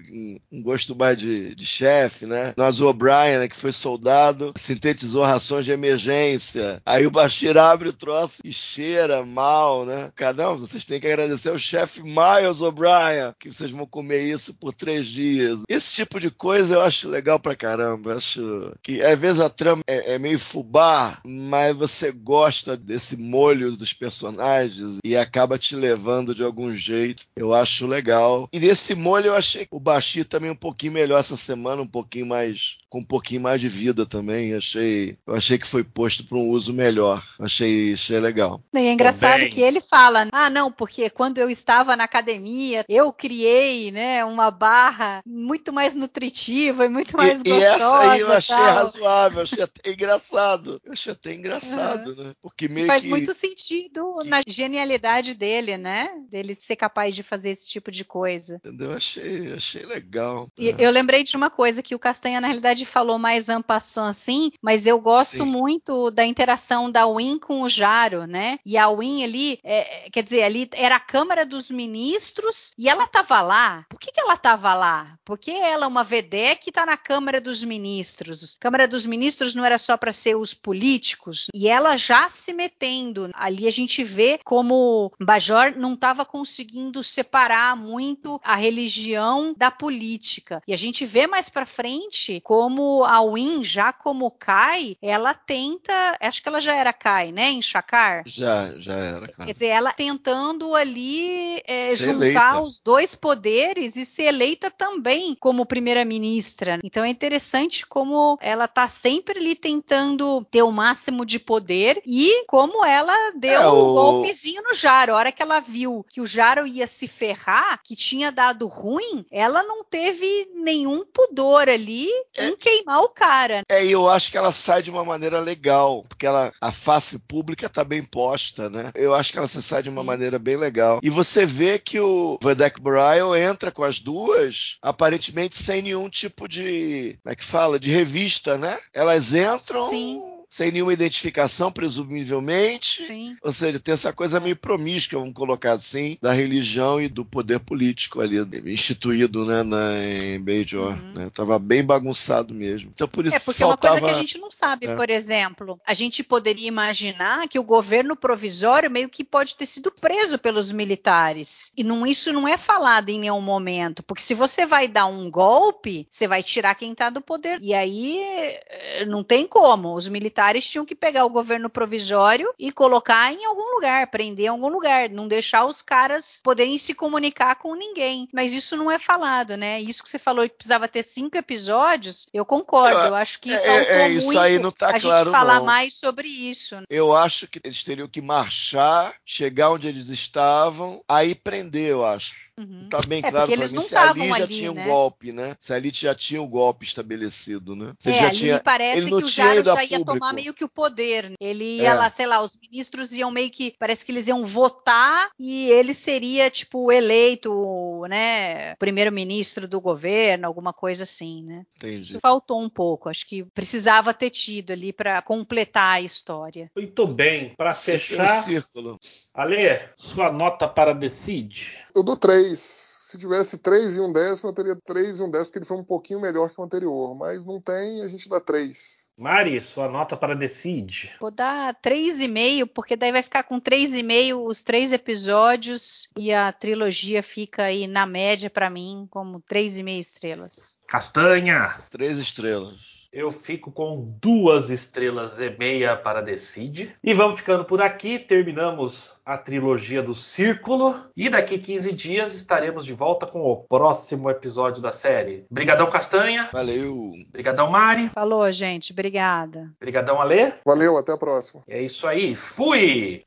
um 0.52 0.62
gosto 0.62 0.96
mais 0.96 1.18
de, 1.18 1.54
de 1.56 1.66
chefe, 1.66 2.26
né? 2.26 2.54
Nós, 2.58 2.80
o 2.80 2.88
O'Brien, 2.88 3.40
né, 3.40 3.48
que 3.48 3.56
foi 3.56 3.72
soldado, 3.72 4.54
sintetizou 4.56 5.24
rações 5.24 5.66
de 5.66 5.72
emergência. 5.72 6.82
Aí 6.86 7.06
o 7.06 7.12
Bashir 7.12 7.58
abre 7.58 7.90
o 7.90 7.94
troço 7.94 8.42
e 8.44 8.52
cheira 8.52 9.26
mal, 9.26 9.86
né? 9.86 10.12
Cada 10.16 10.52
um, 10.52 10.58
vocês 10.58 10.86
têm 10.86 11.00
que 11.00 11.08
agradecer 11.08 11.50
ao 11.50 11.60
chefe 11.60 12.02
Miles 12.02 12.62
O'Brien, 12.62 13.34
que 13.40 13.52
vocês 13.52 13.72
vão 13.72 13.86
comer 13.86 14.22
isso 14.22 14.54
por 14.54 14.74
três 14.74 15.06
dias. 15.08 15.62
Esse 15.70 15.96
tipo 15.96 16.20
de 16.20 16.32
coisa 16.32 16.76
eu 16.76 16.82
acho 16.82 17.10
legal 17.10 17.40
pra 17.40 17.56
caramba. 17.56 18.16
acho 18.16 18.74
que 18.82 19.02
às 19.02 19.20
vezes 19.20 19.40
a 19.40 19.50
trama 19.50 19.84
é, 19.88 20.14
é 20.14 20.20
meio 20.20 20.40
fubá, 20.40 21.20
mas 21.26 21.76
você 21.76 22.12
gosta 22.12 22.76
desse 22.76 23.18
molho 23.18 23.76
dos 23.76 23.94
personagens 23.94 24.98
e 25.04 25.16
acaba 25.16 25.58
te 25.58 25.76
levando 25.76 26.34
de 26.38 26.44
algum 26.44 26.76
jeito. 26.76 27.26
Eu 27.36 27.54
acho 27.54 27.86
legal. 27.86 28.48
E 28.54 28.60
nesse 28.60 28.96
molho 28.96 29.28
eu 29.28 29.36
achei 29.36 29.68
o 29.72 29.80
Bashir 29.80 30.26
também 30.26 30.52
um 30.52 30.56
pouquinho 30.56 30.94
melhor 30.94 31.20
essa 31.20 31.36
semana, 31.36 31.82
um 31.82 31.88
pouquinho 31.88 32.26
mais 32.26 32.78
com 32.90 33.00
um 33.00 33.04
pouquinho 33.04 33.42
mais 33.42 33.60
de 33.60 33.68
vida 33.68 34.06
também. 34.06 34.54
Achei, 34.54 35.18
eu 35.28 35.36
achei 35.36 35.58
que 35.58 35.68
foi 35.68 35.84
posto 35.84 36.24
para 36.24 36.38
um 36.38 36.50
uso 36.50 36.74
melhor. 36.74 37.24
Achei, 37.40 37.94
achei 37.94 38.20
legal. 38.20 38.62
E 38.74 38.78
é 38.80 38.94
engraçado 38.94 39.50
que 39.50 39.62
ele 39.62 39.82
fala: 39.82 40.28
"Ah, 40.32 40.50
não, 40.50 40.72
porque 40.72 41.10
quando 41.10 41.38
eu 41.40 41.50
estava 41.50 41.96
na 41.96 42.04
academia, 42.04 42.86
eu 42.88 43.12
criei, 43.12 43.92
né, 43.92 44.24
uma 44.24 44.50
barra 44.50 45.22
muito 45.26 45.74
mais 45.74 45.96
nutritiva 45.96 46.86
e 46.86 46.90
muito 46.90 47.18
mais 47.18 47.42
e, 47.42 47.44
gostosa". 47.44 47.60
E 47.60 47.64
essa 47.64 48.00
aí 48.00 48.20
eu 48.20 48.28
tal. 48.28 48.38
achei 48.38 48.56
razoável, 48.56 49.42
achei 49.42 49.64
até 49.64 49.92
engraçado. 49.92 50.80
Eu 50.84 50.94
achei 50.94 51.12
até 51.12 51.34
engraçado, 51.34 52.10
uhum. 52.10 52.24
né? 52.24 52.34
Porque 52.42 52.68
meio 52.68 52.88
faz 52.88 53.02
que 53.02 53.10
muito 53.10 53.34
sentido 53.34 54.18
que... 54.22 54.30
na 54.30 54.42
genialidade 54.48 55.34
dele, 55.34 55.78
né? 55.78 56.10
Dele 56.30 56.58
ser 56.60 56.76
capaz 56.76 57.16
de 57.16 57.24
fazer 57.24 57.52
esse 57.52 57.68
tipo 57.68 57.92
de 57.92 58.04
coisa. 58.04 58.56
Entendeu? 58.58 58.94
Achei, 58.94 59.54
achei 59.54 59.86
legal. 59.86 60.50
E 60.58 60.76
eu 60.78 60.92
lembrei 60.92 61.24
de 61.24 61.36
uma 61.36 61.50
coisa 61.50 61.82
que 61.82 61.96
o 61.96 62.00
Castanha, 62.00 62.42
na 62.42 62.48
realidade, 62.48 62.86
falou 62.86 63.18
mais 63.18 63.50
ampassant, 63.50 64.10
assim, 64.10 64.52
mas 64.62 64.86
eu 64.86 65.00
gosto 65.00 65.44
Sim. 65.44 65.46
muito 65.46 66.12
da 66.12 66.26
interação 66.26 66.92
da 66.92 67.06
Win 67.08 67.40
com 67.40 67.62
o 67.62 67.70
Jaro, 67.70 68.26
né? 68.26 68.60
E 68.66 68.78
a 68.78 68.90
Win 68.90 69.24
ali, 69.24 69.60
é, 69.64 70.10
quer 70.12 70.24
dizer, 70.24 70.44
ali 70.44 70.70
era 70.74 70.96
a 70.96 71.00
Câmara 71.00 71.46
dos 71.46 71.70
Ministros 71.72 72.72
e 72.78 72.90
ela 72.90 73.08
tava 73.08 73.42
lá. 73.42 73.86
Por 73.90 74.00
que, 74.00 74.12
que 74.12 74.20
ela 74.20 74.36
tava 74.36 74.74
lá? 74.74 75.18
Porque 75.24 75.52
ela 75.52 75.86
é 75.86 75.88
uma 75.88 76.04
VD 76.04 76.56
que 76.56 76.72
tá 76.72 76.86
na 76.86 76.98
Câmara 76.98 77.40
dos 77.40 77.64
Ministros. 77.64 78.56
Câmara 78.60 78.88
dos 78.88 79.06
Ministros 79.06 79.56
não 79.56 79.66
era 79.66 79.78
só 79.78 79.98
para 79.98 80.14
ser 80.14 80.36
os 80.36 80.54
políticos. 80.54 81.48
E 81.54 81.68
ela 81.68 81.98
já 81.98 82.30
se 82.30 82.54
metendo. 82.54 83.30
Ali 83.34 83.68
a 83.68 83.72
gente 83.72 84.04
vê 84.04 84.40
como 84.44 85.12
Bajor 85.20 85.74
não 85.78 85.94
estava 85.94 86.17
conseguindo 86.26 87.04
separar 87.04 87.76
muito 87.76 88.40
a 88.44 88.56
religião 88.56 89.54
da 89.58 89.70
política. 89.72 90.62
E 90.68 90.74
a 90.74 90.78
gente 90.78 91.06
vê 91.06 91.28
mais 91.28 91.50
para 91.50 91.66
frente 91.66 92.42
como 92.44 93.04
a 93.04 93.22
Win, 93.22 93.64
já 93.64 93.92
como 93.94 94.30
Kai, 94.32 94.98
ela 95.02 95.34
tenta, 95.34 96.18
acho 96.20 96.42
que 96.42 96.50
ela 96.50 96.60
já 96.60 96.76
era 96.76 96.94
Kai, 96.94 97.32
né, 97.32 97.50
em 97.52 97.62
Shakar. 97.62 98.24
Já, 98.26 98.72
já 98.78 98.94
era, 98.94 99.28
cara. 99.28 99.46
Quer 99.46 99.54
dizer, 99.54 99.68
ela 99.68 99.92
tentando 99.94 100.76
ali 100.76 101.62
é, 101.66 101.96
juntar 101.96 102.16
eleita. 102.16 102.62
os 102.62 102.80
dois 102.80 103.16
poderes 103.16 103.96
e 103.96 104.06
ser 104.06 104.24
eleita 104.24 104.70
também 104.72 105.36
como 105.36 105.66
primeira-ministra. 105.66 106.80
Então 106.84 107.04
é 107.04 107.10
interessante 107.10 107.86
como 107.86 108.38
ela 108.42 108.68
tá 108.68 108.88
sempre 108.88 109.40
ali 109.40 109.56
tentando 109.56 110.46
ter 110.50 110.64
o 110.64 110.72
máximo 110.72 111.26
de 111.26 111.40
poder 111.40 112.02
e 112.06 112.46
como 112.48 112.86
ela 112.86 113.32
deu 113.32 113.62
É, 113.62 113.68
um 113.70 113.90
o- 113.90 113.94
golpezinho 113.94 114.64
no 114.64 114.74
Jaro. 114.74 115.14
A 115.14 115.18
hora 115.18 115.32
que 115.32 115.42
ela 115.42 115.60
viu 115.60 116.06
que 116.08 116.22
o 116.22 116.26
Jaro 116.26 116.66
ia 116.66 116.88
se 116.88 117.08
ferrar, 117.08 117.80
que 117.84 117.96
tinha 117.96 118.32
dado 118.32 118.68
ruim, 118.68 119.26
ela 119.32 119.64
não 119.64 119.84
teve 119.84 120.50
nenhum 120.56 121.06
pudor 121.06 121.70
ali 121.70 122.08
em 122.38 122.56
queimar 122.56 123.02
o 123.02 123.10
cara. 123.10 123.62
É, 123.70 123.86
e 123.86 123.92
eu 123.92 124.10
acho 124.10 124.32
que 124.32 124.38
ela 124.38 124.52
sai 124.52 124.82
de 124.82 124.90
uma 124.90 125.04
maneira 125.04 125.40
legal, 125.40 126.04
porque 126.08 126.26
ela, 126.26 126.52
a 126.62 126.72
face 126.72 127.20
pública 127.20 127.70
tá 127.70 127.84
bem 127.84 128.04
posta, 128.04 128.70
né? 128.70 128.92
Eu 128.96 129.14
acho 129.14 129.32
que 129.32 129.38
ela 129.38 129.48
se 129.48 129.62
sai 129.62 129.84
de 129.84 129.90
uma 129.90 130.04
maneira 130.04 130.40
bem 130.40 130.58
legal. 130.58 131.00
E 131.04 131.10
você 131.10 131.46
vê 131.46 131.80
que 131.80 132.00
o 132.00 132.38
Vedek 132.42 132.82
Bryle 132.82 133.40
entra 133.40 133.72
com 133.72 133.84
as 133.84 134.00
duas, 134.00 134.78
aparentemente 134.82 135.56
sem 135.56 135.82
nenhum 135.82 136.10
tipo 136.10 136.48
de, 136.48 137.18
como 137.24 137.34
é 137.34 137.36
que 137.36 137.44
fala, 137.44 137.80
de 137.80 137.92
revista, 137.92 138.58
né? 138.58 138.78
Elas 138.94 139.34
entram 139.34 139.90
Sim. 139.90 140.22
Sem 140.50 140.72
nenhuma 140.72 140.94
identificação, 140.94 141.72
presumivelmente. 141.72 143.04
Sim. 143.04 143.36
Ou 143.44 143.52
seja, 143.52 143.80
tem 143.80 143.94
essa 143.94 144.14
coisa 144.14 144.40
meio 144.40 144.56
promíscua, 144.56 145.20
vamos 145.20 145.34
colocar 145.34 145.74
assim, 145.74 146.18
da 146.22 146.32
religião 146.32 147.02
e 147.02 147.08
do 147.08 147.26
poder 147.26 147.60
político 147.60 148.22
ali, 148.22 148.38
instituído, 148.72 149.46
né, 149.46 149.64
na, 149.64 150.04
em 150.04 150.40
Bejor. 150.40 150.96
Né? 151.14 151.30
Tava 151.34 151.60
bem 151.60 151.84
bagunçado 151.84 152.54
mesmo. 152.54 152.92
Então, 152.94 153.08
por 153.08 153.26
isso 153.26 153.36
É 153.36 153.40
porque 153.40 153.60
faltava... 153.60 153.98
é 153.98 154.00
uma 154.00 154.02
coisa 154.02 154.16
que 154.16 154.20
a 154.20 154.26
gente 154.26 154.38
não 154.40 154.52
sabe, 154.52 154.88
É. 154.88 154.96
por 154.96 155.10
exemplo. 155.10 155.80
A 155.86 155.94
gente 155.94 156.24
poderia 156.24 156.68
imaginar 156.68 157.48
que 157.48 157.60
o 157.60 157.64
governo 157.64 158.16
provisório 158.16 158.90
meio 158.90 159.10
que 159.10 159.24
pode 159.24 159.56
ter 159.56 159.66
sido 159.66 159.92
preso 159.92 160.38
pelos 160.40 160.72
militares. 160.72 161.72
E 161.76 161.84
não, 161.84 162.06
isso 162.06 162.32
não 162.32 162.48
é 162.48 162.58
falado 162.58 163.10
em 163.10 163.20
nenhum 163.20 163.42
momento. 163.42 164.02
Porque 164.02 164.24
se 164.24 164.34
você 164.34 164.66
vai 164.66 164.88
dar 164.88 165.08
um 165.08 165.30
golpe, 165.30 166.08
você 166.10 166.28
vai 166.28 166.42
tirar 166.42 166.76
quem 166.76 166.94
está 166.94 167.10
do 167.10 167.22
poder. 167.22 167.60
E 167.62 167.74
aí 167.74 168.20
eh, 168.20 169.06
não 169.06 169.24
tem 169.24 169.46
como. 169.46 169.94
Os 169.94 170.08
militares 170.08 170.37
tinham 170.70 170.86
que 170.86 170.96
pegar 170.96 171.26
o 171.26 171.30
governo 171.30 171.70
provisório 171.70 172.54
e 172.60 172.72
colocar 172.72 173.32
em 173.34 173.46
algum 173.46 173.74
lugar, 173.76 174.08
prender 174.08 174.46
em 174.46 174.50
algum 174.50 174.68
lugar, 174.70 175.10
não 175.10 175.28
deixar 175.28 175.66
os 175.66 175.82
caras 175.82 176.40
poderem 176.44 176.78
se 176.78 176.94
comunicar 176.94 177.56
com 177.56 177.74
ninguém. 177.76 178.28
Mas 178.34 178.54
isso 178.54 178.76
não 178.78 178.92
é 178.92 179.00
falado, 179.00 179.58
né? 179.58 179.82
Isso 179.82 180.04
que 180.04 180.10
você 180.10 180.20
falou 180.20 180.48
que 180.48 180.56
precisava 180.56 180.88
ter 180.88 181.04
cinco 181.04 181.38
episódios, 181.38 182.28
eu 182.34 182.46
concordo. 182.46 183.00
Eu 183.00 183.16
acho 183.16 183.40
que 183.40 183.52
é- 183.52 183.58
faltou 183.58 183.96
é, 183.96 184.10
isso 184.10 184.26
muito 184.28 184.40
aí 184.40 184.60
não 184.60 184.72
tá 184.72 184.90
a 184.96 185.00
claro, 185.00 185.26
gente 185.32 185.40
falar 185.40 185.58
não. 185.60 185.66
mais 185.66 185.94
sobre 185.96 186.28
isso. 186.28 186.76
Eu 186.90 187.16
acho 187.16 187.48
que 187.48 187.60
eles 187.64 187.84
teriam 187.84 188.08
que 188.08 188.22
marchar, 188.22 189.16
chegar 189.26 189.72
onde 189.72 189.88
eles 189.88 190.10
estavam, 190.10 191.02
aí 191.08 191.34
prender, 191.36 191.90
eu 191.92 192.06
acho. 192.06 192.48
Não 192.58 192.90
tá 192.90 193.00
bem 193.08 193.20
É, 193.24 193.30
claro 193.30 193.48
porque 193.48 193.56
pra 193.58 193.68
mim 193.68 193.82
se 193.82 193.96
ali 193.96 194.28
já 194.30 194.36
ali, 194.36 194.48
tinha 194.48 194.72
um 194.72 194.76
né? 194.76 194.86
golpe, 194.86 195.32
né? 195.32 195.56
Se 195.60 195.74
ali 195.74 195.92
já 195.94 196.16
tinha 196.16 196.42
o 196.42 196.48
golpe 196.48 196.86
estabelecido, 196.86 197.76
né? 197.76 197.94
Se 198.00 198.10
É, 198.10 198.14
já 198.14 198.28
ali 198.28 198.36
tinha... 198.38 198.60
parece 198.60 198.98
ele 198.98 199.12
não 199.12 199.20
que 199.20 199.26
o 199.26 199.28
tinha 199.30 199.46
Jaro 199.46 199.60
ido 199.60 199.74
já 199.74 199.84
ia 199.84 200.00
público. 200.00 200.26
Tomar 200.28 200.34
meio 200.34 200.54
que 200.54 200.64
o 200.64 200.70
poder. 200.70 201.34
Ele 201.40 201.78
ia 201.78 201.90
É. 201.92 201.94
lá, 201.94 202.10
sei 202.10 202.26
lá, 202.26 202.42
os 202.42 202.58
ministros 202.58 203.12
iam 203.14 203.32
meio 203.32 203.50
que. 203.50 203.76
Parece 203.80 204.06
que 204.06 204.12
eles 204.12 204.28
iam 204.28 204.46
votar 204.46 205.30
e 205.40 205.70
ele 205.70 205.94
seria, 205.94 206.50
tipo, 206.50 206.92
eleito, 206.92 208.04
né? 208.10 208.76
Primeiro-ministro 208.76 209.68
do 209.68 209.80
governo, 209.80 210.48
alguma 210.48 210.74
coisa 210.74 211.04
assim, 211.04 211.44
né? 211.44 211.66
Entendi. 211.76 212.02
Isso 212.02 212.20
faltou 212.20 212.62
um 212.62 212.70
pouco. 212.70 213.10
Acho 213.10 213.28
que 213.28 213.44
precisava 213.46 214.14
ter 214.14 214.30
tido 214.30 214.72
ali 214.72 214.92
para 214.92 215.22
completar 215.22 215.98
a 215.98 216.02
história. 216.02 216.70
Muito 216.76 217.08
bem, 217.08 217.54
para 217.56 217.74
fechar, 217.74 218.26
o 218.26 218.44
círculo. 218.44 219.00
Ale, 219.34 219.80
sua 219.96 220.32
nota 220.32 220.68
para 220.68 220.94
Decide. 220.94 221.80
Eu 221.96 222.04
dou 222.04 222.18
três. 222.18 222.87
Se 223.08 223.18
tivesse 223.18 223.58
três 223.58 223.96
e 223.96 224.02
um 224.02 224.12
décimo, 224.12 224.50
eu 224.50 224.54
teria 224.54 224.76
três 224.76 225.22
e 225.22 225.24
um 225.24 225.32
décimo, 225.32 225.46
porque 225.46 225.60
ele 225.60 225.66
foi 225.66 225.78
um 225.78 225.84
pouquinho 225.84 226.20
melhor 226.20 226.50
que 226.50 226.60
o 226.60 226.64
anterior. 226.66 227.16
Mas 227.16 227.46
não 227.46 227.62
tem, 227.62 228.02
a 228.02 228.08
gente 228.10 228.28
dá 228.28 228.42
três. 228.42 229.08
Mari, 229.18 229.62
sua 229.62 229.88
nota 229.88 230.18
para 230.18 230.36
Decide. 230.36 231.16
Vou 231.18 231.32
dar 231.32 231.74
3,5, 231.76 232.68
porque 232.68 232.98
daí 232.98 233.14
vai 233.14 233.24
ficar 233.24 233.44
com 233.44 233.62
3,5 233.62 234.46
os 234.46 234.62
três 234.62 234.92
episódios 234.92 236.10
e 236.18 236.34
a 236.34 236.52
trilogia 236.52 237.24
fica 237.24 237.64
aí 237.64 237.88
na 237.88 238.06
média 238.06 238.50
para 238.50 238.70
mim 238.70 239.08
como 239.10 239.40
3,5 239.40 240.00
estrelas. 240.00 240.78
Castanha. 240.86 241.80
Três 241.90 242.18
estrelas. 242.18 242.97
Eu 243.12 243.32
fico 243.32 243.72
com 243.72 244.16
duas 244.22 244.70
estrelas 244.70 245.40
e 245.40 245.50
meia 245.58 245.96
para 245.96 246.22
Decide. 246.22 246.94
E 247.04 247.14
vamos 247.14 247.40
ficando 247.40 247.66
por 247.66 247.82
aqui. 247.82 248.20
Terminamos 248.20 249.18
a 249.26 249.38
trilogia 249.38 250.04
do 250.04 250.14
Círculo. 250.14 250.96
E 251.16 251.30
daqui 251.30 251.58
15 251.58 251.94
dias 251.94 252.36
estaremos 252.36 252.86
de 252.86 252.94
volta 252.94 253.26
com 253.26 253.42
o 253.42 253.58
próximo 253.58 254.30
episódio 254.30 254.82
da 254.82 254.92
série. 254.92 255.46
Brigadão 255.50 255.90
Castanha. 255.90 256.50
Valeu. 256.52 257.12
Brigadão 257.32 257.70
Mari. 257.70 258.10
Falou, 258.10 258.52
gente. 258.52 258.92
Obrigada. 258.92 259.72
Brigadão 259.80 260.22
Ale. 260.22 260.54
Valeu, 260.66 260.98
até 260.98 261.14
a 261.14 261.18
próxima. 261.18 261.64
É 261.68 261.82
isso 261.82 262.08
aí. 262.08 262.36
Fui! 262.36 263.24